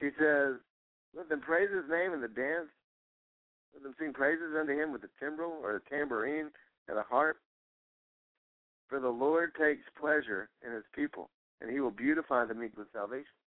He 0.00 0.08
says, 0.18 0.56
Let 1.14 1.28
them 1.28 1.40
praise 1.40 1.68
his 1.70 1.90
name 1.90 2.12
in 2.12 2.20
the 2.20 2.28
dance. 2.28 2.70
Let 3.74 3.82
them 3.82 3.94
sing 3.98 4.12
praises 4.12 4.56
unto 4.58 4.72
him 4.72 4.92
with 4.92 5.02
the 5.02 5.10
timbrel 5.20 5.58
or 5.62 5.74
the 5.74 5.96
tambourine 5.96 6.50
and 6.88 6.96
the 6.96 7.02
harp. 7.02 7.36
For 8.88 8.98
the 8.98 9.08
Lord 9.08 9.52
takes 9.54 9.82
pleasure 9.98 10.48
in 10.66 10.72
his 10.72 10.84
people, 10.94 11.30
and 11.60 11.70
he 11.70 11.80
will 11.80 11.92
beautify 11.92 12.44
the 12.46 12.54
meek 12.54 12.76
with 12.76 12.88
salvation. 12.92 13.38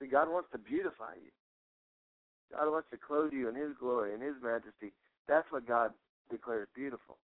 See, 0.00 0.08
God 0.08 0.30
wants 0.30 0.48
to 0.52 0.58
beautify 0.58 1.14
you. 1.22 1.30
God 2.50 2.70
wants 2.70 2.88
to 2.90 2.96
clothe 2.96 3.32
you 3.32 3.48
in 3.48 3.54
his 3.54 3.76
glory 3.78 4.14
and 4.14 4.22
his 4.22 4.34
majesty. 4.42 4.92
That's 5.28 5.50
what 5.50 5.66
God 5.66 5.92
declares 6.30 6.68
beautiful. 6.74 7.18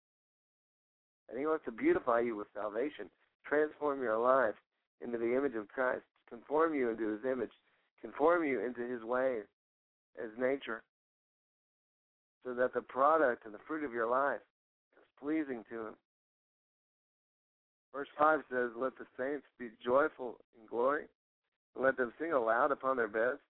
And 1.29 1.39
he 1.39 1.47
wants 1.47 1.65
to 1.67 1.73
beautify 1.73 2.21
you 2.21 2.37
with 2.37 2.49
salvation, 2.55 3.11
transform 3.45 4.03
your 4.03 4.19
life 4.19 4.55
into 5.03 5.19
the 5.19 5.37
image 5.37 5.55
of 5.55 5.69
Christ, 5.69 6.03
conform 6.29 6.75
you 6.75 6.91
into 6.91 7.09
his 7.09 7.25
image, 7.25 7.53
conform 8.01 8.45
you 8.45 8.65
into 8.65 8.81
his 8.81 9.03
ways, 9.03 9.45
his 10.17 10.31
nature, 10.39 10.83
so 12.45 12.55
that 12.55 12.73
the 12.73 12.81
product 12.81 13.45
and 13.45 13.55
the 13.55 13.65
fruit 13.67 13.85
of 13.85 13.93
your 13.93 14.09
life 14.09 14.41
is 14.97 15.05
pleasing 15.21 15.65
to 15.71 15.89
him. 15.89 15.95
Verse 17.93 18.09
5 18.19 18.41
says, 18.51 18.71
Let 18.77 18.93
the 18.99 19.07
saints 19.19 19.47
be 19.59 19.69
joyful 19.85 20.37
in 20.59 20.67
glory, 20.69 21.05
and 21.75 21.85
let 21.85 21.97
them 21.97 22.13
sing 22.21 22.33
aloud 22.33 22.71
upon 22.71 22.97
their 22.97 23.09
beds. 23.09 23.41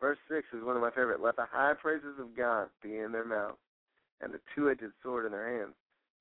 Verse 0.00 0.18
6 0.28 0.46
is 0.52 0.64
one 0.64 0.76
of 0.76 0.82
my 0.82 0.90
favorite. 0.90 1.20
Let 1.20 1.36
the 1.36 1.46
high 1.50 1.74
praises 1.74 2.18
of 2.18 2.36
God 2.36 2.68
be 2.82 2.98
in 2.98 3.12
their 3.12 3.24
mouth, 3.24 3.56
and 4.20 4.32
the 4.32 4.40
two 4.54 4.70
edged 4.70 4.82
sword 5.02 5.26
in 5.26 5.32
their 5.32 5.58
hands. 5.58 5.74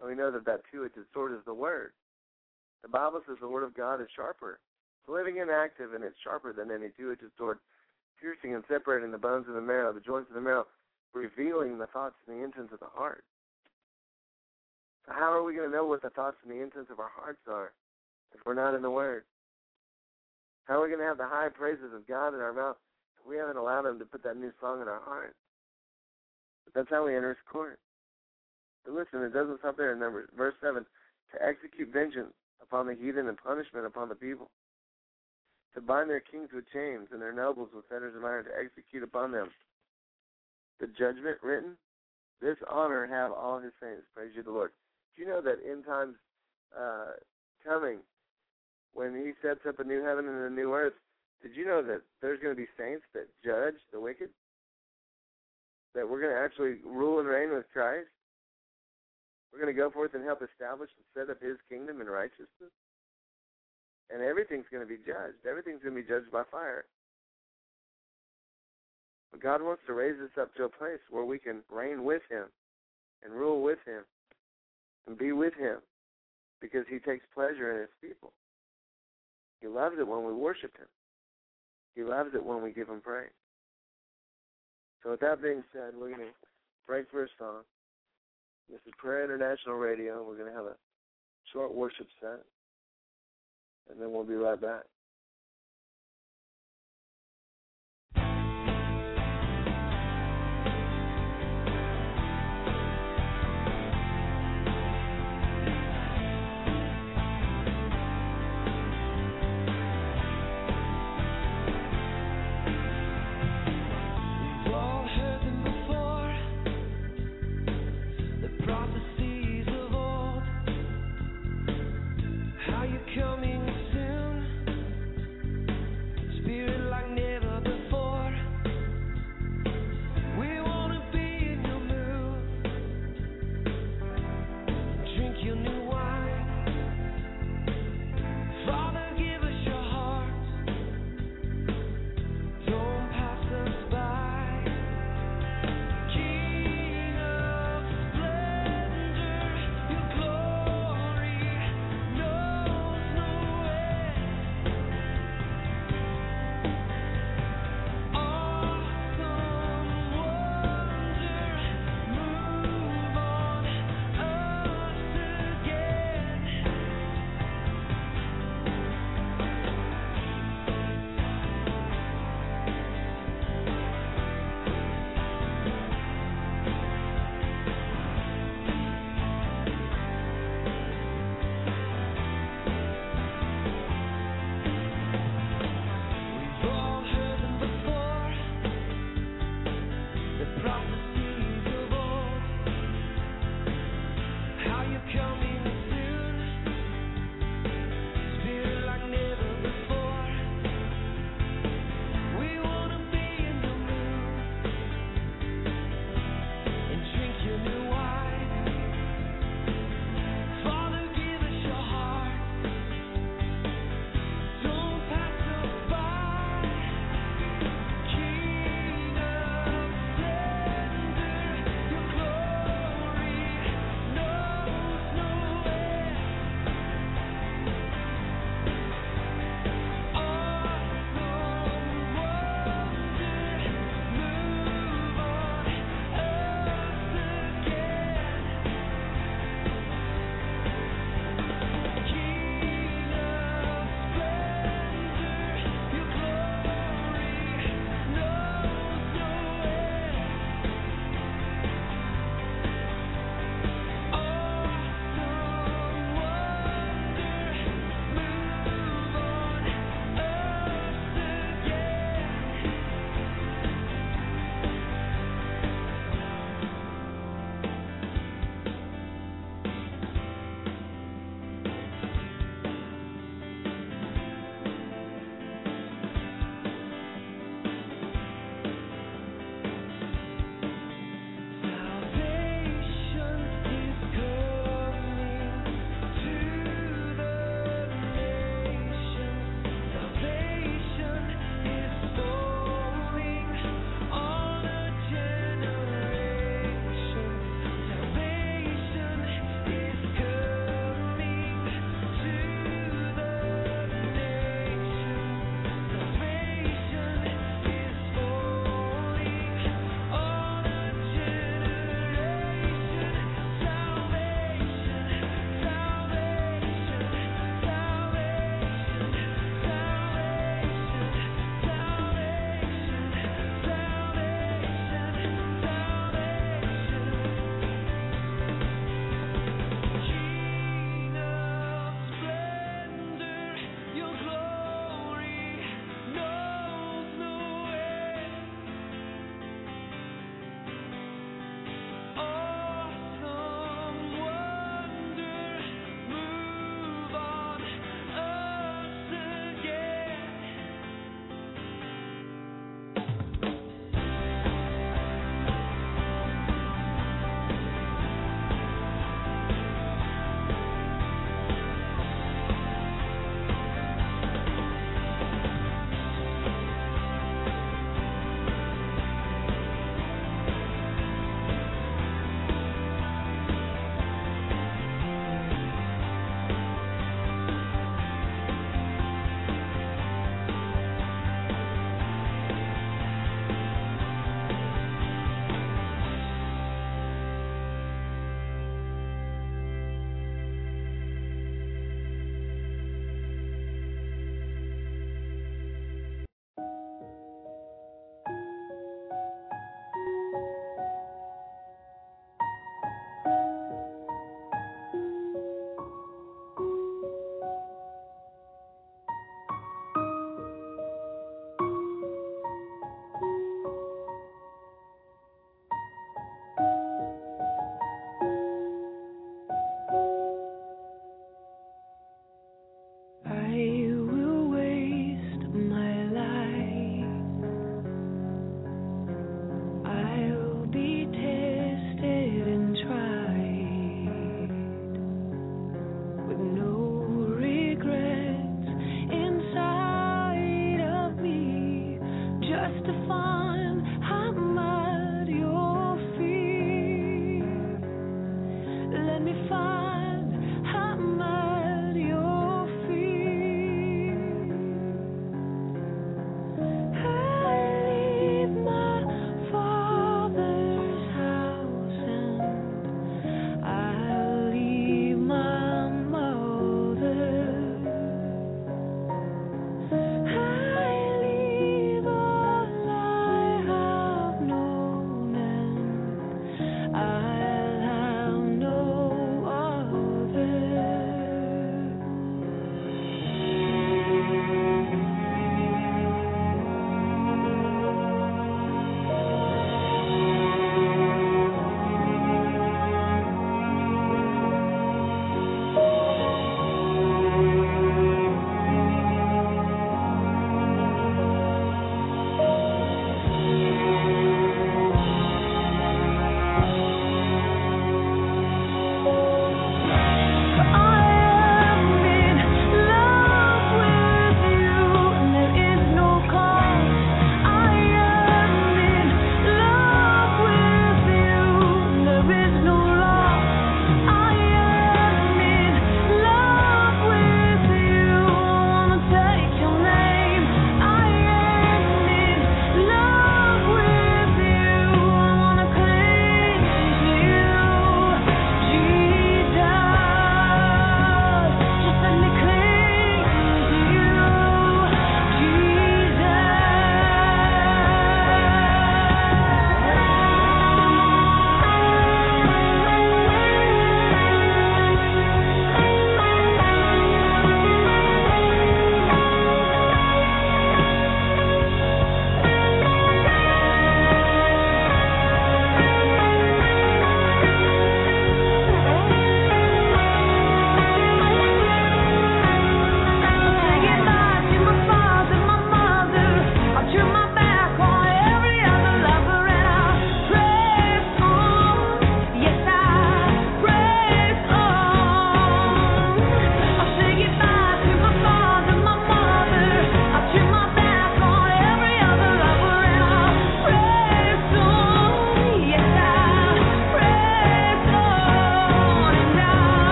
And 0.00 0.08
we 0.08 0.16
know 0.16 0.30
that 0.30 0.46
that 0.46 0.62
two 0.72 0.84
edged 0.84 0.96
sword 1.12 1.32
is 1.32 1.44
the 1.44 1.54
Word. 1.54 1.92
The 2.82 2.88
Bible 2.88 3.20
says 3.26 3.36
the 3.40 3.48
Word 3.48 3.64
of 3.64 3.76
God 3.76 4.00
is 4.00 4.08
sharper. 4.16 4.58
It's 5.00 5.08
living 5.08 5.40
and 5.40 5.50
active, 5.50 5.92
and 5.92 6.02
it's 6.02 6.16
sharper 6.24 6.52
than 6.52 6.70
any 6.70 6.88
two 6.96 7.12
edged 7.12 7.30
sword, 7.36 7.58
piercing 8.20 8.54
and 8.54 8.64
separating 8.66 9.10
the 9.10 9.18
bones 9.18 9.46
of 9.48 9.54
the 9.54 9.60
marrow, 9.60 9.92
the 9.92 10.00
joints 10.00 10.30
of 10.30 10.34
the 10.34 10.40
marrow, 10.40 10.66
revealing 11.12 11.76
the 11.76 11.86
thoughts 11.86 12.16
and 12.26 12.38
the 12.38 12.44
intents 12.44 12.72
of 12.72 12.80
the 12.80 12.92
heart. 12.94 13.24
So 15.06 15.12
how 15.12 15.32
are 15.32 15.42
we 15.42 15.54
going 15.54 15.68
to 15.68 15.76
know 15.76 15.86
what 15.86 16.02
the 16.02 16.10
thoughts 16.10 16.36
and 16.42 16.52
the 16.52 16.62
intents 16.62 16.90
of 16.90 17.00
our 17.00 17.10
hearts 17.14 17.40
are 17.48 17.72
if 18.34 18.40
we're 18.46 18.54
not 18.54 18.74
in 18.74 18.82
the 18.82 18.90
Word? 18.90 19.24
How 20.64 20.80
are 20.80 20.82
we 20.82 20.88
going 20.88 21.00
to 21.00 21.06
have 21.06 21.18
the 21.18 21.26
high 21.26 21.48
praises 21.48 21.92
of 21.94 22.06
God 22.06 22.28
in 22.32 22.40
our 22.40 22.52
mouth 22.52 22.76
if 23.20 23.28
we 23.28 23.36
haven't 23.36 23.56
allowed 23.56 23.86
Him 23.86 23.98
to 23.98 24.04
put 24.04 24.22
that 24.22 24.36
new 24.36 24.52
song 24.60 24.80
in 24.80 24.88
our 24.88 25.00
heart? 25.00 25.34
But 26.64 26.74
that's 26.74 26.90
how 26.90 27.04
we 27.04 27.16
enter 27.16 27.30
His 27.30 27.44
court. 27.50 27.78
Listen, 28.88 29.22
it 29.22 29.34
doesn't 29.34 29.58
stop 29.60 29.76
there 29.76 29.92
in 29.92 29.98
Numbers. 29.98 30.28
Verse 30.36 30.54
7 30.62 30.84
to 31.32 31.38
execute 31.42 31.92
vengeance 31.92 32.34
upon 32.62 32.86
the 32.86 32.94
heathen 32.94 33.28
and 33.28 33.38
punishment 33.38 33.86
upon 33.86 34.08
the 34.08 34.14
people, 34.14 34.50
to 35.74 35.80
bind 35.80 36.10
their 36.10 36.20
kings 36.20 36.48
with 36.52 36.64
chains 36.72 37.08
and 37.12 37.22
their 37.22 37.32
nobles 37.32 37.68
with 37.74 37.86
fetters 37.88 38.14
of 38.16 38.24
iron, 38.24 38.44
to 38.44 38.50
execute 38.58 39.02
upon 39.02 39.32
them 39.32 39.48
the 40.80 40.86
judgment 40.86 41.38
written. 41.42 41.76
This 42.40 42.56
honor 42.70 43.06
have 43.06 43.32
all 43.32 43.60
his 43.60 43.72
saints. 43.80 44.02
Praise 44.14 44.32
you, 44.34 44.42
the 44.42 44.50
Lord. 44.50 44.70
Do 45.14 45.22
you 45.22 45.28
know 45.28 45.42
that 45.42 45.60
in 45.60 45.82
times 45.82 46.16
uh, 46.76 47.12
coming, 47.64 47.98
when 48.94 49.14
he 49.14 49.32
sets 49.46 49.60
up 49.68 49.78
a 49.78 49.84
new 49.84 50.02
heaven 50.02 50.26
and 50.26 50.44
a 50.46 50.50
new 50.50 50.72
earth, 50.72 50.94
did 51.42 51.54
you 51.54 51.66
know 51.66 51.82
that 51.82 52.00
there's 52.20 52.40
going 52.40 52.54
to 52.54 52.60
be 52.60 52.68
saints 52.78 53.04
that 53.14 53.28
judge 53.44 53.78
the 53.92 54.00
wicked? 54.00 54.30
That 55.94 56.08
we're 56.08 56.20
going 56.20 56.32
to 56.32 56.40
actually 56.40 56.76
rule 56.84 57.20
and 57.20 57.28
reign 57.28 57.50
with 57.52 57.66
Christ? 57.72 58.08
We're 59.52 59.60
going 59.60 59.74
to 59.74 59.78
go 59.78 59.90
forth 59.90 60.14
and 60.14 60.24
help 60.24 60.42
establish 60.42 60.90
and 60.94 61.06
set 61.12 61.30
up 61.30 61.42
his 61.42 61.58
kingdom 61.68 62.00
in 62.00 62.06
righteousness? 62.06 62.70
And 64.10 64.22
everything's 64.22 64.66
going 64.70 64.82
to 64.82 64.88
be 64.88 64.98
judged. 64.98 65.46
Everything's 65.48 65.82
going 65.82 65.94
to 65.94 66.02
be 66.02 66.08
judged 66.08 66.30
by 66.30 66.42
fire. 66.50 66.84
But 69.30 69.42
God 69.42 69.62
wants 69.62 69.82
to 69.86 69.92
raise 69.94 70.18
us 70.20 70.34
up 70.40 70.54
to 70.56 70.64
a 70.64 70.68
place 70.68 71.02
where 71.10 71.24
we 71.24 71.38
can 71.38 71.62
reign 71.70 72.04
with 72.04 72.22
Him 72.30 72.46
and 73.22 73.32
rule 73.32 73.62
with 73.62 73.78
Him 73.86 74.02
and 75.06 75.16
be 75.16 75.32
with 75.32 75.54
Him 75.54 75.78
because 76.60 76.84
He 76.88 76.98
takes 76.98 77.24
pleasure 77.34 77.70
in 77.72 77.80
His 77.82 77.94
people. 78.00 78.32
He 79.60 79.68
loves 79.68 79.96
it 79.98 80.06
when 80.06 80.24
we 80.24 80.32
worship 80.32 80.76
Him, 80.76 80.88
He 81.94 82.02
loves 82.02 82.30
it 82.34 82.44
when 82.44 82.62
we 82.62 82.72
give 82.72 82.88
Him 82.88 83.00
praise. 83.00 83.30
So, 85.02 85.12
with 85.12 85.20
that 85.20 85.42
being 85.42 85.62
said, 85.72 85.94
we're 85.94 86.08
going 86.14 86.28
to 86.28 86.34
break 86.86 87.10
for 87.10 87.24
a 87.24 87.28
song. 87.38 87.62
This 88.70 88.80
is 88.86 88.92
Prayer 88.98 89.24
International 89.24 89.74
Radio. 89.74 90.22
We're 90.22 90.36
going 90.36 90.48
to 90.48 90.56
have 90.56 90.66
a 90.66 90.76
short 91.52 91.74
worship 91.74 92.06
set, 92.20 92.38
and 93.90 94.00
then 94.00 94.12
we'll 94.12 94.22
be 94.22 94.34
right 94.34 94.60
back. 94.60 94.84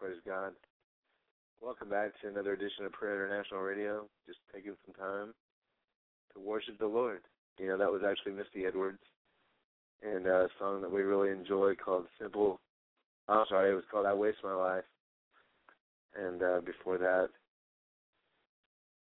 Praise 0.00 0.16
God. 0.26 0.52
Welcome 1.60 1.90
back 1.90 2.18
to 2.22 2.28
another 2.28 2.54
edition 2.54 2.86
of 2.86 2.92
Prayer 2.92 3.26
International 3.26 3.60
Radio. 3.60 4.06
Just 4.26 4.38
taking 4.50 4.72
some 4.86 4.94
time 4.94 5.34
to 6.32 6.40
worship 6.40 6.78
the 6.78 6.86
Lord. 6.86 7.20
You 7.58 7.68
know, 7.68 7.76
that 7.76 7.92
was 7.92 8.00
actually 8.08 8.32
Misty 8.32 8.64
Edwards 8.64 9.02
and 10.02 10.26
a 10.26 10.48
song 10.58 10.80
that 10.80 10.90
we 10.90 11.02
really 11.02 11.28
enjoy 11.28 11.74
called 11.74 12.06
Simple. 12.18 12.60
I'm 13.28 13.44
sorry, 13.50 13.72
it 13.72 13.74
was 13.74 13.84
called 13.90 14.06
I 14.06 14.14
Waste 14.14 14.38
My 14.42 14.54
Life. 14.54 14.84
And 16.18 16.42
uh, 16.42 16.60
before 16.64 16.96
that, 16.96 17.28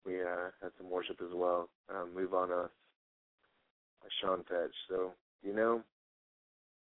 we 0.05 0.19
uh, 0.19 0.51
had 0.61 0.71
some 0.77 0.89
worship 0.89 1.21
as 1.21 1.33
well. 1.33 1.69
Um, 1.89 2.09
Move 2.13 2.33
on 2.33 2.51
Us 2.51 2.69
by 4.01 4.09
Sean 4.19 4.39
Feucht. 4.39 4.71
So, 4.89 5.13
you 5.45 5.55
know, 5.55 5.81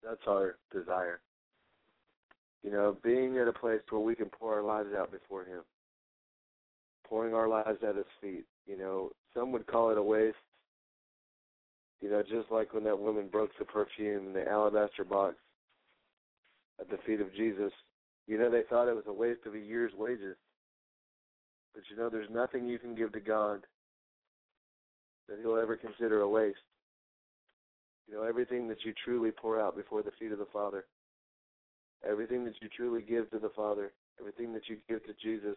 that's 0.02 0.26
our 0.26 0.56
desire. 0.72 1.20
You 2.62 2.70
know, 2.70 2.96
being 3.02 3.38
at 3.38 3.48
a 3.48 3.52
place 3.52 3.80
where 3.88 4.00
we 4.00 4.14
can 4.14 4.26
pour 4.26 4.54
our 4.54 4.62
lives 4.62 4.90
out 4.96 5.10
before 5.10 5.44
Him, 5.44 5.62
pouring 7.06 7.34
our 7.34 7.48
lives 7.48 7.78
at 7.86 7.96
His 7.96 8.04
feet. 8.20 8.44
You 8.66 8.76
know, 8.76 9.10
some 9.34 9.50
would 9.52 9.66
call 9.66 9.90
it 9.90 9.98
a 9.98 10.02
waste. 10.02 10.36
You 12.00 12.10
know, 12.10 12.22
just 12.22 12.50
like 12.50 12.72
when 12.72 12.84
that 12.84 12.98
woman 12.98 13.28
broke 13.28 13.50
the 13.58 13.64
perfume 13.64 14.28
in 14.28 14.32
the 14.32 14.48
alabaster 14.48 15.04
box 15.04 15.36
at 16.80 16.88
the 16.90 16.98
feet 17.06 17.20
of 17.20 17.34
Jesus, 17.34 17.72
you 18.26 18.38
know, 18.38 18.50
they 18.50 18.62
thought 18.68 18.88
it 18.88 18.94
was 18.94 19.04
a 19.06 19.12
waste 19.12 19.40
of 19.46 19.54
a 19.54 19.58
year's 19.58 19.92
wages. 19.96 20.36
But 21.74 21.82
you 21.90 21.96
know, 21.96 22.08
there's 22.08 22.30
nothing 22.30 22.66
you 22.66 22.78
can 22.78 22.94
give 22.94 23.12
to 23.12 23.20
God 23.20 23.66
that 25.28 25.38
He'll 25.40 25.56
ever 25.56 25.76
consider 25.76 26.20
a 26.20 26.28
waste. 26.28 26.58
You 28.08 28.16
know, 28.16 28.22
everything 28.22 28.66
that 28.68 28.84
you 28.84 28.92
truly 29.04 29.30
pour 29.30 29.60
out 29.60 29.76
before 29.76 30.02
the 30.02 30.10
feet 30.18 30.32
of 30.32 30.38
the 30.38 30.48
Father, 30.52 30.84
everything 32.08 32.44
that 32.44 32.54
you 32.60 32.68
truly 32.68 33.02
give 33.02 33.30
to 33.30 33.38
the 33.38 33.50
Father, 33.50 33.92
everything 34.18 34.52
that 34.52 34.68
you 34.68 34.76
give 34.88 35.04
to 35.06 35.12
Jesus, 35.22 35.56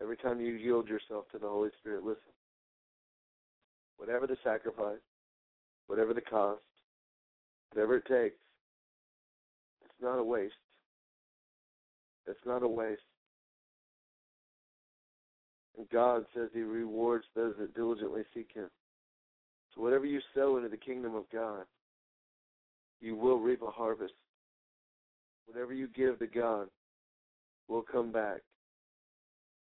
every 0.00 0.16
time 0.16 0.40
you 0.40 0.52
yield 0.54 0.88
yourself 0.88 1.24
to 1.32 1.38
the 1.38 1.48
Holy 1.48 1.70
Spirit, 1.80 2.04
listen. 2.04 2.20
Whatever 3.96 4.26
the 4.26 4.36
sacrifice, 4.42 4.98
whatever 5.86 6.12
the 6.12 6.20
cost, 6.20 6.60
whatever 7.72 7.96
it 7.96 8.06
takes, 8.06 8.36
it's 9.84 10.02
not 10.02 10.18
a 10.18 10.24
waste. 10.24 10.54
It's 12.26 12.46
not 12.46 12.62
a 12.62 12.68
waste. 12.68 13.00
And 15.76 15.88
God 15.90 16.24
says 16.34 16.48
He 16.52 16.62
rewards 16.62 17.24
those 17.34 17.54
that 17.58 17.74
diligently 17.74 18.22
seek 18.32 18.48
Him. 18.54 18.68
So 19.74 19.82
whatever 19.82 20.06
you 20.06 20.20
sow 20.34 20.56
into 20.56 20.68
the 20.68 20.76
kingdom 20.76 21.14
of 21.14 21.24
God, 21.32 21.64
you 23.00 23.16
will 23.16 23.38
reap 23.38 23.62
a 23.62 23.70
harvest. 23.70 24.14
Whatever 25.46 25.72
you 25.72 25.88
give 25.88 26.18
to 26.18 26.26
God 26.26 26.68
will 27.68 27.82
come 27.82 28.12
back. 28.12 28.40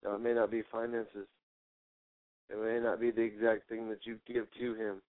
Now, 0.04 0.16
it 0.16 0.22
may 0.22 0.34
not 0.34 0.52
be 0.52 0.64
finances. 0.72 1.28
It 2.50 2.62
may 2.62 2.80
not 2.80 3.00
be 3.00 3.12
the 3.12 3.22
exact 3.22 3.70
thing 3.70 3.90
that 3.90 4.06
you 4.06 4.18
give 4.28 4.48
to 4.60 4.74
Him. 4.76 5.02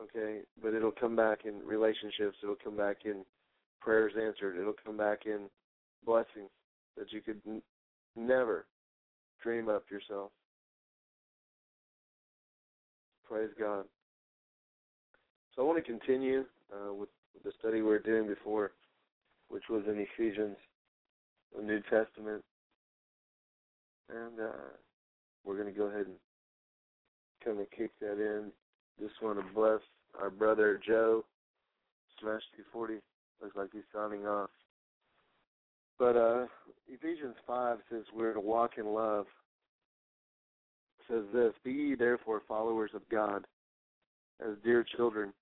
Okay? 0.00 0.40
But 0.62 0.74
it'll 0.74 0.92
come 0.92 1.16
back 1.16 1.40
in 1.44 1.60
relationships. 1.64 2.36
It'll 2.42 2.56
come 2.62 2.76
back 2.76 2.98
in 3.04 3.24
prayers 3.80 4.12
answered. 4.20 4.58
It'll 4.58 4.74
come 4.84 4.96
back 4.96 5.26
in 5.26 5.48
blessings 6.04 6.50
that 6.96 7.12
you 7.12 7.20
could 7.20 7.40
n- 7.46 7.62
never 8.16 8.66
dream 9.42 9.68
up 9.68 9.84
yourself. 9.90 10.30
Praise 13.28 13.50
God. 13.58 13.84
So 15.54 15.62
I 15.62 15.64
want 15.64 15.78
to 15.78 15.82
continue 15.82 16.44
uh, 16.72 16.92
with, 16.92 17.08
the 17.44 17.52
study 17.58 17.76
we 17.76 17.84
were 17.84 17.98
doing 17.98 18.26
before, 18.26 18.72
which 19.50 19.64
was 19.68 19.82
in 19.86 20.06
Ephesians, 20.14 20.56
the 21.54 21.62
New 21.62 21.80
Testament. 21.82 22.42
And 24.08 24.40
uh, 24.40 24.70
we're 25.44 25.60
going 25.60 25.72
to 25.72 25.78
go 25.78 25.86
ahead 25.86 26.06
and 26.06 26.16
kind 27.44 27.60
of 27.60 27.70
kick 27.70 27.90
that 28.00 28.18
in. 28.18 28.50
Just 29.00 29.20
want 29.22 29.38
to 29.38 29.54
bless 29.54 29.80
our 30.20 30.30
brother 30.30 30.80
Joe, 30.86 31.24
Smash 32.20 32.42
240. 32.56 32.94
Looks 33.42 33.56
like 33.56 33.70
he's 33.72 33.82
signing 33.94 34.26
off. 34.26 34.50
But 35.98 36.16
uh, 36.16 36.46
Ephesians 36.88 37.36
5 37.46 37.78
says 37.90 38.04
we're 38.14 38.32
to 38.32 38.40
walk 38.40 38.72
in 38.78 38.86
love. 38.86 39.26
It 41.00 41.12
says 41.12 41.24
this 41.32 41.52
Be 41.64 41.72
ye 41.72 41.94
therefore 41.94 42.42
followers 42.46 42.90
of 42.94 43.02
God 43.10 43.44
as 44.40 44.54
dear 44.64 44.84
children. 44.96 45.32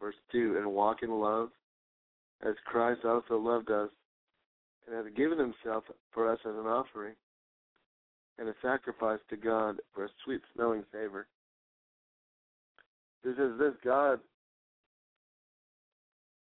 Verse 0.00 0.14
2 0.32 0.56
And 0.58 0.72
walk 0.72 1.02
in 1.02 1.10
love 1.10 1.50
as 2.46 2.54
Christ 2.64 3.04
also 3.04 3.38
loved 3.38 3.70
us 3.70 3.90
and 4.86 4.96
hath 4.96 5.14
given 5.14 5.38
himself 5.38 5.84
for 6.12 6.30
us 6.30 6.38
as 6.44 6.54
an 6.54 6.66
offering 6.66 7.14
and 8.38 8.48
a 8.48 8.54
sacrifice 8.62 9.18
to 9.30 9.36
God 9.36 9.80
for 9.94 10.04
a 10.04 10.08
sweet 10.24 10.40
smelling 10.54 10.84
savor. 10.92 11.26
This 13.24 13.34
is 13.34 13.58
this 13.58 13.74
God 13.84 14.20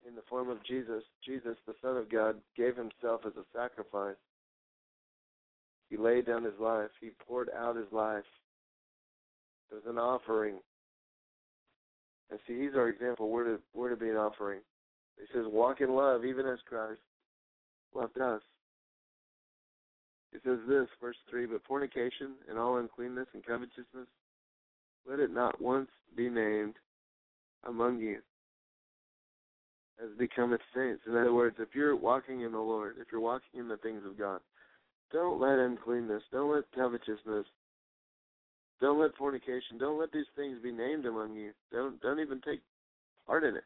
in 0.06 0.14
the 0.14 0.22
form 0.28 0.48
of 0.48 0.64
Jesus, 0.64 1.02
Jesus, 1.24 1.56
the 1.66 1.74
Son 1.80 1.96
of 1.96 2.10
God, 2.10 2.36
gave 2.56 2.76
himself 2.76 3.20
as 3.26 3.32
a 3.36 3.44
sacrifice. 3.56 4.16
He 5.90 5.96
laid 5.96 6.26
down 6.26 6.44
his 6.44 6.58
life. 6.58 6.90
He 7.00 7.10
poured 7.26 7.50
out 7.56 7.76
his 7.76 7.92
life. 7.92 8.24
It 9.70 9.74
was 9.74 9.84
an 9.86 9.98
offering. 9.98 10.56
And 12.30 12.40
see, 12.46 12.62
he's 12.62 12.74
our 12.74 12.88
example. 12.88 13.28
We're 13.28 13.44
to, 13.44 13.58
we're 13.74 13.90
to 13.90 13.96
be 13.96 14.08
an 14.08 14.16
offering. 14.16 14.60
He 15.18 15.24
says, 15.32 15.44
walk 15.46 15.80
in 15.80 15.94
love, 15.94 16.24
even 16.24 16.46
as 16.46 16.58
Christ 16.68 17.00
loved 17.94 18.18
us. 18.18 18.42
He 20.32 20.38
says 20.44 20.58
this, 20.66 20.88
verse 21.00 21.16
3 21.30 21.46
But 21.46 21.62
fornication 21.68 22.34
and 22.48 22.58
all 22.58 22.78
uncleanness 22.78 23.28
and 23.34 23.44
covetousness, 23.44 24.08
let 25.08 25.20
it 25.20 25.32
not 25.32 25.60
once 25.60 25.90
be 26.16 26.28
named 26.28 26.74
among 27.64 27.98
you 27.98 28.18
as 30.02 30.10
becometh 30.18 30.60
saints. 30.74 31.02
In 31.06 31.16
other 31.16 31.34
words, 31.34 31.56
if 31.58 31.68
you're 31.74 31.96
walking 31.96 32.42
in 32.42 32.52
the 32.52 32.58
Lord, 32.58 32.96
if 32.98 33.08
you're 33.12 33.20
walking 33.20 33.60
in 33.60 33.68
the 33.68 33.76
things 33.78 34.02
of 34.06 34.18
God, 34.18 34.40
don't 35.12 35.40
let 35.40 35.58
uncleanness, 35.58 36.22
don't 36.32 36.52
let 36.54 36.64
covetousness, 36.74 37.46
don't 38.80 39.00
let 39.00 39.14
fornication, 39.16 39.78
don't 39.78 40.00
let 40.00 40.10
these 40.12 40.26
things 40.34 40.58
be 40.62 40.72
named 40.72 41.06
among 41.06 41.36
you. 41.36 41.52
Don't 41.70 42.00
don't 42.00 42.20
even 42.20 42.40
take 42.40 42.60
part 43.26 43.44
in 43.44 43.56
it. 43.56 43.64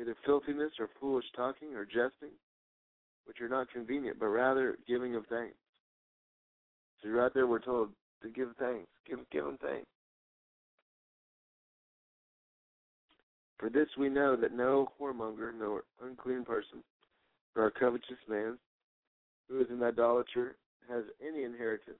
Either 0.00 0.16
filthiness 0.26 0.72
or 0.78 0.88
foolish 1.00 1.24
talking 1.36 1.74
or 1.74 1.84
jesting, 1.84 2.32
which 3.26 3.40
are 3.40 3.48
not 3.48 3.70
convenient, 3.70 4.18
but 4.18 4.26
rather 4.26 4.76
giving 4.86 5.14
of 5.14 5.24
thanks. 5.26 5.54
So 7.02 7.10
right 7.10 7.32
there 7.32 7.46
we're 7.46 7.58
told 7.60 7.90
to 8.22 8.28
give 8.28 8.48
thanks. 8.58 8.88
Give 9.06 9.18
give 9.30 9.44
them 9.44 9.58
thanks. 9.60 9.86
For 13.58 13.70
this 13.70 13.88
we 13.96 14.08
know 14.08 14.36
that 14.36 14.52
no 14.52 14.88
whoremonger, 15.00 15.52
nor 15.58 15.84
unclean 16.02 16.44
person, 16.44 16.82
nor 17.54 17.68
a 17.68 17.70
covetous 17.70 18.18
man, 18.28 18.58
who 19.48 19.60
is 19.60 19.68
an 19.70 19.82
idolater, 19.82 20.56
has 20.90 21.04
any 21.26 21.44
inheritance 21.44 21.96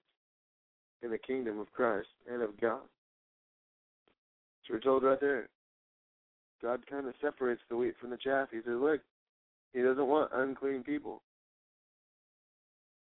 in 1.03 1.11
the 1.11 1.19
kingdom 1.19 1.59
of 1.59 1.73
Christ 1.73 2.09
and 2.31 2.43
of 2.43 2.61
God. 2.61 2.81
So 4.67 4.75
we're 4.75 4.81
told 4.81 5.05
right 5.05 5.21
there. 5.21 5.49
God 6.65 6.81
kind 6.89 7.07
of 7.07 7.13
separates 7.21 7.61
the 7.69 7.77
wheat 7.77 7.95
from 8.01 8.09
the 8.09 8.17
chaff. 8.17 8.49
He 8.51 8.57
says, 8.65 8.79
look, 8.81 9.03
he 9.75 9.83
doesn't 9.83 10.07
want 10.07 10.31
unclean 10.33 10.83
people. 10.83 11.21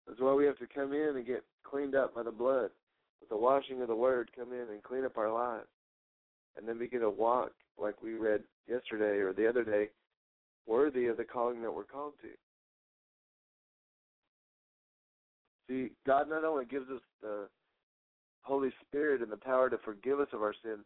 That's 0.06 0.20
why 0.20 0.34
we 0.34 0.46
have 0.46 0.58
to 0.58 0.66
come 0.66 0.92
in 0.92 1.14
and 1.14 1.24
get 1.24 1.44
cleaned 1.62 1.94
up 1.94 2.12
by 2.12 2.24
the 2.24 2.32
blood. 2.32 2.70
With 3.20 3.28
the 3.30 3.36
washing 3.36 3.80
of 3.82 3.88
the 3.88 3.94
word, 3.94 4.32
come 4.36 4.52
in 4.52 4.66
and 4.72 4.82
clean 4.82 5.04
up 5.04 5.16
our 5.16 5.32
lives. 5.32 5.68
And 6.56 6.68
then 6.68 6.76
begin 6.76 7.00
to 7.00 7.10
walk, 7.10 7.52
like 7.80 8.02
we 8.02 8.14
read 8.14 8.42
yesterday 8.68 9.20
or 9.20 9.32
the 9.32 9.48
other 9.48 9.62
day, 9.62 9.90
worthy 10.66 11.06
of 11.06 11.16
the 11.16 11.24
calling 11.24 11.62
that 11.62 11.72
we're 11.72 11.84
called 11.84 12.14
to. 12.22 12.28
See, 15.68 15.92
God 16.04 16.28
not 16.28 16.42
only 16.42 16.64
gives 16.64 16.90
us 16.90 17.02
the 17.22 17.46
Holy 18.42 18.70
Spirit 18.88 19.22
and 19.22 19.30
the 19.30 19.36
power 19.36 19.70
to 19.70 19.78
forgive 19.84 20.18
us 20.18 20.28
of 20.32 20.42
our 20.42 20.54
sin, 20.64 20.78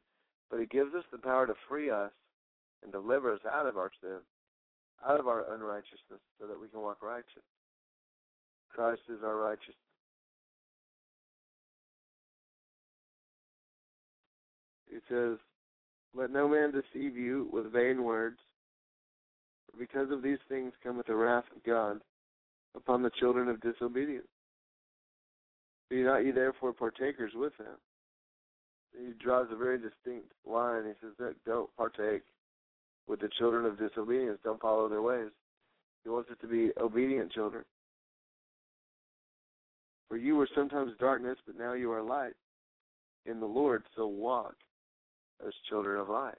but 0.50 0.60
He 0.60 0.66
gives 0.66 0.94
us 0.94 1.04
the 1.10 1.18
power 1.18 1.46
to 1.46 1.54
free 1.66 1.88
us 1.88 2.10
and 2.82 2.92
deliver 2.92 3.32
us 3.32 3.40
out 3.50 3.66
of 3.66 3.76
our 3.76 3.90
sin, 4.00 4.18
out 5.06 5.20
of 5.20 5.28
our 5.28 5.52
unrighteousness, 5.54 6.20
so 6.40 6.46
that 6.46 6.60
we 6.60 6.68
can 6.68 6.80
walk 6.80 7.02
righteous. 7.02 7.44
Christ 8.74 9.02
is 9.08 9.22
our 9.24 9.36
righteousness. 9.36 9.76
He 14.88 14.98
says, 15.08 15.38
Let 16.14 16.30
no 16.30 16.48
man 16.48 16.72
deceive 16.72 17.16
you 17.16 17.48
with 17.52 17.72
vain 17.72 18.02
words, 18.02 18.38
for 19.70 19.78
because 19.78 20.10
of 20.10 20.22
these 20.22 20.38
things 20.48 20.72
cometh 20.82 21.06
the 21.06 21.14
wrath 21.14 21.44
of 21.54 21.62
God 21.64 22.00
upon 22.74 23.02
the 23.02 23.10
children 23.18 23.48
of 23.48 23.60
disobedience. 23.60 24.26
Be 25.88 26.02
not 26.02 26.24
ye 26.24 26.30
therefore 26.30 26.72
partakers 26.72 27.32
with 27.34 27.56
them. 27.58 27.76
He 28.92 29.12
draws 29.22 29.48
a 29.50 29.56
very 29.56 29.78
distinct 29.78 30.32
line. 30.46 30.84
He 30.84 30.92
says, 31.00 31.34
don't 31.46 31.74
partake 31.76 32.22
with 33.06 33.20
the 33.20 33.30
children 33.38 33.64
of 33.64 33.78
disobedience. 33.78 34.38
Don't 34.44 34.60
follow 34.60 34.88
their 34.88 35.02
ways. 35.02 35.30
He 36.04 36.10
wants 36.10 36.30
us 36.30 36.36
to 36.40 36.46
be 36.48 36.70
obedient 36.80 37.32
children. 37.32 37.64
For 40.08 40.16
you 40.16 40.36
were 40.36 40.48
sometimes 40.54 40.92
darkness, 40.98 41.38
but 41.46 41.56
now 41.56 41.74
you 41.74 41.92
are 41.92 42.02
light 42.02 42.32
in 43.26 43.38
the 43.38 43.46
Lord, 43.46 43.84
so 43.96 44.06
walk 44.06 44.54
as 45.46 45.52
children 45.68 46.00
of 46.00 46.08
light. 46.08 46.38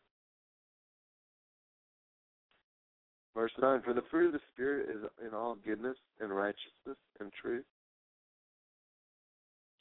Verse 3.35 3.51
9 3.61 3.81
For 3.83 3.93
the 3.93 4.03
fruit 4.11 4.27
of 4.27 4.33
the 4.33 4.39
Spirit 4.53 4.89
is 4.89 5.03
in 5.25 5.33
all 5.33 5.55
goodness 5.63 5.97
and 6.19 6.35
righteousness 6.35 6.97
and 7.19 7.31
truth. 7.41 7.65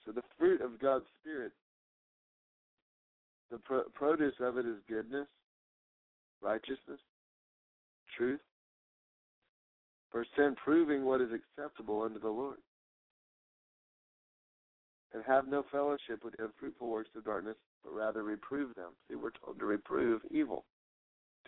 So 0.06 0.12
the 0.12 0.22
fruit 0.38 0.60
of 0.60 0.80
God's 0.80 1.04
Spirit, 1.20 1.52
the 3.50 3.58
pro- 3.58 3.88
produce 3.94 4.34
of 4.40 4.56
it 4.56 4.66
is 4.66 4.76
goodness, 4.88 5.26
righteousness, 6.42 7.00
truth. 8.16 8.40
Verse 10.12 10.26
10 10.36 10.56
Proving 10.62 11.04
what 11.04 11.20
is 11.20 11.30
acceptable 11.32 12.02
unto 12.02 12.20
the 12.20 12.28
Lord. 12.28 12.58
And 15.12 15.24
have 15.26 15.48
no 15.48 15.64
fellowship 15.72 16.24
with 16.24 16.34
unfruitful 16.38 16.88
works 16.88 17.10
of 17.16 17.24
darkness, 17.24 17.56
but 17.82 17.92
rather 17.92 18.22
reprove 18.22 18.74
them. 18.76 18.90
See, 19.08 19.16
we're 19.16 19.30
told 19.44 19.58
to 19.58 19.66
reprove 19.66 20.22
evil, 20.30 20.64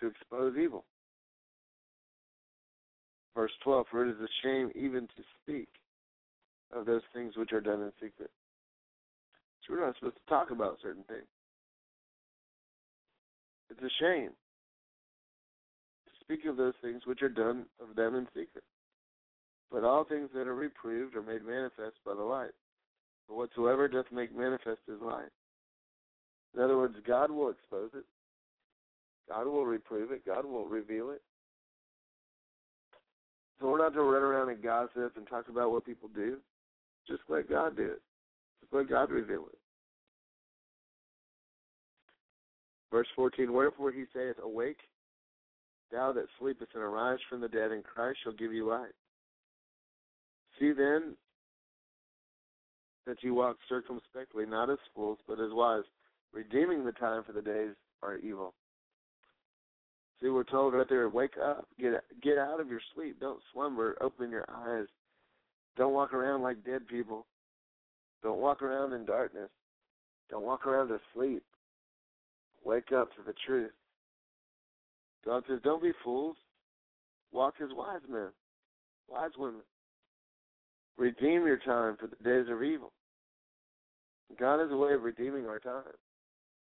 to 0.01 0.09
expose 0.09 0.57
evil. 0.57 0.85
Verse 3.37 3.53
12, 3.63 3.87
for 3.91 4.07
it 4.07 4.11
is 4.11 4.21
a 4.21 4.29
shame 4.43 4.71
even 4.75 5.03
to 5.03 5.23
speak 5.43 5.69
of 6.73 6.87
those 6.87 7.03
things 7.15 7.37
which 7.37 7.53
are 7.53 7.61
done 7.61 7.83
in 7.83 7.93
secret. 8.01 8.31
So 9.67 9.75
we're 9.75 9.87
not 9.87 9.95
supposed 9.97 10.17
to 10.17 10.29
talk 10.29 10.51
about 10.51 10.79
certain 10.83 11.05
things. 11.05 11.23
It's 13.71 13.81
a 13.81 14.05
shame 14.05 14.31
speak 16.23 16.45
of 16.47 16.57
those 16.57 16.75
things 16.83 17.03
which 17.05 17.23
are 17.23 17.29
done 17.29 17.67
of 17.81 17.97
them 17.97 18.15
in 18.15 18.27
secret. 18.29 18.65
But 19.71 19.85
all 19.85 20.05
things 20.05 20.29
that 20.35 20.47
are 20.47 20.55
reproved 20.55 21.17
are 21.17 21.23
made 21.23 21.45
manifest 21.45 21.97
by 22.05 22.15
the 22.15 22.23
light. 22.23 22.51
For 23.27 23.37
whatsoever 23.37 23.89
doth 23.89 24.07
make 24.13 24.37
manifest 24.37 24.81
is 24.89 25.01
light. 25.01 25.31
In 26.55 26.61
other 26.61 26.77
words, 26.77 26.97
God 27.07 27.31
will 27.31 27.51
expose 27.51 27.91
it. 27.95 28.05
God 29.29 29.47
will 29.47 29.65
reprove 29.65 30.13
it. 30.13 30.27
God 30.27 30.45
will 30.45 30.67
reveal 30.67 31.11
it. 31.11 31.23
So 33.61 33.71
we're 33.71 33.79
not 33.79 33.95
to 33.95 34.03
run 34.03 34.23
around 34.23 34.51
and 34.51 34.63
gossip 34.63 35.17
and 35.17 35.27
talk 35.27 35.49
about 35.49 35.71
what 35.71 35.87
people 35.87 36.11
do. 36.15 36.39
Just 37.09 37.23
let 37.29 37.49
God 37.49 37.77
do 37.77 37.85
it. 37.85 38.03
Just 38.61 38.75
let 38.75 38.91
God 38.91 39.11
reveal 39.11 39.47
it. 39.53 39.59
Verse 42.91 43.07
14, 43.17 43.53
Wherefore 43.53 43.91
he 43.91 44.05
saith, 44.15 44.37
Awake, 44.43 44.81
thou 45.93 46.13
that 46.13 46.27
sleepest, 46.41 46.75
and 46.75 46.83
arise 46.83 47.19
from 47.29 47.41
the 47.41 47.49
dead, 47.49 47.71
and 47.71 47.85
Christ 47.85 48.19
shall 48.25 48.33
give 48.33 48.53
you 48.53 48.69
light. 48.69 48.93
See 50.59 50.73
then 50.73 51.15
that 53.07 53.23
you 53.23 53.35
walk 53.35 53.57
circumspectly, 53.69 54.47
not 54.47 54.71
as 54.71 54.79
fools, 54.95 55.19
but 55.27 55.41
as 55.41 55.51
wise, 55.53 55.85
redeeming 56.33 56.85
the 56.85 56.93
time 56.93 57.23
for 57.25 57.33
the 57.33 57.43
days 57.43 57.75
are 58.03 58.17
evil. 58.19 58.55
See, 60.21 60.29
we're 60.29 60.45
told 60.45 60.75
right 60.75 60.89
there, 60.89 61.09
wake 61.09 61.35
up, 61.45 61.67
get 61.81 61.93
get 62.23 62.39
out 62.39 62.61
of 62.61 62.69
your 62.69 62.81
sleep, 62.95 63.19
don't 63.21 63.41
slumber, 63.53 63.97
open 64.01 64.31
your 64.31 64.45
eyes, 64.49 64.87
don't 65.77 65.95
walk 65.95 66.15
around 66.15 66.43
like 66.43 66.65
dead 66.65 66.87
people, 66.87 67.27
don't 68.23 68.39
walk 68.39 68.63
around 68.63 68.93
in 68.93 69.05
darkness, 69.05 69.51
don't 70.31 70.45
walk 70.45 70.67
around 70.67 70.91
asleep. 70.91 71.43
Wake 72.65 72.93
up 72.93 73.11
to 73.17 73.23
the 73.27 73.35
truth. 73.45 73.73
God 75.25 75.45
says, 75.49 75.61
don't 75.63 75.83
be 75.83 75.93
fools, 76.05 76.37
walk 77.33 77.55
as 77.63 77.69
wise 77.75 78.01
men, 78.11 78.29
wise 79.09 79.31
women. 79.39 79.63
Redeem 80.99 81.47
your 81.47 81.59
time 81.59 81.97
for 81.99 82.07
the 82.07 82.23
days 82.25 82.51
of 82.51 82.63
evil. 82.63 82.93
God 84.39 84.61
has 84.61 84.71
a 84.71 84.77
way 84.77 84.93
of 84.93 85.03
redeeming 85.03 85.47
our 85.47 85.59
time. 85.59 85.83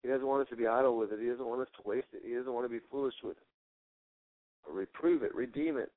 He 0.03 0.10
doesn't 0.10 0.28
want 0.28 0.41
us 0.41 0.49
to 0.49 0.56
be 0.56 0.68
idle 0.68 0.98
with 0.98 1.11
it. 1.11 1.19
He 1.22 1.28
doesn't 1.28 1.45
want 1.45 1.61
us 1.61 1.68
to 1.78 1.88
waste 1.88 2.07
it. 2.14 2.23
He 2.26 2.34
doesn't 2.34 2.53
want 2.53 2.65
to 2.65 2.69
be 2.69 2.84
foolish 2.90 3.14
with 3.23 3.38
it. 3.38 3.44
But 4.65 4.73
reprove 4.73 5.23
it, 5.23 5.34
redeem 5.36 5.78
it. 5.78 5.91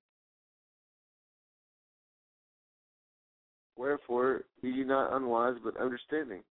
Wherefore, 3.76 4.44
be 4.62 4.68
ye 4.68 4.84
not 4.84 5.14
unwise, 5.14 5.56
but 5.62 5.76
understanding 5.76 6.42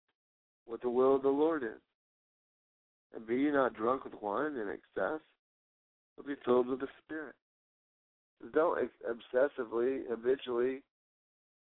what 0.67 0.83
the 0.83 0.91
will 0.91 1.17
of 1.17 1.23
the 1.23 1.29
Lord 1.29 1.63
is. 1.63 1.81
And 3.15 3.27
be 3.27 3.37
ye 3.37 3.51
not 3.51 3.75
drunk 3.75 4.05
with 4.05 4.15
wine 4.21 4.57
in 4.57 4.69
excess, 4.69 5.21
but 6.17 6.27
be 6.27 6.35
filled 6.45 6.69
with 6.69 6.81
the 6.81 6.89
Spirit. 7.05 7.35
Don't 8.53 8.91
obsessively, 9.09 10.03
habitually 10.09 10.83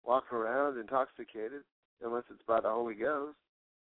walk 0.04 0.32
around 0.32 0.78
intoxicated 0.78 1.62
unless 2.04 2.24
it's 2.30 2.42
by 2.46 2.60
the 2.60 2.68
Holy 2.68 2.94
Ghost. 2.94 3.36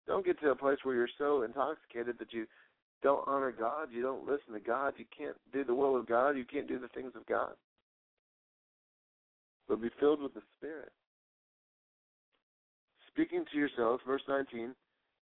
Don't 0.06 0.26
get 0.26 0.40
to 0.40 0.50
a 0.50 0.56
place 0.56 0.78
where 0.82 0.94
you're 0.94 1.08
so 1.18 1.42
intoxicated 1.42 2.16
that 2.18 2.32
you 2.32 2.46
don't 3.02 3.26
honor 3.26 3.52
God, 3.52 3.88
you 3.90 4.02
don't 4.02 4.26
listen 4.26 4.52
to 4.52 4.60
God, 4.60 4.94
you 4.96 5.04
can't 5.16 5.36
do 5.52 5.64
the 5.64 5.74
will 5.74 5.96
of 5.96 6.06
God, 6.06 6.30
you 6.30 6.44
can't 6.44 6.68
do 6.68 6.78
the 6.78 6.88
things 6.88 7.12
of 7.14 7.24
God. 7.26 7.52
But 9.68 9.80
be 9.80 9.90
filled 10.00 10.20
with 10.20 10.34
the 10.34 10.42
Spirit. 10.58 10.90
Speaking 13.12 13.44
to 13.50 13.58
yourselves, 13.58 14.02
verse 14.06 14.22
19, 14.28 14.74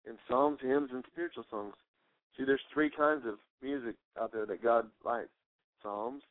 in 0.06 0.18
psalms, 0.28 0.58
hymns, 0.60 0.90
and 0.92 1.04
spiritual 1.10 1.44
songs. 1.50 1.74
See, 2.36 2.44
there's 2.44 2.60
three 2.72 2.90
kinds 2.90 3.22
of 3.26 3.34
music 3.64 3.96
out 4.20 4.32
there 4.32 4.46
that 4.46 4.62
God 4.62 4.86
likes 5.04 5.28
psalms, 5.82 6.22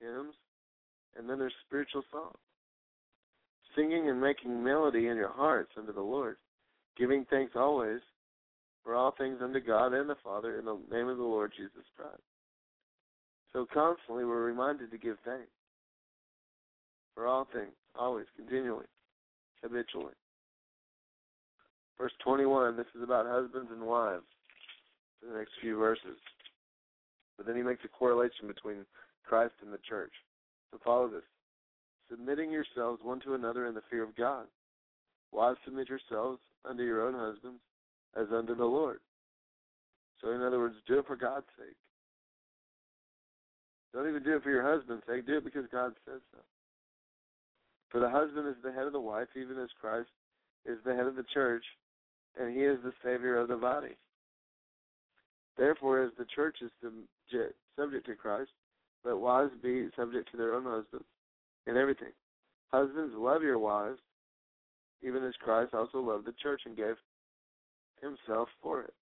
hymns, 0.00 0.34
and 1.16 1.28
then 1.28 1.38
there's 1.38 1.54
spiritual 1.66 2.02
songs. 2.12 2.36
Singing 3.74 4.08
and 4.08 4.20
making 4.20 4.62
melody 4.62 5.08
in 5.08 5.16
your 5.16 5.32
hearts 5.32 5.72
unto 5.76 5.92
the 5.92 6.00
Lord 6.00 6.36
giving 6.96 7.26
thanks 7.30 7.52
always 7.56 8.00
for 8.82 8.94
all 8.94 9.14
things 9.16 9.38
unto 9.42 9.60
God 9.60 9.92
and 9.92 10.08
the 10.08 10.16
Father 10.22 10.58
in 10.58 10.64
the 10.64 10.78
name 10.90 11.08
of 11.08 11.16
the 11.16 11.22
Lord 11.22 11.52
Jesus 11.56 11.84
Christ. 11.96 12.22
So 13.52 13.66
constantly 13.72 14.24
we're 14.24 14.44
reminded 14.44 14.90
to 14.90 14.98
give 14.98 15.16
thanks 15.24 15.50
for 17.14 17.26
all 17.26 17.46
things, 17.52 17.72
always, 17.98 18.26
continually, 18.36 18.86
habitually. 19.62 20.14
Verse 21.98 22.12
21, 22.24 22.76
this 22.76 22.86
is 22.96 23.02
about 23.02 23.26
husbands 23.26 23.70
and 23.70 23.82
wives, 23.82 24.26
for 25.20 25.32
the 25.32 25.38
next 25.38 25.52
few 25.60 25.78
verses. 25.78 26.18
But 27.36 27.46
then 27.46 27.56
he 27.56 27.62
makes 27.62 27.84
a 27.84 27.88
correlation 27.88 28.46
between 28.46 28.84
Christ 29.24 29.54
and 29.62 29.72
the 29.72 29.78
church. 29.88 30.12
So 30.70 30.78
follow 30.84 31.08
this. 31.08 31.22
Submitting 32.10 32.50
yourselves 32.50 33.00
one 33.02 33.20
to 33.20 33.34
another 33.34 33.66
in 33.66 33.74
the 33.74 33.82
fear 33.90 34.02
of 34.02 34.14
God. 34.16 34.46
Wives, 35.32 35.58
submit 35.64 35.88
yourselves 35.88 36.38
unto 36.68 36.82
your 36.82 37.06
own 37.06 37.14
husbands 37.14 37.60
as 38.16 38.26
unto 38.32 38.54
the 38.54 38.64
Lord. 38.64 39.00
So, 40.20 40.30
in 40.30 40.42
other 40.42 40.58
words, 40.58 40.76
do 40.86 40.98
it 40.98 41.06
for 41.06 41.16
God's 41.16 41.46
sake. 41.58 41.76
Don't 43.92 44.08
even 44.08 44.22
do 44.22 44.36
it 44.36 44.42
for 44.42 44.50
your 44.50 44.62
husband's 44.62 45.04
sake. 45.08 45.26
Do 45.26 45.38
it 45.38 45.44
because 45.44 45.66
God 45.70 45.92
says 46.04 46.20
so. 46.32 46.38
For 47.90 48.00
the 48.00 48.10
husband 48.10 48.48
is 48.48 48.56
the 48.62 48.72
head 48.72 48.86
of 48.86 48.92
the 48.92 49.00
wife, 49.00 49.28
even 49.36 49.58
as 49.58 49.68
Christ 49.80 50.08
is 50.66 50.78
the 50.84 50.94
head 50.94 51.06
of 51.06 51.16
the 51.16 51.24
church, 51.32 51.64
and 52.38 52.54
he 52.54 52.64
is 52.64 52.78
the 52.82 52.92
Savior 53.04 53.36
of 53.36 53.48
the 53.48 53.56
body. 53.56 53.96
Therefore, 55.56 56.02
as 56.02 56.10
the 56.18 56.26
church 56.34 56.56
is 56.62 56.70
subject 57.76 58.06
to 58.06 58.14
Christ, 58.14 58.50
let 59.04 59.16
wives 59.16 59.52
be 59.62 59.88
subject 59.96 60.30
to 60.30 60.36
their 60.36 60.54
own 60.54 60.64
husbands 60.64 61.06
in 61.66 61.76
everything. 61.76 62.12
Husbands, 62.72 63.14
love 63.16 63.42
your 63.42 63.58
wives 63.58 64.00
even 65.04 65.24
as 65.24 65.34
Christ 65.40 65.74
also 65.74 66.00
loved 66.00 66.26
the 66.26 66.34
church 66.42 66.62
and 66.64 66.76
gave 66.76 66.96
himself 68.00 68.48
for 68.62 68.82
it. 68.82 68.94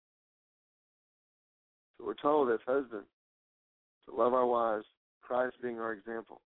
So 1.97 2.07
we're 2.07 2.15
told 2.15 2.51
as 2.51 2.59
husbands 2.67 3.07
to 4.07 4.15
love 4.15 4.35
our 4.35 4.47
wives, 4.47 4.85
Christ 5.23 5.57
being 5.63 5.79
our 5.79 5.93
example. 5.93 6.41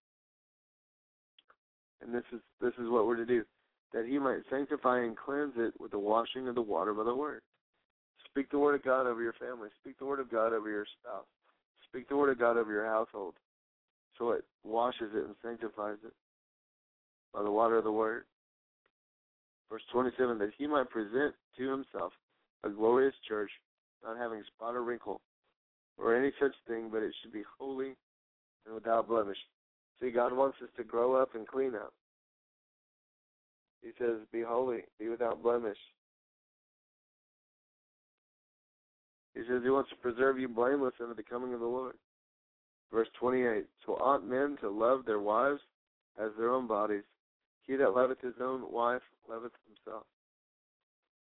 And 2.01 2.13
this 2.13 2.23
is 2.31 2.39
this 2.61 2.73
is 2.73 2.89
what 2.89 3.07
we're 3.07 3.15
to 3.15 3.25
do. 3.25 3.43
That 3.93 4.05
he 4.05 4.19
might 4.19 4.41
sanctify 4.49 4.99
and 4.99 5.17
cleanse 5.17 5.53
it 5.57 5.73
with 5.79 5.91
the 5.91 5.99
washing 5.99 6.47
of 6.47 6.55
the 6.55 6.61
water 6.61 6.93
by 6.93 7.03
the 7.03 7.15
word. 7.15 7.41
Speak 8.37 8.51
the 8.51 8.59
word 8.59 8.75
of 8.75 8.83
God 8.83 9.07
over 9.07 9.19
your 9.19 9.33
family. 9.33 9.69
Speak 9.81 9.97
the 9.97 10.05
word 10.05 10.19
of 10.19 10.29
God 10.29 10.53
over 10.53 10.69
your 10.69 10.85
spouse. 11.01 11.25
Speak 11.89 12.07
the 12.07 12.15
word 12.15 12.29
of 12.29 12.37
God 12.37 12.55
over 12.55 12.71
your 12.71 12.85
household. 12.85 13.33
So 14.15 14.29
it 14.29 14.45
washes 14.63 15.09
it 15.15 15.25
and 15.25 15.33
sanctifies 15.41 15.97
it 16.05 16.13
by 17.33 17.41
the 17.41 17.49
water 17.49 17.79
of 17.79 17.83
the 17.83 17.91
word. 17.91 18.25
Verse 19.71 19.81
27 19.91 20.37
that 20.37 20.51
he 20.55 20.67
might 20.67 20.87
present 20.91 21.33
to 21.57 21.67
himself 21.67 22.13
a 22.63 22.69
glorious 22.69 23.15
church, 23.27 23.49
not 24.05 24.19
having 24.19 24.43
spot 24.55 24.75
or 24.75 24.83
wrinkle 24.83 25.19
or 25.97 26.15
any 26.15 26.31
such 26.39 26.53
thing, 26.67 26.89
but 26.91 27.01
it 27.01 27.15
should 27.23 27.33
be 27.33 27.41
holy 27.57 27.95
and 28.67 28.75
without 28.75 29.07
blemish. 29.07 29.37
See, 29.99 30.11
God 30.11 30.31
wants 30.31 30.57
us 30.61 30.69
to 30.77 30.83
grow 30.83 31.15
up 31.15 31.33
and 31.33 31.47
clean 31.47 31.73
up. 31.73 31.91
He 33.81 33.89
says, 33.97 34.17
Be 34.31 34.43
holy, 34.43 34.81
be 34.99 35.09
without 35.09 35.41
blemish. 35.41 35.77
He 39.37 39.43
says 39.47 39.61
he 39.63 39.69
wants 39.69 39.91
to 39.91 39.95
preserve 39.97 40.39
you 40.39 40.47
blameless 40.47 40.95
unto 40.99 41.13
the 41.13 41.21
coming 41.21 41.53
of 41.53 41.59
the 41.59 41.67
Lord. 41.67 41.93
Verse 42.91 43.07
28 43.19 43.65
So 43.85 43.93
ought 43.93 44.25
men 44.25 44.57
to 44.61 44.69
love 44.69 45.05
their 45.05 45.19
wives 45.19 45.61
as 46.19 46.31
their 46.37 46.49
own 46.49 46.65
bodies. 46.65 47.03
He 47.61 47.75
that 47.75 47.93
loveth 47.93 48.19
his 48.19 48.33
own 48.41 48.63
wife 48.71 49.03
loveth 49.29 49.51
himself. 49.67 50.05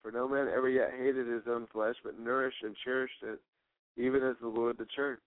For 0.01 0.11
no 0.11 0.27
man 0.27 0.47
ever 0.47 0.67
yet 0.67 0.93
hated 0.97 1.27
his 1.27 1.43
own 1.47 1.67
flesh, 1.71 1.95
but 2.03 2.17
nourished 2.17 2.63
and 2.63 2.75
cherished 2.83 3.21
it, 3.21 3.39
even 3.97 4.23
as 4.23 4.35
the 4.41 4.47
Lord 4.47 4.79
the 4.79 4.87
church. 4.95 5.19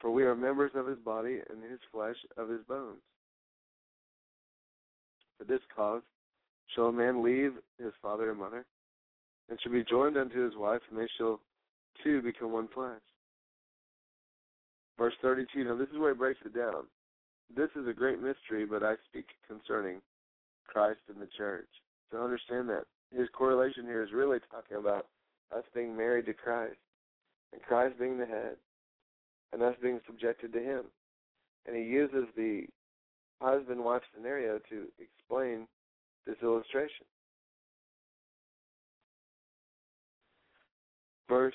For 0.00 0.10
we 0.10 0.22
are 0.22 0.34
members 0.34 0.70
of 0.74 0.86
his 0.86 0.98
body, 1.00 1.40
and 1.50 1.62
his 1.62 1.80
flesh 1.92 2.16
of 2.38 2.48
his 2.48 2.62
bones. 2.66 3.02
For 5.36 5.44
this 5.44 5.60
cause 5.74 6.02
shall 6.74 6.86
a 6.86 6.92
man 6.92 7.22
leave 7.22 7.52
his 7.78 7.92
father 8.02 8.30
and 8.30 8.38
mother, 8.38 8.64
and 9.48 9.58
shall 9.60 9.72
be 9.72 9.84
joined 9.84 10.16
unto 10.16 10.44
his 10.44 10.56
wife, 10.56 10.80
and 10.90 10.98
they 10.98 11.08
shall 11.18 11.40
two 12.02 12.22
become 12.22 12.52
one 12.52 12.68
flesh. 12.68 13.00
Verse 14.98 15.14
32, 15.22 15.64
now 15.64 15.76
this 15.76 15.88
is 15.92 15.98
where 15.98 16.12
he 16.14 16.18
breaks 16.18 16.40
it 16.44 16.54
down. 16.54 16.84
This 17.54 17.68
is 17.76 17.86
a 17.86 17.92
great 17.92 18.20
mystery, 18.20 18.64
but 18.68 18.82
I 18.82 18.94
speak 19.08 19.26
concerning 19.46 20.00
Christ 20.66 21.00
and 21.08 21.20
the 21.20 21.28
church. 21.36 21.68
To 22.10 22.22
understand 22.22 22.68
that 22.70 22.84
his 23.14 23.28
correlation 23.32 23.84
here 23.84 24.02
is 24.02 24.12
really 24.12 24.38
talking 24.50 24.78
about 24.78 25.06
us 25.56 25.64
being 25.74 25.96
married 25.96 26.26
to 26.26 26.34
Christ, 26.34 26.78
and 27.52 27.62
Christ 27.62 27.98
being 27.98 28.18
the 28.18 28.26
head, 28.26 28.56
and 29.52 29.62
us 29.62 29.76
being 29.80 30.00
subjected 30.06 30.52
to 30.52 30.60
him. 30.60 30.84
And 31.66 31.76
he 31.76 31.82
uses 31.82 32.26
the 32.36 32.64
husband 33.40 33.84
wife 33.84 34.02
scenario 34.14 34.58
to 34.70 34.86
explain 34.98 35.66
this 36.26 36.36
illustration. 36.42 37.06
Verse 41.28 41.54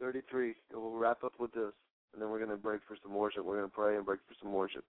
33, 0.00 0.54
and 0.72 0.80
we'll 0.80 0.92
wrap 0.92 1.24
up 1.24 1.32
with 1.38 1.52
this, 1.52 1.72
and 2.12 2.22
then 2.22 2.30
we're 2.30 2.38
going 2.38 2.50
to 2.50 2.56
break 2.56 2.80
for 2.86 2.96
some 3.02 3.14
worship. 3.14 3.44
We're 3.44 3.58
going 3.58 3.68
to 3.70 3.74
pray 3.74 3.96
and 3.96 4.06
break 4.06 4.20
for 4.28 4.34
some 4.40 4.52
worship. 4.52 4.84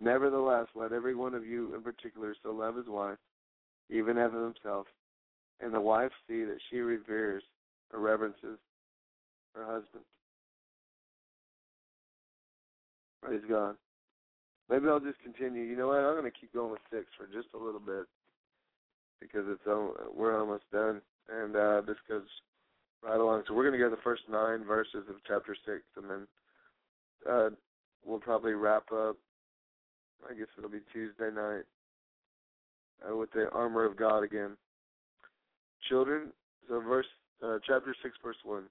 Nevertheless, 0.00 0.66
let 0.74 0.92
every 0.92 1.14
one 1.14 1.34
of 1.34 1.46
you 1.46 1.74
in 1.74 1.82
particular 1.82 2.34
so 2.42 2.52
love 2.52 2.76
his 2.76 2.86
wife, 2.86 3.18
even 3.90 4.18
as 4.18 4.30
himself, 4.32 4.86
and 5.60 5.74
the 5.74 5.80
wife 5.80 6.12
see 6.28 6.44
that 6.44 6.58
she 6.70 6.78
reveres 6.78 7.42
or 7.92 8.00
reverences 8.00 8.58
her 9.54 9.64
husband. 9.64 10.04
Praise 13.22 13.42
God. 13.48 13.74
Maybe 14.70 14.88
I'll 14.88 15.00
just 15.00 15.20
continue. 15.22 15.62
You 15.62 15.76
know 15.76 15.88
what? 15.88 16.00
I'm 16.00 16.18
going 16.18 16.30
to 16.30 16.38
keep 16.38 16.52
going 16.52 16.70
with 16.70 16.80
six 16.90 17.06
for 17.16 17.26
just 17.26 17.48
a 17.54 17.58
little 17.58 17.80
bit 17.80 18.04
because 19.20 19.44
it's 19.48 19.62
we're 20.14 20.38
almost 20.38 20.64
done, 20.72 21.00
and 21.28 21.56
uh, 21.56 21.80
this 21.86 21.96
goes 22.08 22.22
right 23.02 23.18
along. 23.18 23.42
So 23.46 23.54
we're 23.54 23.68
going 23.68 23.78
to 23.78 23.84
go 23.84 23.90
the 23.90 24.02
first 24.02 24.22
nine 24.30 24.64
verses 24.64 25.04
of 25.08 25.16
chapter 25.26 25.56
six, 25.66 25.82
and 25.96 26.10
then 26.10 26.26
uh, 27.28 27.50
we'll 28.04 28.20
probably 28.20 28.52
wrap 28.52 28.92
up. 28.92 29.16
I 30.28 30.34
guess 30.34 30.48
it'll 30.56 30.70
be 30.70 30.80
Tuesday 30.92 31.30
night 31.34 31.62
uh, 33.08 33.16
with 33.16 33.30
the 33.32 33.48
armor 33.52 33.84
of 33.84 33.96
God 33.96 34.22
again. 34.22 34.56
Children, 35.88 36.32
so 36.68 36.80
verse 36.80 37.06
uh, 37.42 37.58
chapter 37.66 37.94
six, 38.02 38.16
verse 38.22 38.36
one. 38.44 38.64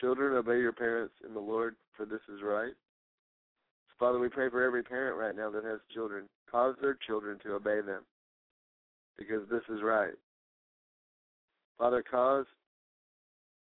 Children, 0.00 0.36
obey 0.36 0.58
your 0.60 0.72
parents 0.72 1.14
in 1.26 1.32
the 1.32 1.40
Lord, 1.40 1.76
for 1.96 2.04
this 2.04 2.20
is 2.34 2.42
right. 2.42 2.72
Father, 3.98 4.18
we 4.18 4.28
pray 4.28 4.50
for 4.50 4.62
every 4.62 4.82
parent 4.82 5.18
right 5.18 5.34
now 5.34 5.50
that 5.50 5.64
has 5.64 5.80
children. 5.92 6.24
Cause 6.50 6.74
their 6.80 6.96
children 7.06 7.38
to 7.42 7.54
obey 7.54 7.80
them 7.80 8.02
because 9.18 9.42
this 9.50 9.62
is 9.68 9.82
right. 9.82 10.14
Father, 11.78 12.04
cause 12.08 12.46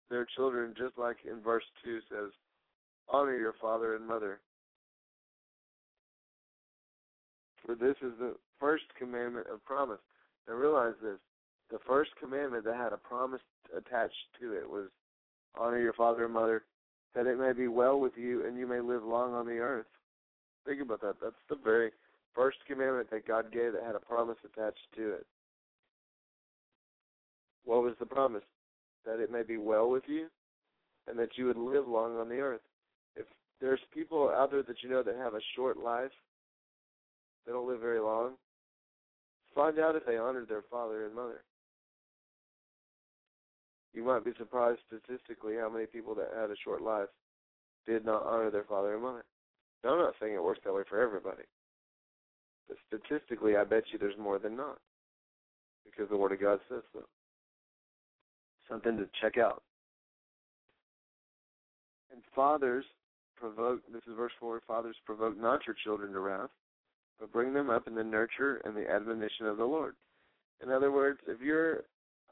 their 0.10 0.26
children, 0.36 0.74
just 0.78 0.98
like 0.98 1.18
in 1.30 1.42
verse 1.42 1.64
2 1.84 2.00
says, 2.10 2.32
honor 3.10 3.36
your 3.36 3.54
father 3.62 3.96
and 3.96 4.08
mother. 4.08 4.40
For 7.66 7.76
this 7.76 7.96
is 8.02 8.14
the 8.20 8.36
first 8.60 8.84
commandment 8.98 9.48
of 9.52 9.64
promise. 9.66 10.00
Now 10.48 10.56
realize 10.56 10.96
this 11.02 11.20
the 11.72 11.80
first 11.88 12.12
commandment 12.22 12.66
that 12.66 12.76
had 12.76 12.94
a 12.94 12.98
promise 12.98 13.42
attached 13.76 14.14
to 14.40 14.54
it 14.54 14.70
was 14.70 14.90
honor 15.58 15.80
your 15.80 15.94
father 15.94 16.26
and 16.26 16.34
mother, 16.34 16.64
that 17.16 17.26
it 17.26 17.40
may 17.40 17.54
be 17.54 17.68
well 17.68 18.00
with 18.00 18.14
you 18.16 18.46
and 18.46 18.58
you 18.58 18.68
may 18.68 18.80
live 18.80 19.04
long 19.04 19.34
on 19.34 19.46
the 19.46 19.58
earth. 19.58 19.86
Think 20.66 20.82
about 20.82 21.02
that. 21.02 21.16
That's 21.22 21.36
the 21.50 21.58
very 21.64 21.92
first 22.36 22.58
commandment 22.68 23.10
that 23.12 23.28
God 23.28 23.52
gave 23.52 23.74
that 23.74 23.84
had 23.84 23.96
a 23.96 24.00
promise 24.00 24.38
attached 24.46 24.88
to 24.96 25.14
it. 25.14 25.26
What 27.66 27.84
was 27.84 27.94
the 28.00 28.06
promise? 28.06 28.44
That 29.06 29.20
it 29.20 29.32
may 29.32 29.44
be 29.44 29.58
well 29.58 29.90
with 29.90 30.04
you 30.08 30.28
and 31.08 31.20
that 31.20 31.38
you 31.38 31.46
would 31.46 31.58
live 31.58 31.88
long 31.88 32.18
on 32.18 32.30
the 32.30 32.40
earth. 32.40 32.62
If 33.16 33.26
there's 33.60 33.80
people 33.94 34.30
out 34.30 34.52
there 34.52 34.64
that 34.64 34.82
you 34.82 34.90
know 34.90 35.04
that 35.04 35.16
have 35.16 35.34
a 35.34 35.42
short 35.56 35.78
life, 35.78 36.12
they 37.46 37.52
don't 37.52 37.68
live 37.68 37.82
very 37.82 38.00
long, 38.00 38.34
find 39.54 39.80
out 39.80 39.96
if 39.96 40.06
they 40.06 40.18
honored 40.18 40.48
their 40.48 40.64
father 40.72 41.06
and 41.06 41.14
mother. 41.14 41.44
You 43.94 44.04
might 44.04 44.26
be 44.26 44.32
surprised 44.38 44.80
statistically 44.88 45.56
how 45.60 45.70
many 45.70 45.86
people 45.86 46.16
that 46.16 46.32
had 46.36 46.50
a 46.50 46.56
short 46.64 46.82
life 46.82 47.10
did 47.86 48.06
not 48.06 48.26
honor 48.26 48.50
their 48.50 48.64
father 48.64 48.94
and 48.94 49.04
mother. 49.04 49.26
Now, 49.84 49.92
I'm 49.92 50.00
not 50.00 50.14
saying 50.20 50.34
it 50.34 50.44
works 50.44 50.62
that 50.64 50.74
way 50.74 50.84
for 50.90 51.02
everybody. 51.02 51.44
But 52.68 52.78
statistically, 52.88 53.58
I 53.58 53.64
bet 53.64 53.84
you 53.92 54.00
there's 54.00 54.18
more 54.18 54.40
than 54.40 54.56
not. 54.56 54.80
Because 55.86 56.10
the 56.10 56.18
Word 56.18 56.32
of 56.32 56.42
God 56.42 56.60
says 56.70 56.84
so. 56.94 57.02
Something 58.70 58.98
to 58.98 59.08
check 59.22 59.38
out. 59.38 59.64
And 62.12 62.22
fathers 62.34 62.86
provoke, 63.36 63.82
this 63.92 64.04
is 64.08 64.16
verse 64.16 64.32
4, 64.40 64.62
fathers 64.66 64.96
provoke 65.06 65.40
not 65.40 65.68
your 65.68 65.76
children 65.84 66.14
to 66.14 66.20
wrath, 66.20 66.50
but 67.20 67.34
bring 67.34 67.54
them 67.54 67.70
up 67.70 67.88
in 67.88 67.96
the 67.96 68.04
nurture 68.04 68.62
and 68.64 68.76
the 68.76 68.90
admonition 68.90 69.48
of 69.48 69.58
the 69.58 69.66
Lord. 69.66 69.96
In 70.64 70.72
other 70.72 70.92
words, 70.92 71.20
if 71.28 71.42
you're 71.42 71.84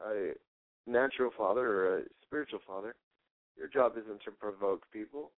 a 0.07 0.31
natural 0.87 1.31
father 1.37 1.67
or 1.67 1.97
a 1.97 2.01
spiritual 2.25 2.59
father, 2.65 2.95
your 3.57 3.67
job 3.67 3.93
isn't 3.97 4.21
to 4.23 4.31
provoke 4.31 4.83
people 4.93 5.31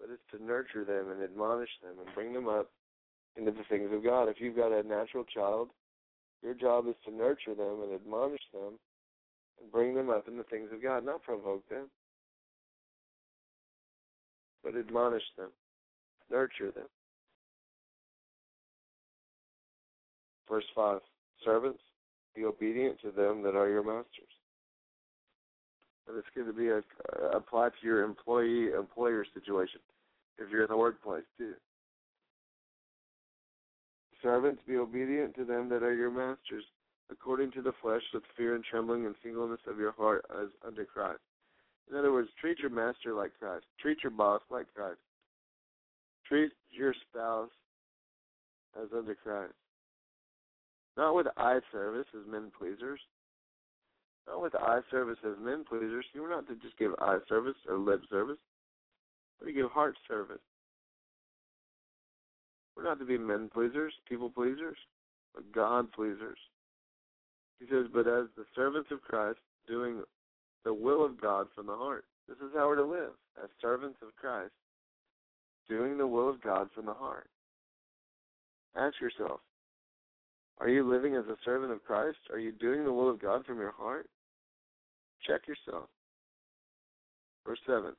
but 0.00 0.08
it's 0.10 0.22
to 0.32 0.42
nurture 0.42 0.84
them 0.84 1.10
and 1.12 1.22
admonish 1.22 1.70
them 1.82 1.94
and 2.04 2.14
bring 2.14 2.32
them 2.32 2.48
up 2.48 2.70
into 3.36 3.50
the 3.50 3.64
things 3.68 3.90
of 3.92 4.02
God. 4.02 4.28
If 4.28 4.40
you've 4.40 4.56
got 4.56 4.72
a 4.72 4.82
natural 4.82 5.24
child, 5.24 5.68
your 6.42 6.54
job 6.54 6.88
is 6.88 6.94
to 7.04 7.14
nurture 7.14 7.54
them 7.54 7.82
and 7.82 7.94
admonish 7.94 8.40
them 8.52 8.78
and 9.60 9.70
bring 9.70 9.94
them 9.94 10.08
up 10.08 10.26
in 10.26 10.38
the 10.38 10.44
things 10.44 10.70
of 10.72 10.82
God, 10.82 11.04
not 11.04 11.22
provoke 11.22 11.68
them, 11.68 11.90
but 14.64 14.74
admonish 14.74 15.22
them, 15.36 15.50
nurture 16.30 16.70
them. 16.70 16.88
Verse 20.48 20.64
5 20.74 21.00
Servants, 21.44 21.80
be 22.34 22.44
obedient 22.44 23.00
to 23.00 23.10
them 23.10 23.42
that 23.42 23.54
are 23.54 23.68
your 23.68 23.82
masters. 23.82 24.39
It's 26.08 26.26
going 26.34 26.46
to 26.46 26.52
be 26.52 26.68
a, 26.68 26.78
uh, 26.78 27.36
applied 27.36 27.72
to 27.80 27.86
your 27.86 28.02
employee 28.02 28.70
employer 28.76 29.24
situation 29.32 29.80
if 30.38 30.50
you're 30.50 30.62
in 30.62 30.70
the 30.70 30.76
workplace 30.76 31.24
too. 31.38 31.54
Servants, 34.22 34.60
be 34.66 34.76
obedient 34.76 35.34
to 35.36 35.44
them 35.44 35.68
that 35.68 35.82
are 35.82 35.94
your 35.94 36.10
masters, 36.10 36.64
according 37.10 37.52
to 37.52 37.62
the 37.62 37.72
flesh, 37.80 38.02
with 38.12 38.22
fear 38.36 38.54
and 38.54 38.64
trembling 38.64 39.06
and 39.06 39.14
singleness 39.22 39.60
of 39.66 39.78
your 39.78 39.92
heart 39.92 40.24
as 40.42 40.48
unto 40.66 40.84
Christ. 40.84 41.20
In 41.90 41.96
other 41.96 42.12
words, 42.12 42.28
treat 42.40 42.58
your 42.58 42.70
master 42.70 43.14
like 43.14 43.32
Christ. 43.38 43.64
Treat 43.80 43.98
your 44.02 44.12
boss 44.12 44.42
like 44.50 44.66
Christ. 44.74 45.00
Treat 46.26 46.52
your 46.70 46.94
spouse 47.08 47.50
as 48.80 48.88
unto 48.96 49.14
Christ. 49.14 49.54
Not 50.96 51.14
with 51.14 51.26
eye 51.36 51.60
service 51.72 52.06
as 52.14 52.30
men 52.30 52.52
pleasers. 52.56 53.00
Not 54.26 54.42
with 54.42 54.54
eye 54.54 54.80
service 54.90 55.18
as 55.24 55.34
men 55.40 55.64
pleasers. 55.68 56.04
You 56.12 56.24
are 56.24 56.30
not 56.30 56.46
to 56.48 56.54
just 56.56 56.78
give 56.78 56.92
eye 56.98 57.18
service 57.28 57.56
or 57.68 57.78
lip 57.78 58.02
service. 58.10 58.38
but 59.38 59.46
We 59.46 59.52
give 59.52 59.70
heart 59.70 59.96
service. 60.06 60.40
We're 62.76 62.84
not 62.84 62.98
to 63.00 63.04
be 63.04 63.18
men 63.18 63.50
pleasers, 63.52 63.92
people 64.08 64.30
pleasers, 64.30 64.76
but 65.34 65.50
God 65.52 65.92
pleasers. 65.92 66.38
He 67.58 67.66
says, 67.66 67.86
but 67.92 68.06
as 68.06 68.26
the 68.36 68.46
servants 68.54 68.90
of 68.90 69.02
Christ, 69.02 69.38
doing 69.68 70.02
the 70.64 70.72
will 70.72 71.04
of 71.04 71.20
God 71.20 71.46
from 71.54 71.66
the 71.66 71.76
heart. 71.76 72.04
This 72.28 72.38
is 72.38 72.52
how 72.54 72.68
we're 72.68 72.76
to 72.76 72.84
live, 72.84 73.12
as 73.42 73.50
servants 73.60 73.98
of 74.02 74.14
Christ, 74.16 74.52
doing 75.68 75.98
the 75.98 76.06
will 76.06 76.28
of 76.28 76.40
God 76.40 76.68
from 76.74 76.86
the 76.86 76.94
heart. 76.94 77.28
Ask 78.76 79.00
yourself, 79.00 79.40
are 80.60 80.68
you 80.68 80.88
living 80.88 81.16
as 81.16 81.24
a 81.26 81.36
servant 81.44 81.72
of 81.72 81.84
Christ? 81.84 82.18
Are 82.32 82.38
you 82.38 82.52
doing 82.52 82.84
the 82.84 82.92
will 82.92 83.10
of 83.10 83.20
God 83.20 83.44
from 83.46 83.58
your 83.58 83.72
heart? 83.72 84.08
Check 85.26 85.42
yourself. 85.48 85.88
Verse 87.46 87.58
7 87.66 87.94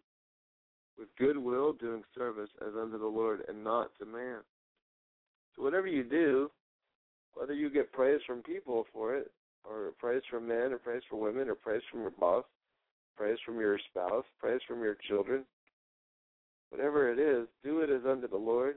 with 1.01 1.09
good 1.17 1.37
will 1.37 1.73
doing 1.73 2.03
service 2.15 2.49
as 2.61 2.73
unto 2.79 2.99
the 2.99 3.05
Lord 3.05 3.41
and 3.47 3.63
not 3.63 3.89
to 3.97 4.05
man. 4.05 4.37
So 5.55 5.63
whatever 5.63 5.87
you 5.87 6.03
do, 6.03 6.51
whether 7.33 7.53
you 7.53 7.71
get 7.71 7.91
praise 7.91 8.21
from 8.27 8.43
people 8.43 8.85
for 8.93 9.15
it, 9.15 9.31
or 9.63 9.93
praise 9.99 10.21
from 10.29 10.47
men, 10.47 10.71
or 10.71 10.77
praise 10.77 11.01
from 11.09 11.19
women, 11.19 11.49
or 11.49 11.55
praise 11.55 11.81
from 11.91 12.01
your 12.01 12.11
boss, 12.11 12.45
praise 13.17 13.37
from 13.45 13.59
your 13.59 13.79
spouse, 13.89 14.25
praise 14.39 14.59
from 14.67 14.81
your 14.81 14.97
children, 15.07 15.43
whatever 16.69 17.11
it 17.11 17.19
is, 17.19 17.47
do 17.63 17.79
it 17.79 17.89
as 17.89 18.01
unto 18.07 18.27
the 18.27 18.37
Lord. 18.37 18.75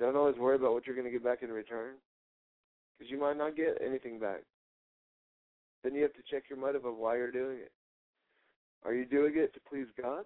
Don't 0.00 0.16
always 0.16 0.36
worry 0.36 0.56
about 0.56 0.72
what 0.72 0.86
you're 0.86 0.96
going 0.96 1.06
to 1.06 1.12
get 1.12 1.22
back 1.22 1.42
in 1.42 1.50
return, 1.50 1.94
because 2.98 3.10
you 3.10 3.20
might 3.20 3.36
not 3.36 3.54
get 3.54 3.78
anything 3.86 4.18
back. 4.18 4.40
Then 5.84 5.94
you 5.94 6.02
have 6.02 6.14
to 6.14 6.22
check 6.30 6.44
your 6.48 6.58
motive 6.58 6.86
of 6.86 6.96
why 6.96 7.16
you're 7.16 7.30
doing 7.30 7.58
it. 7.58 7.70
Are 8.84 8.94
you 8.94 9.04
doing 9.04 9.34
it 9.36 9.52
to 9.52 9.60
please 9.68 9.86
God? 10.00 10.24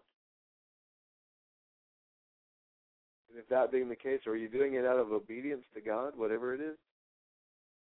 And 3.29 3.39
if 3.39 3.49
that 3.49 3.73
being 3.73 3.89
the 3.89 3.97
case, 3.97 4.21
are 4.29 4.37
you 4.37 4.49
doing 4.49 4.75
it 4.75 4.85
out 4.85 4.99
of 4.99 5.11
obedience 5.11 5.65
to 5.75 5.81
God, 5.81 6.13
whatever 6.17 6.55
it 6.55 6.61
is, 6.61 6.77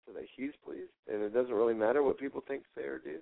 so 0.06 0.14
that 0.14 0.26
He's 0.38 0.52
pleased? 0.64 0.92
And 1.12 1.24
it 1.24 1.34
doesn't 1.34 1.54
really 1.54 1.74
matter 1.74 2.04
what 2.04 2.20
people 2.20 2.44
think, 2.48 2.64
say, 2.76 2.84
or 2.84 3.00
do? 3.00 3.18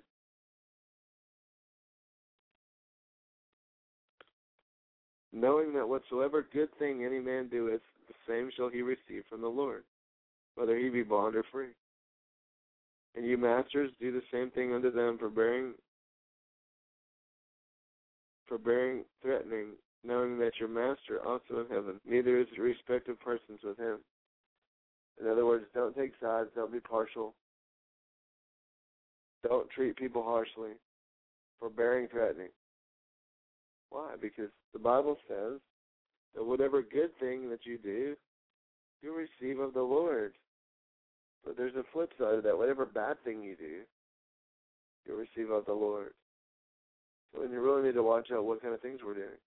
Knowing 5.32 5.72
that 5.72 5.88
whatsoever 5.88 6.46
good 6.52 6.68
thing 6.78 7.02
any 7.04 7.18
man 7.18 7.48
doeth, 7.48 7.80
same 8.28 8.50
shall 8.56 8.68
he 8.68 8.82
receive 8.82 9.24
from 9.28 9.40
the 9.40 9.48
Lord, 9.48 9.84
whether 10.54 10.76
he 10.76 10.88
be 10.88 11.02
bond 11.02 11.34
or 11.36 11.44
free. 11.50 11.70
And 13.16 13.26
you 13.26 13.38
masters 13.38 13.90
do 14.00 14.12
the 14.12 14.22
same 14.32 14.50
thing 14.50 14.74
unto 14.74 14.92
them 14.92 15.18
for 15.18 15.28
bearing 15.28 15.74
for 18.46 18.58
bearing 18.58 19.04
threatening, 19.20 19.72
knowing 20.04 20.38
that 20.38 20.52
your 20.58 20.68
master 20.68 21.20
also 21.26 21.60
in 21.60 21.66
heaven 21.70 22.00
neither 22.08 22.38
is 22.38 22.46
respect 22.56 23.08
of 23.08 23.20
persons 23.20 23.60
with 23.62 23.78
him. 23.78 23.98
In 25.20 25.28
other 25.28 25.44
words, 25.44 25.64
don't 25.74 25.96
take 25.96 26.12
sides, 26.20 26.48
don't 26.54 26.72
be 26.72 26.80
partial. 26.80 27.34
Don't 29.46 29.68
treat 29.70 29.96
people 29.96 30.22
harshly 30.22 30.72
for 31.58 31.68
bearing 31.68 32.08
threatening. 32.08 32.48
Why? 33.90 34.14
Because 34.20 34.50
the 34.72 34.78
Bible 34.78 35.16
says 35.28 35.60
that 36.34 36.44
whatever 36.44 36.82
good 36.82 37.10
thing 37.18 37.50
that 37.50 37.64
you 37.64 37.78
do, 37.78 38.16
you 39.02 39.14
receive 39.14 39.60
of 39.60 39.74
the 39.74 39.82
Lord. 39.82 40.34
But 41.44 41.56
there's 41.56 41.74
a 41.76 41.84
flip 41.92 42.10
side 42.18 42.34
of 42.34 42.42
that. 42.44 42.58
Whatever 42.58 42.84
bad 42.86 43.22
thing 43.24 43.42
you 43.42 43.56
do, 43.56 43.80
you 45.06 45.16
receive 45.16 45.50
of 45.50 45.64
the 45.66 45.72
Lord. 45.72 46.12
So 47.34 47.42
you 47.42 47.60
really 47.60 47.82
need 47.82 47.94
to 47.94 48.02
watch 48.02 48.28
out 48.32 48.44
what 48.44 48.62
kind 48.62 48.74
of 48.74 48.80
things 48.80 49.00
we're 49.04 49.14
doing, 49.14 49.40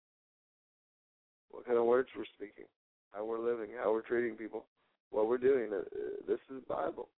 what 1.50 1.66
kind 1.66 1.78
of 1.78 1.86
words 1.86 2.10
we're 2.16 2.26
speaking, 2.36 2.66
how 3.12 3.26
we're 3.26 3.40
living, 3.40 3.70
how 3.82 3.92
we're 3.92 4.02
treating 4.02 4.36
people, 4.36 4.66
what 5.10 5.28
we're 5.28 5.38
doing. 5.38 5.70
Uh, 5.74 5.84
this 6.28 6.40
is 6.50 6.64
Bible. 6.68 7.10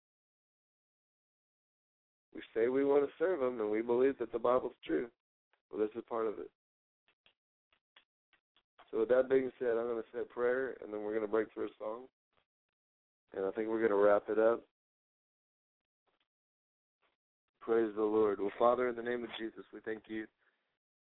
We 2.34 2.40
say 2.55 2.68
we 2.68 2.84
want 2.84 3.05
to 3.05 3.12
serve 3.18 3.43
Him, 3.43 3.60
and 3.60 3.70
we 3.70 3.82
believe 3.82 4.18
that 4.18 4.32
the 4.32 4.39
Bible's 4.39 4.72
true. 4.86 5.09
Well, 5.70 5.80
this 5.80 5.94
is 5.97 6.05
part 6.09 6.26
of 6.26 6.34
it. 6.39 6.51
So 8.93 9.01
with 9.01 9.09
that 9.09 9.31
being 9.31 9.51
said, 9.59 9.70
I'm 9.70 9.89
going 9.89 9.97
to 9.97 10.09
say 10.12 10.20
a 10.20 10.24
prayer, 10.24 10.77
and 10.82 10.93
then 10.93 11.02
we're 11.02 11.14
going 11.14 11.27
to 11.27 11.31
break 11.31 11.52
through 11.52 11.66
a 11.66 11.78
song. 11.78 12.02
And 13.35 13.47
I 13.47 13.51
think 13.51 13.69
we're 13.69 13.78
going 13.78 13.90
to 13.90 13.97
wrap 13.97 14.24
it 14.28 14.39
up. 14.39 14.60
Praise 17.60 17.90
the 17.97 18.02
Lord. 18.02 18.40
Well, 18.40 18.52
Father, 18.59 18.89
in 18.89 18.97
the 18.97 19.02
name 19.02 19.24
of 19.24 19.31
Jesus, 19.39 19.64
we 19.73 19.81
thank 19.85 20.02
you 20.09 20.27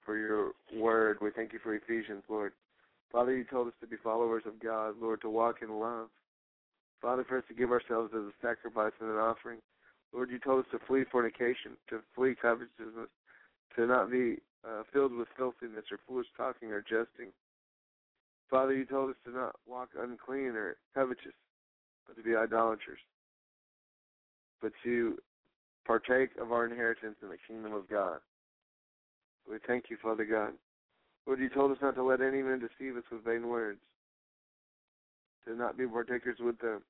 for 0.06 0.18
your 0.18 0.52
word. 0.76 1.20
We 1.22 1.30
thank 1.32 1.54
you 1.54 1.60
for 1.64 1.76
Ephesians, 1.76 2.24
Lord. 2.28 2.52
Father, 3.12 3.36
you 3.38 3.46
told 3.46 3.68
us 3.68 3.74
to 3.80 3.88
be 3.88 3.96
followers 4.04 4.44
of 4.46 4.62
God, 4.62 4.96
Lord, 5.00 5.22
to 5.22 5.30
walk 5.30 5.58
in 5.62 5.80
love. 5.80 6.08
Father, 7.02 7.24
for 7.28 7.38
us 7.38 7.44
to 7.48 7.54
give 7.54 7.72
ourselves 7.72 8.12
as 8.14 8.22
a 8.22 8.32
sacrifice 8.42 8.92
and 9.00 9.10
an 9.10 9.18
offering. 9.18 9.60
Lord, 10.14 10.30
you 10.32 10.40
told 10.40 10.66
us 10.66 10.72
to 10.72 10.80
flee 10.88 11.04
fornication, 11.10 11.78
to 11.90 12.00
flee 12.16 12.36
covetousness, 12.42 13.10
to 13.76 13.86
not 13.86 14.10
be 14.10 14.38
uh, 14.68 14.84
filled 14.92 15.14
with 15.14 15.28
filthiness 15.38 15.86
or 15.92 16.00
foolish 16.08 16.28
talking 16.36 16.72
or 16.72 16.82
jesting. 16.82 17.32
Father, 18.50 18.74
you 18.74 18.86
told 18.86 19.10
us 19.10 19.16
to 19.26 19.32
not 19.32 19.56
walk 19.68 19.90
unclean 20.00 20.56
or 20.56 20.78
covetous, 20.94 21.34
but 22.08 22.16
to 22.16 22.24
be 22.24 22.36
idolaters, 22.36 23.00
but 24.62 24.72
to 24.84 25.18
partake 25.86 26.30
of 26.42 26.52
our 26.52 26.66
inheritance 26.66 27.16
in 27.22 27.30
the 27.30 27.38
kingdom 27.48 27.74
of 27.74 27.90
God. 27.90 28.20
We 29.50 29.58
thank 29.66 29.86
you, 29.90 29.98
Father 30.02 30.26
God. 30.26 30.54
Lord, 31.26 31.40
you 31.40 31.50
told 31.50 31.72
us 31.72 31.78
not 31.82 31.96
to 31.96 32.04
let 32.04 32.22
any 32.22 32.42
man 32.42 32.60
deceive 32.60 32.96
us 32.96 33.04
with 33.12 33.26
vain 33.26 33.48
words, 33.48 33.80
to 35.46 35.56
not 35.56 35.78
be 35.78 35.86
partakers 35.86 36.38
with 36.40 36.58
them. 36.60 36.82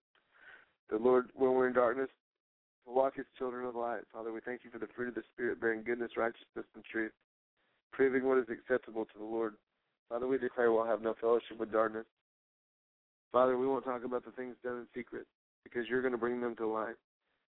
The 0.89 0.97
Lord, 0.97 1.29
when 1.35 1.53
we're 1.53 1.67
in 1.67 1.73
darkness, 1.73 2.09
to 2.85 2.93
walk 2.93 3.13
as 3.19 3.25
children 3.37 3.65
of 3.65 3.75
light. 3.75 4.01
Father, 4.13 4.31
we 4.31 4.39
thank 4.45 4.61
you 4.63 4.69
for 4.69 4.79
the 4.79 4.87
fruit 4.95 5.09
of 5.09 5.15
the 5.15 5.23
Spirit, 5.33 5.59
bearing 5.59 5.83
goodness, 5.83 6.11
righteousness, 6.15 6.65
and 6.75 6.83
truth, 6.85 7.11
proving 7.91 8.23
what 8.25 8.37
is 8.37 8.47
acceptable 8.49 9.05
to 9.05 9.17
the 9.17 9.25
Lord. 9.25 9.55
Father, 10.09 10.27
we 10.27 10.37
declare 10.37 10.71
we'll 10.71 10.85
have 10.85 11.01
no 11.01 11.15
fellowship 11.19 11.59
with 11.59 11.71
darkness. 11.71 12.05
Father, 13.31 13.57
we 13.57 13.67
won't 13.67 13.85
talk 13.85 14.03
about 14.05 14.23
the 14.23 14.31
things 14.31 14.55
done 14.63 14.77
in 14.77 14.87
secret 14.95 15.25
because 15.63 15.87
you're 15.89 16.01
going 16.01 16.13
to 16.13 16.17
bring 16.17 16.39
them 16.39 16.55
to 16.55 16.67
light. 16.67 16.95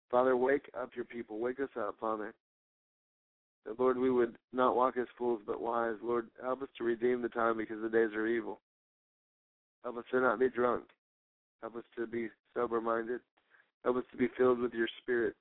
Father, 0.10 0.36
wake 0.36 0.70
up 0.80 0.90
your 0.96 1.06
people. 1.06 1.40
Wake 1.40 1.60
us 1.60 1.70
up, 1.78 1.96
Father. 2.00 2.34
That, 3.66 3.80
Lord, 3.80 3.98
we 3.98 4.10
would 4.10 4.36
not 4.54 4.76
walk 4.76 4.98
as 4.98 5.08
fools 5.18 5.42
but 5.46 5.62
wise. 5.62 5.96
Lord, 6.02 6.28
help 6.42 6.62
us 6.62 6.70
to 6.78 6.84
redeem 6.84 7.22
the 7.22 7.30
time 7.30 7.58
because 7.58 7.82
the 7.82 7.90
days 7.90 8.16
are 8.16 8.26
evil. 8.26 8.60
Help 9.84 9.98
us 9.98 10.06
to 10.12 10.22
not 10.22 10.40
be 10.40 10.50
drunk. 10.50 10.86
Help 11.62 11.76
us 11.76 11.84
to 11.98 12.08
be 12.08 12.30
sober 12.56 12.82
minded. 12.82 13.20
Help 13.84 13.98
us 13.98 14.04
to 14.12 14.18
be 14.18 14.28
filled 14.38 14.60
with 14.60 14.74
your 14.74 14.88
spirit 15.02 15.36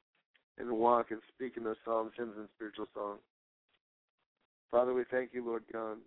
and 0.59 0.70
walk 0.70 1.10
and 1.10 1.20
speak 1.34 1.56
in 1.56 1.64
those 1.64 1.76
psalms, 1.84 2.12
hymns, 2.16 2.34
and 2.36 2.48
spiritual 2.56 2.86
songs. 2.94 3.20
Father, 4.70 4.94
we 4.94 5.05
thank 5.10 5.30
you, 5.32 5.44
Lord 5.44 5.62
God, 5.72 5.98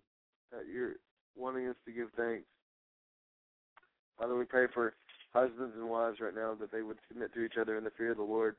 that 0.52 0.64
you're 0.72 0.94
wanting 1.36 1.68
us 1.68 1.76
to 1.86 1.92
give 1.92 2.08
thanks. 2.16 2.44
Father, 4.18 4.36
we 4.36 4.44
pray 4.44 4.66
for 4.72 4.94
husbands 5.32 5.74
and 5.76 5.88
wives 5.88 6.18
right 6.20 6.34
now 6.34 6.54
that 6.60 6.72
they 6.72 6.82
would 6.82 6.98
submit 7.08 7.32
to 7.34 7.44
each 7.44 7.54
other 7.60 7.78
in 7.78 7.84
the 7.84 7.92
fear 7.96 8.10
of 8.10 8.18
the 8.18 8.22
Lord, 8.22 8.56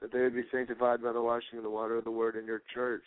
that 0.00 0.12
they 0.12 0.20
would 0.20 0.34
be 0.34 0.44
sanctified 0.50 1.02
by 1.02 1.12
the 1.12 1.22
washing 1.22 1.58
of 1.58 1.64
the 1.64 1.70
water 1.70 1.96
of 1.96 2.04
the 2.04 2.10
Word, 2.10 2.36
and 2.36 2.46
your 2.46 2.62
church 2.74 3.04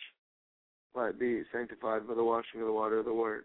might 0.94 1.18
be 1.18 1.42
sanctified 1.52 2.06
by 2.06 2.14
the 2.14 2.24
washing 2.24 2.60
of 2.60 2.66
the 2.66 2.72
water 2.72 2.98
of 2.98 3.04
the 3.04 3.14
Word. 3.14 3.44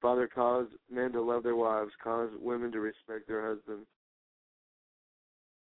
Father, 0.00 0.28
cause 0.28 0.66
men 0.90 1.12
to 1.12 1.22
love 1.22 1.42
their 1.42 1.56
wives, 1.56 1.90
cause 2.02 2.28
women 2.40 2.70
to 2.72 2.80
respect 2.80 3.26
their 3.26 3.46
husbands. 3.48 3.86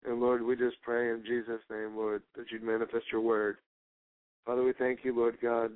And 0.03 0.19
Lord, 0.19 0.41
we 0.41 0.56
just 0.56 0.81
pray 0.81 1.11
in 1.11 1.23
Jesus' 1.23 1.61
name, 1.69 1.95
Lord, 1.95 2.23
that 2.35 2.45
you'd 2.52 2.64
manifest 2.64 3.06
your 3.11 3.22
word. 3.22 3.57
Father, 4.45 4.64
we 4.64 4.73
thank 4.73 5.02
you, 5.03 5.15
Lord 5.15 5.38
God, 5.41 5.72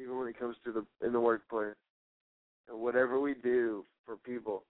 even 0.00 0.18
when 0.18 0.28
it 0.28 0.38
comes 0.38 0.56
to 0.64 0.72
the 0.72 1.06
in 1.06 1.12
the 1.12 1.20
workplace. 1.20 1.74
And 2.68 2.80
whatever 2.80 3.20
we 3.20 3.34
do 3.34 3.84
for 4.04 4.16
people, 4.16 4.64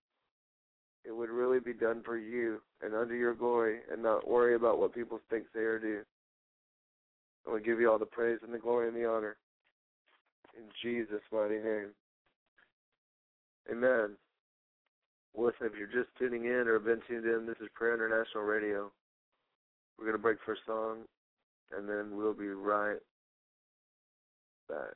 it 1.05 1.15
would 1.15 1.31
really 1.31 1.61
be 1.61 1.73
done 1.73 2.03
for 2.05 2.19
you 2.19 2.61
and 2.83 2.95
under 2.95 3.15
your 3.15 3.35
glory 3.35 3.79
and 3.91 4.03
not 4.03 4.29
worry 4.29 4.55
about 4.55 4.79
what 4.79 4.95
people 4.95 5.21
think, 5.31 5.45
say, 5.55 5.61
or 5.61 5.79
do. 5.79 6.01
And 7.45 7.55
we 7.55 7.61
give 7.61 7.81
you 7.81 7.91
all 7.91 7.99
the 7.99 8.05
praise 8.05 8.39
and 8.43 8.53
the 8.53 8.59
glory 8.59 8.89
and 8.89 8.97
the 8.97 9.09
honor. 9.09 9.37
In 10.57 10.65
Jesus' 10.83 11.23
mighty 11.33 11.59
name. 11.59 11.91
Amen. 13.71 14.17
Listen, 15.37 15.67
if 15.67 15.73
you're 15.79 15.87
just 15.87 16.15
tuning 16.19 16.45
in 16.45 16.67
or 16.67 16.75
have 16.75 16.85
been 16.85 17.03
tuned 17.07 17.27
in, 17.27 17.47
this 17.47 17.57
is 17.61 17.69
Prayer 17.75 17.95
International 17.95 18.45
Radio. 18.45 18.91
We're 19.99 20.07
going 20.07 20.17
to 20.17 20.23
break 20.23 20.39
for 20.45 20.53
a 20.53 20.57
song, 20.67 21.05
and 21.77 21.89
then 21.89 22.17
we'll 22.17 22.35
be 22.35 22.49
right 22.49 22.99
back. 24.69 24.95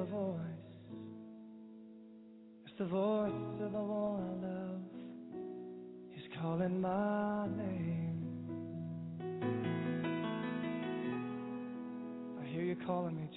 the 0.00 0.06
voice. 0.06 0.40
It's 2.64 2.74
the 2.78 2.86
voice 2.86 3.60
of 3.60 3.72
the 3.72 3.78
one 3.78 4.22
I 4.22 4.46
love. 4.46 4.80
He's 6.12 6.24
calling 6.40 6.80
my 6.80 7.46
name. 7.48 8.24
I 12.40 12.46
hear 12.46 12.62
you 12.62 12.76
calling 12.86 13.14
me, 13.16 13.28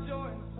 joy. 0.00 0.51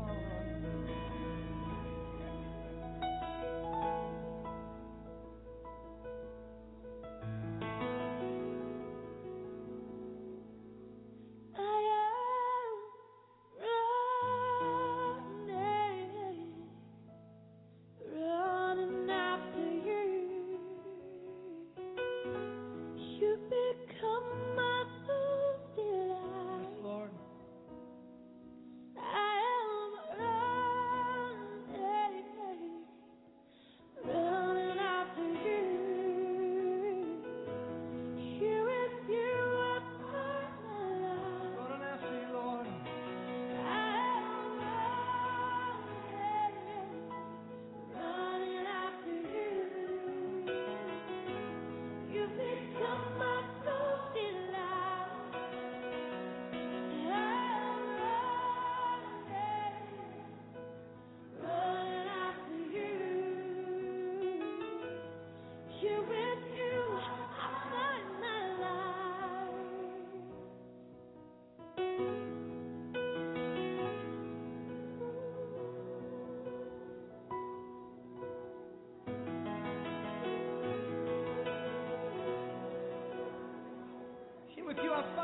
you 84.83 84.91
are 84.93 85.22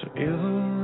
So 0.00 0.08
is 0.16 0.79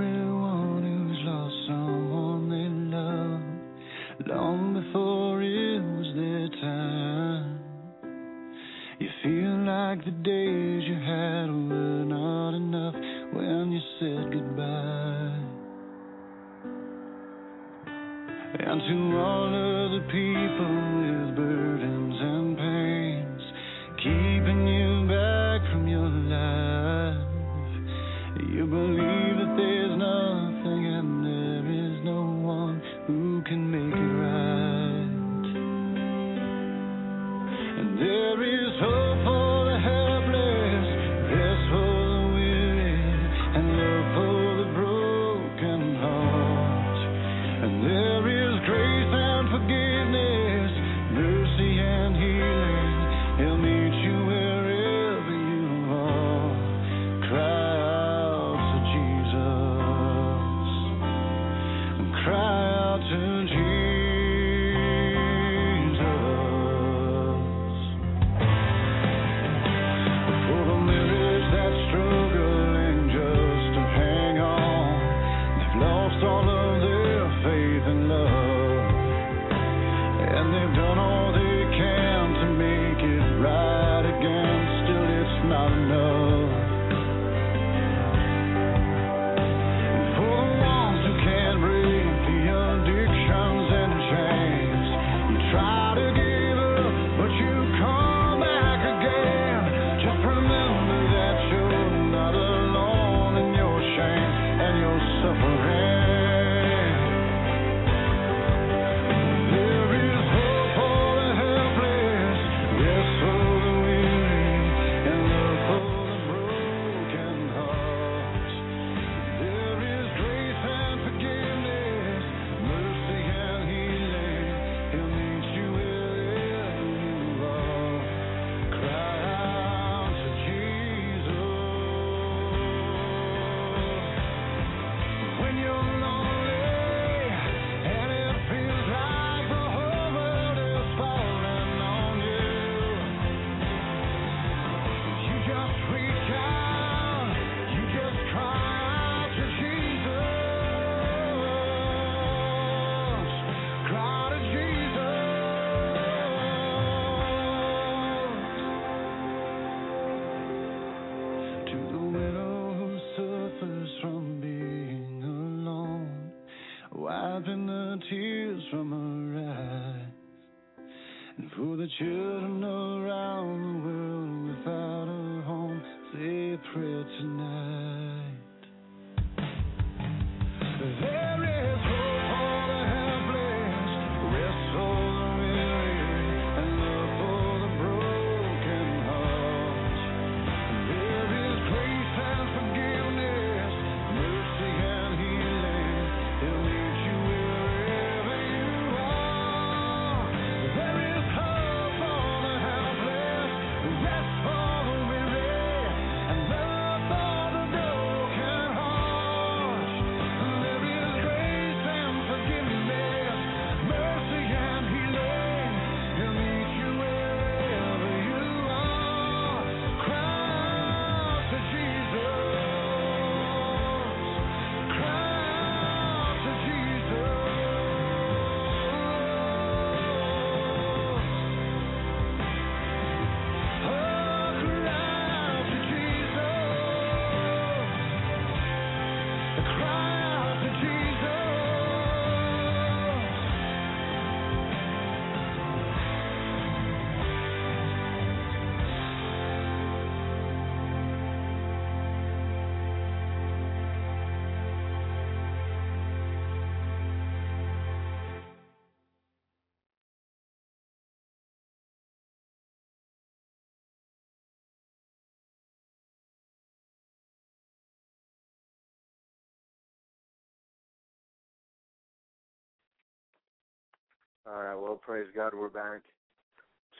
All 274.48 274.62
right. 274.62 274.74
Well, 274.76 274.94
praise 274.94 275.26
God, 275.34 275.52
we're 275.54 275.68
back. 275.68 276.02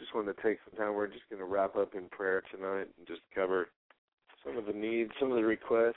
Just 0.01 0.15
wanted 0.15 0.37
to 0.37 0.43
take 0.43 0.59
some 0.69 0.79
time. 0.79 0.95
We're 0.95 1.07
just 1.07 1.29
going 1.31 1.39
to 1.39 1.47
wrap 1.47 1.77
up 1.77 1.95
in 1.95 2.09
prayer 2.09 2.43
tonight 2.51 2.89
and 2.99 3.07
just 3.07 3.21
cover 3.35 3.69
some 4.45 4.59
of 4.59 4.67
the 4.67 4.73
needs, 4.73 5.11
some 5.21 5.31
of 5.31 5.37
the 5.37 5.45
requests 5.45 5.95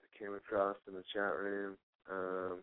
that 0.00 0.18
came 0.18 0.34
across 0.34 0.76
in 0.86 0.94
the 0.94 1.02
chat 1.12 1.36
room. 1.36 1.76
Um, 2.10 2.58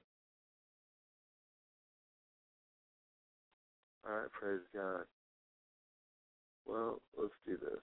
all 4.07 4.15
right. 4.15 4.31
Praise 4.31 4.61
God. 4.73 5.03
Well, 6.65 7.02
let's 7.19 7.34
do 7.45 7.57
this. 7.57 7.80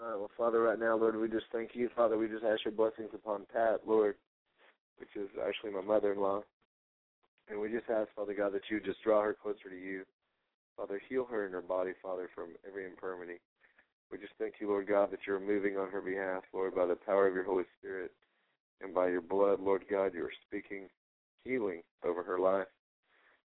All 0.00 0.10
right, 0.10 0.18
well, 0.18 0.30
Father, 0.36 0.60
right 0.60 0.78
now, 0.78 0.96
Lord, 0.96 1.16
we 1.16 1.28
just 1.28 1.46
thank 1.52 1.70
you. 1.74 1.88
Father, 1.96 2.18
we 2.18 2.28
just 2.28 2.44
ask 2.44 2.64
your 2.64 2.72
blessings 2.72 3.10
upon 3.14 3.46
Pat, 3.52 3.80
Lord 3.86 4.16
which 4.98 5.14
is 5.16 5.28
actually 5.46 5.70
my 5.70 5.82
mother 5.82 6.12
in 6.12 6.20
law. 6.20 6.42
And 7.48 7.60
we 7.60 7.68
just 7.68 7.88
ask, 7.88 8.08
Father 8.14 8.34
God, 8.34 8.52
that 8.54 8.68
you 8.70 8.80
just 8.80 9.02
draw 9.02 9.22
her 9.22 9.34
closer 9.34 9.70
to 9.70 9.76
you. 9.76 10.02
Father, 10.76 11.00
heal 11.08 11.26
her 11.30 11.46
in 11.46 11.52
her 11.52 11.62
body, 11.62 11.92
Father, 12.02 12.28
from 12.34 12.50
every 12.66 12.84
infirmity. 12.84 13.40
We 14.10 14.18
just 14.18 14.34
thank 14.38 14.54
you, 14.60 14.68
Lord 14.68 14.86
God, 14.86 15.10
that 15.10 15.20
you're 15.26 15.40
moving 15.40 15.76
on 15.76 15.90
her 15.90 16.00
behalf, 16.00 16.42
Lord, 16.52 16.74
by 16.74 16.86
the 16.86 16.96
power 16.96 17.26
of 17.26 17.34
your 17.34 17.44
Holy 17.44 17.64
Spirit 17.78 18.12
and 18.82 18.94
by 18.94 19.08
your 19.08 19.20
blood, 19.20 19.60
Lord 19.60 19.84
God, 19.90 20.12
you 20.14 20.24
are 20.24 20.32
speaking 20.46 20.88
healing 21.44 21.82
over 22.04 22.22
her 22.22 22.38
life. 22.38 22.66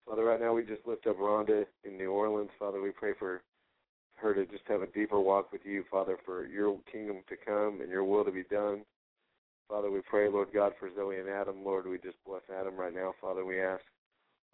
Father, 0.06 0.24
right 0.24 0.40
now 0.40 0.54
we 0.54 0.62
just 0.62 0.86
lift 0.86 1.06
up 1.06 1.18
Rhonda 1.18 1.64
in 1.84 1.96
New 1.96 2.12
Orleans. 2.12 2.50
Father, 2.58 2.80
we 2.80 2.90
pray 2.90 3.12
for 3.18 3.42
her 4.14 4.34
to 4.34 4.46
just 4.46 4.62
have 4.68 4.82
a 4.82 4.86
deeper 4.86 5.20
walk 5.20 5.52
with 5.52 5.62
you, 5.64 5.84
Father, 5.90 6.16
for 6.24 6.46
your 6.46 6.78
kingdom 6.90 7.18
to 7.28 7.36
come 7.44 7.80
and 7.80 7.90
your 7.90 8.04
will 8.04 8.24
to 8.24 8.30
be 8.30 8.44
done. 8.44 8.82
Father, 9.68 9.90
we 9.90 10.00
pray, 10.08 10.28
Lord 10.28 10.48
God, 10.54 10.72
for 10.78 10.90
Zoe 10.94 11.18
and 11.18 11.28
Adam. 11.28 11.64
Lord, 11.64 11.86
we 11.86 11.98
just 11.98 12.16
bless 12.24 12.42
Adam 12.54 12.76
right 12.76 12.94
now. 12.94 13.14
Father, 13.20 13.44
we 13.44 13.60
ask, 13.60 13.82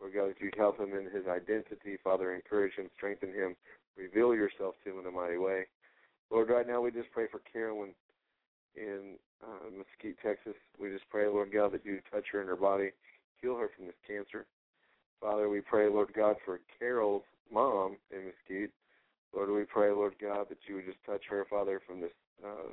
Lord 0.00 0.14
God, 0.14 0.28
that 0.30 0.40
you'd 0.40 0.56
help 0.56 0.80
him 0.80 0.94
in 0.94 1.04
his 1.04 1.26
identity. 1.28 1.98
Father, 2.02 2.34
encourage 2.34 2.74
him, 2.74 2.88
strengthen 2.96 3.28
him, 3.32 3.54
reveal 3.96 4.34
yourself 4.34 4.74
to 4.84 4.90
him 4.90 5.00
in 5.00 5.06
a 5.06 5.10
mighty 5.10 5.36
way. 5.36 5.66
Lord, 6.30 6.48
right 6.48 6.66
now 6.66 6.80
we 6.80 6.90
just 6.90 7.10
pray 7.12 7.26
for 7.30 7.40
Carolyn 7.52 7.92
in 8.74 9.16
uh, 9.42 9.68
Mesquite, 9.70 10.16
Texas. 10.24 10.54
We 10.80 10.90
just 10.90 11.08
pray, 11.10 11.26
Lord 11.26 11.52
God, 11.52 11.72
that 11.72 11.84
you 11.84 12.00
touch 12.10 12.24
her 12.32 12.40
in 12.40 12.48
her 12.48 12.56
body, 12.56 12.90
heal 13.40 13.56
her 13.56 13.70
from 13.76 13.86
this 13.86 13.94
cancer. 14.06 14.46
Father, 15.20 15.48
we 15.48 15.60
pray, 15.60 15.90
Lord 15.90 16.12
God, 16.14 16.36
for 16.44 16.60
Carol's 16.78 17.22
mom 17.52 17.96
in 18.10 18.32
Mesquite. 18.32 18.70
Lord, 19.34 19.50
we 19.50 19.64
pray, 19.64 19.90
Lord 19.90 20.14
God, 20.20 20.46
that 20.48 20.58
you 20.66 20.76
would 20.76 20.86
just 20.86 21.04
touch 21.04 21.22
her, 21.28 21.46
Father, 21.48 21.80
from 21.86 22.00
this 22.00 22.10
uh, 22.44 22.72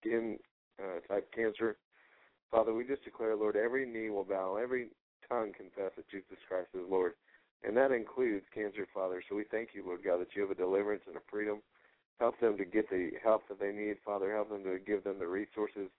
skin 0.00 0.38
uh, 0.82 1.00
type 1.12 1.30
cancer. 1.34 1.76
Father, 2.50 2.72
we 2.72 2.84
just 2.84 3.04
declare, 3.04 3.36
Lord, 3.36 3.56
every 3.56 3.86
knee 3.86 4.10
will 4.10 4.24
bow, 4.24 4.56
every 4.56 4.88
tongue 5.28 5.52
confess 5.56 5.92
that 5.96 6.08
Jesus 6.10 6.38
Christ 6.48 6.68
is 6.74 6.88
Lord. 6.88 7.12
And 7.64 7.76
that 7.76 7.90
includes 7.90 8.46
cancer, 8.54 8.86
Father. 8.94 9.22
So 9.28 9.34
we 9.34 9.44
thank 9.50 9.70
you, 9.74 9.84
Lord 9.84 10.00
God, 10.04 10.20
that 10.20 10.34
you 10.34 10.42
have 10.42 10.50
a 10.50 10.54
deliverance 10.54 11.02
and 11.06 11.16
a 11.16 11.20
freedom. 11.30 11.60
Help 12.20 12.38
them 12.40 12.56
to 12.56 12.64
get 12.64 12.88
the 12.88 13.10
help 13.22 13.42
that 13.48 13.60
they 13.60 13.72
need, 13.72 13.96
Father. 14.04 14.32
Help 14.32 14.50
them 14.50 14.64
to 14.64 14.78
give 14.78 15.04
them 15.04 15.18
the 15.18 15.26
resources. 15.26 15.90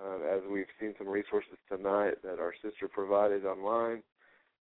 Uh, 0.00 0.24
as 0.24 0.40
we've 0.50 0.72
seen 0.80 0.94
some 0.96 1.08
resources 1.08 1.58
tonight 1.68 2.14
that 2.24 2.40
our 2.40 2.54
sister 2.62 2.88
provided 2.88 3.44
online. 3.44 4.02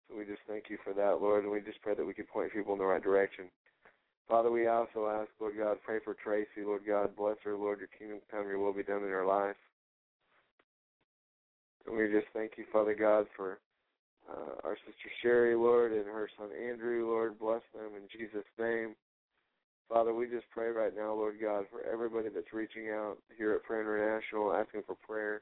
So 0.09 0.17
we 0.17 0.25
just 0.25 0.41
thank 0.47 0.65
you 0.69 0.77
for 0.83 0.93
that, 0.93 1.21
Lord, 1.21 1.43
and 1.43 1.51
we 1.51 1.61
just 1.61 1.81
pray 1.81 1.95
that 1.95 2.05
we 2.05 2.13
can 2.13 2.25
point 2.25 2.51
people 2.51 2.73
in 2.73 2.79
the 2.79 2.85
right 2.85 3.01
direction. 3.01 3.45
Father, 4.27 4.49
we 4.51 4.67
also 4.67 5.07
ask, 5.07 5.29
Lord 5.39 5.53
God, 5.57 5.77
pray 5.85 5.99
for 6.03 6.15
Tracy, 6.15 6.65
Lord 6.65 6.81
God, 6.87 7.15
bless 7.15 7.37
her, 7.43 7.55
Lord, 7.55 7.79
your 7.79 7.89
kingdom 7.97 8.19
come, 8.31 8.47
your 8.47 8.59
will 8.59 8.73
be 8.73 8.83
done 8.83 9.03
in 9.03 9.09
her 9.09 9.25
life. 9.25 9.55
And 11.85 11.97
we 11.97 12.07
just 12.07 12.27
thank 12.33 12.53
you, 12.57 12.65
Father 12.71 12.95
God, 12.95 13.27
for 13.35 13.59
uh, 14.29 14.55
our 14.63 14.77
sister 14.77 15.11
Sherry, 15.21 15.55
Lord, 15.55 15.91
and 15.91 16.05
her 16.05 16.29
son 16.37 16.49
Andrew, 16.55 17.07
Lord, 17.07 17.37
bless 17.37 17.61
them 17.73 17.91
in 17.95 18.07
Jesus' 18.11 18.47
name. 18.57 18.95
Father, 19.89 20.13
we 20.13 20.27
just 20.27 20.49
pray 20.51 20.69
right 20.69 20.95
now, 20.95 21.13
Lord 21.13 21.35
God, 21.41 21.65
for 21.69 21.83
everybody 21.83 22.29
that's 22.33 22.53
reaching 22.53 22.89
out 22.89 23.17
here 23.37 23.51
at 23.53 23.63
Prayer 23.63 23.81
International, 23.81 24.53
asking 24.53 24.83
for 24.87 24.95
prayer. 24.95 25.41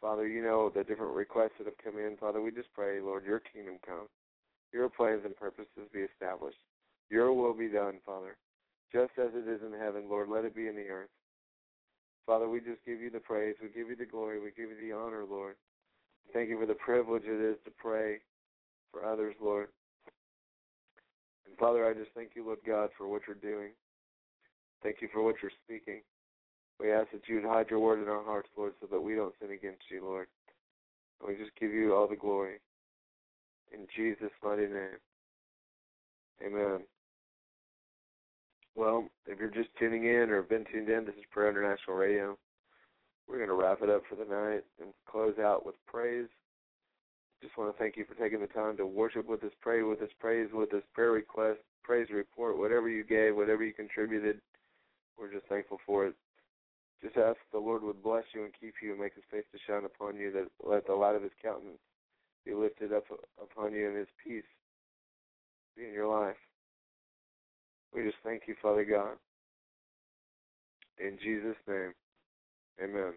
Father, 0.00 0.28
you 0.28 0.42
know 0.42 0.70
the 0.74 0.84
different 0.84 1.14
requests 1.14 1.58
that 1.58 1.66
have 1.66 1.78
come 1.82 1.98
in. 1.98 2.16
Father, 2.16 2.40
we 2.40 2.50
just 2.52 2.72
pray, 2.74 3.00
Lord, 3.00 3.24
your 3.26 3.40
kingdom 3.40 3.78
come, 3.84 4.06
your 4.72 4.88
plans 4.88 5.22
and 5.24 5.36
purposes 5.36 5.90
be 5.92 6.00
established. 6.00 6.58
Your 7.10 7.32
will 7.32 7.54
be 7.54 7.68
done, 7.68 7.98
Father, 8.04 8.36
just 8.92 9.12
as 9.18 9.30
it 9.34 9.48
is 9.48 9.60
in 9.62 9.78
heaven, 9.78 10.04
Lord. 10.08 10.28
Let 10.28 10.44
it 10.44 10.54
be 10.54 10.66
in 10.68 10.76
the 10.76 10.88
earth. 10.88 11.10
Father, 12.26 12.48
we 12.48 12.58
just 12.58 12.84
give 12.84 13.00
you 13.00 13.10
the 13.10 13.20
praise. 13.20 13.54
We 13.62 13.68
give 13.68 13.88
you 13.88 13.96
the 13.96 14.04
glory. 14.04 14.40
We 14.40 14.50
give 14.50 14.70
you 14.70 14.88
the 14.88 14.94
honor, 14.94 15.24
Lord. 15.28 15.54
Thank 16.32 16.48
you 16.48 16.58
for 16.58 16.66
the 16.66 16.74
privilege 16.74 17.22
it 17.24 17.40
is 17.40 17.56
to 17.64 17.70
pray 17.70 18.18
for 18.92 19.04
others, 19.04 19.34
Lord. 19.40 19.68
And 21.46 21.56
Father, 21.56 21.88
I 21.88 21.94
just 21.94 22.10
thank 22.14 22.30
you, 22.34 22.44
Lord 22.44 22.58
God, 22.66 22.90
for 22.98 23.06
what 23.06 23.22
you're 23.26 23.36
doing. 23.36 23.70
Thank 24.82 24.96
you 25.00 25.08
for 25.12 25.22
what 25.22 25.36
you're 25.40 25.52
speaking. 25.64 26.02
We 26.80 26.92
ask 26.92 27.10
that 27.12 27.22
you'd 27.28 27.44
hide 27.44 27.70
your 27.70 27.78
word 27.78 28.02
in 28.02 28.08
our 28.08 28.22
hearts, 28.22 28.48
Lord, 28.56 28.72
so 28.80 28.88
that 28.90 29.00
we 29.00 29.14
don't 29.14 29.34
sin 29.40 29.52
against 29.52 29.84
you, 29.90 30.04
Lord. 30.04 30.26
And 31.20 31.28
we 31.28 31.42
just 31.42 31.56
give 31.58 31.72
you 31.72 31.94
all 31.94 32.08
the 32.08 32.16
glory. 32.16 32.56
In 33.72 33.86
Jesus' 33.96 34.30
mighty 34.44 34.66
name. 34.66 34.98
Amen. 36.44 36.80
Well, 38.76 39.08
if 39.26 39.38
you're 39.40 39.48
just 39.48 39.70
tuning 39.78 40.04
in 40.04 40.28
or 40.28 40.36
have 40.36 40.50
been 40.50 40.66
tuned 40.70 40.90
in, 40.90 41.06
this 41.06 41.14
is 41.14 41.24
Prayer 41.32 41.48
International 41.48 41.96
Radio. 41.96 42.36
We're 43.26 43.38
going 43.38 43.48
to 43.48 43.54
wrap 43.54 43.80
it 43.80 43.88
up 43.88 44.02
for 44.06 44.16
the 44.16 44.28
night 44.28 44.64
and 44.78 44.92
close 45.10 45.38
out 45.40 45.64
with 45.64 45.74
praise. 45.86 46.28
Just 47.42 47.56
want 47.56 47.72
to 47.74 47.78
thank 47.82 47.96
you 47.96 48.04
for 48.04 48.14
taking 48.14 48.40
the 48.40 48.46
time 48.46 48.76
to 48.76 48.86
worship 48.86 49.26
with 49.26 49.42
us, 49.44 49.50
pray 49.62 49.82
with 49.82 50.02
us, 50.02 50.10
praise 50.20 50.50
with 50.52 50.74
us, 50.74 50.82
prayer 50.92 51.12
request, 51.12 51.60
praise 51.82 52.08
report, 52.12 52.58
whatever 52.58 52.90
you 52.90 53.02
gave, 53.02 53.34
whatever 53.34 53.64
you 53.64 53.72
contributed. 53.72 54.42
We're 55.18 55.32
just 55.32 55.46
thankful 55.46 55.78
for 55.86 56.08
it. 56.08 56.14
Just 57.02 57.16
ask 57.16 57.38
the 57.52 57.58
Lord 57.58 57.82
would 57.82 58.02
bless 58.02 58.24
you 58.34 58.44
and 58.44 58.52
keep 58.60 58.74
you 58.82 58.92
and 58.92 59.00
make 59.00 59.14
his 59.14 59.24
face 59.30 59.44
to 59.52 59.58
shine 59.66 59.86
upon 59.86 60.16
you, 60.16 60.30
that 60.32 60.48
let 60.62 60.86
the 60.86 60.94
light 60.94 61.16
of 61.16 61.22
his 61.22 61.32
countenance 61.42 61.80
be 62.44 62.52
lifted 62.52 62.92
up 62.92 63.04
upon 63.42 63.72
you 63.72 63.88
and 63.88 63.96
his 63.96 64.08
peace 64.22 64.44
be 65.78 65.86
in 65.86 65.94
your 65.94 66.08
life. 66.08 66.36
We 67.96 68.02
just 68.02 68.16
thank 68.22 68.42
you, 68.46 68.54
Father 68.60 68.84
God. 68.84 69.16
In 70.98 71.16
Jesus' 71.24 71.56
name, 71.66 71.94
amen. 72.82 73.14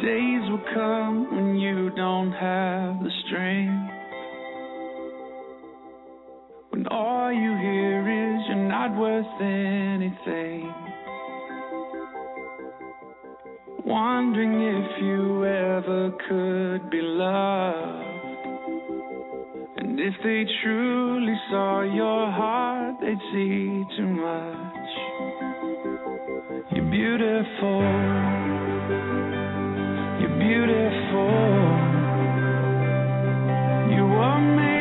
Days 0.00 0.50
will 0.50 0.58
come 0.74 1.36
when 1.36 1.56
you 1.56 1.90
don't 1.90 2.32
have 2.32 3.00
the 3.00 3.10
strength. 3.26 3.93
All 6.94 7.32
you 7.32 7.56
hear 7.58 8.00
is 8.06 8.46
you're 8.46 8.68
not 8.68 8.96
worth 8.96 9.26
anything. 9.40 10.72
Wondering 13.84 14.54
if 14.62 15.02
you 15.02 15.44
ever 15.44 16.12
could 16.28 16.90
be 16.90 17.00
loved. 17.02 18.06
And 19.76 19.98
if 19.98 20.14
they 20.22 20.44
truly 20.62 21.34
saw 21.50 21.82
your 21.82 22.30
heart, 22.30 22.94
they'd 23.00 23.18
see 23.32 23.82
too 23.96 24.06
much. 24.06 24.90
You're 26.74 26.90
beautiful. 26.90 27.82
You're 30.20 30.38
beautiful. 30.38 31.34
You 33.96 34.04
are 34.04 34.40
made 34.56 34.73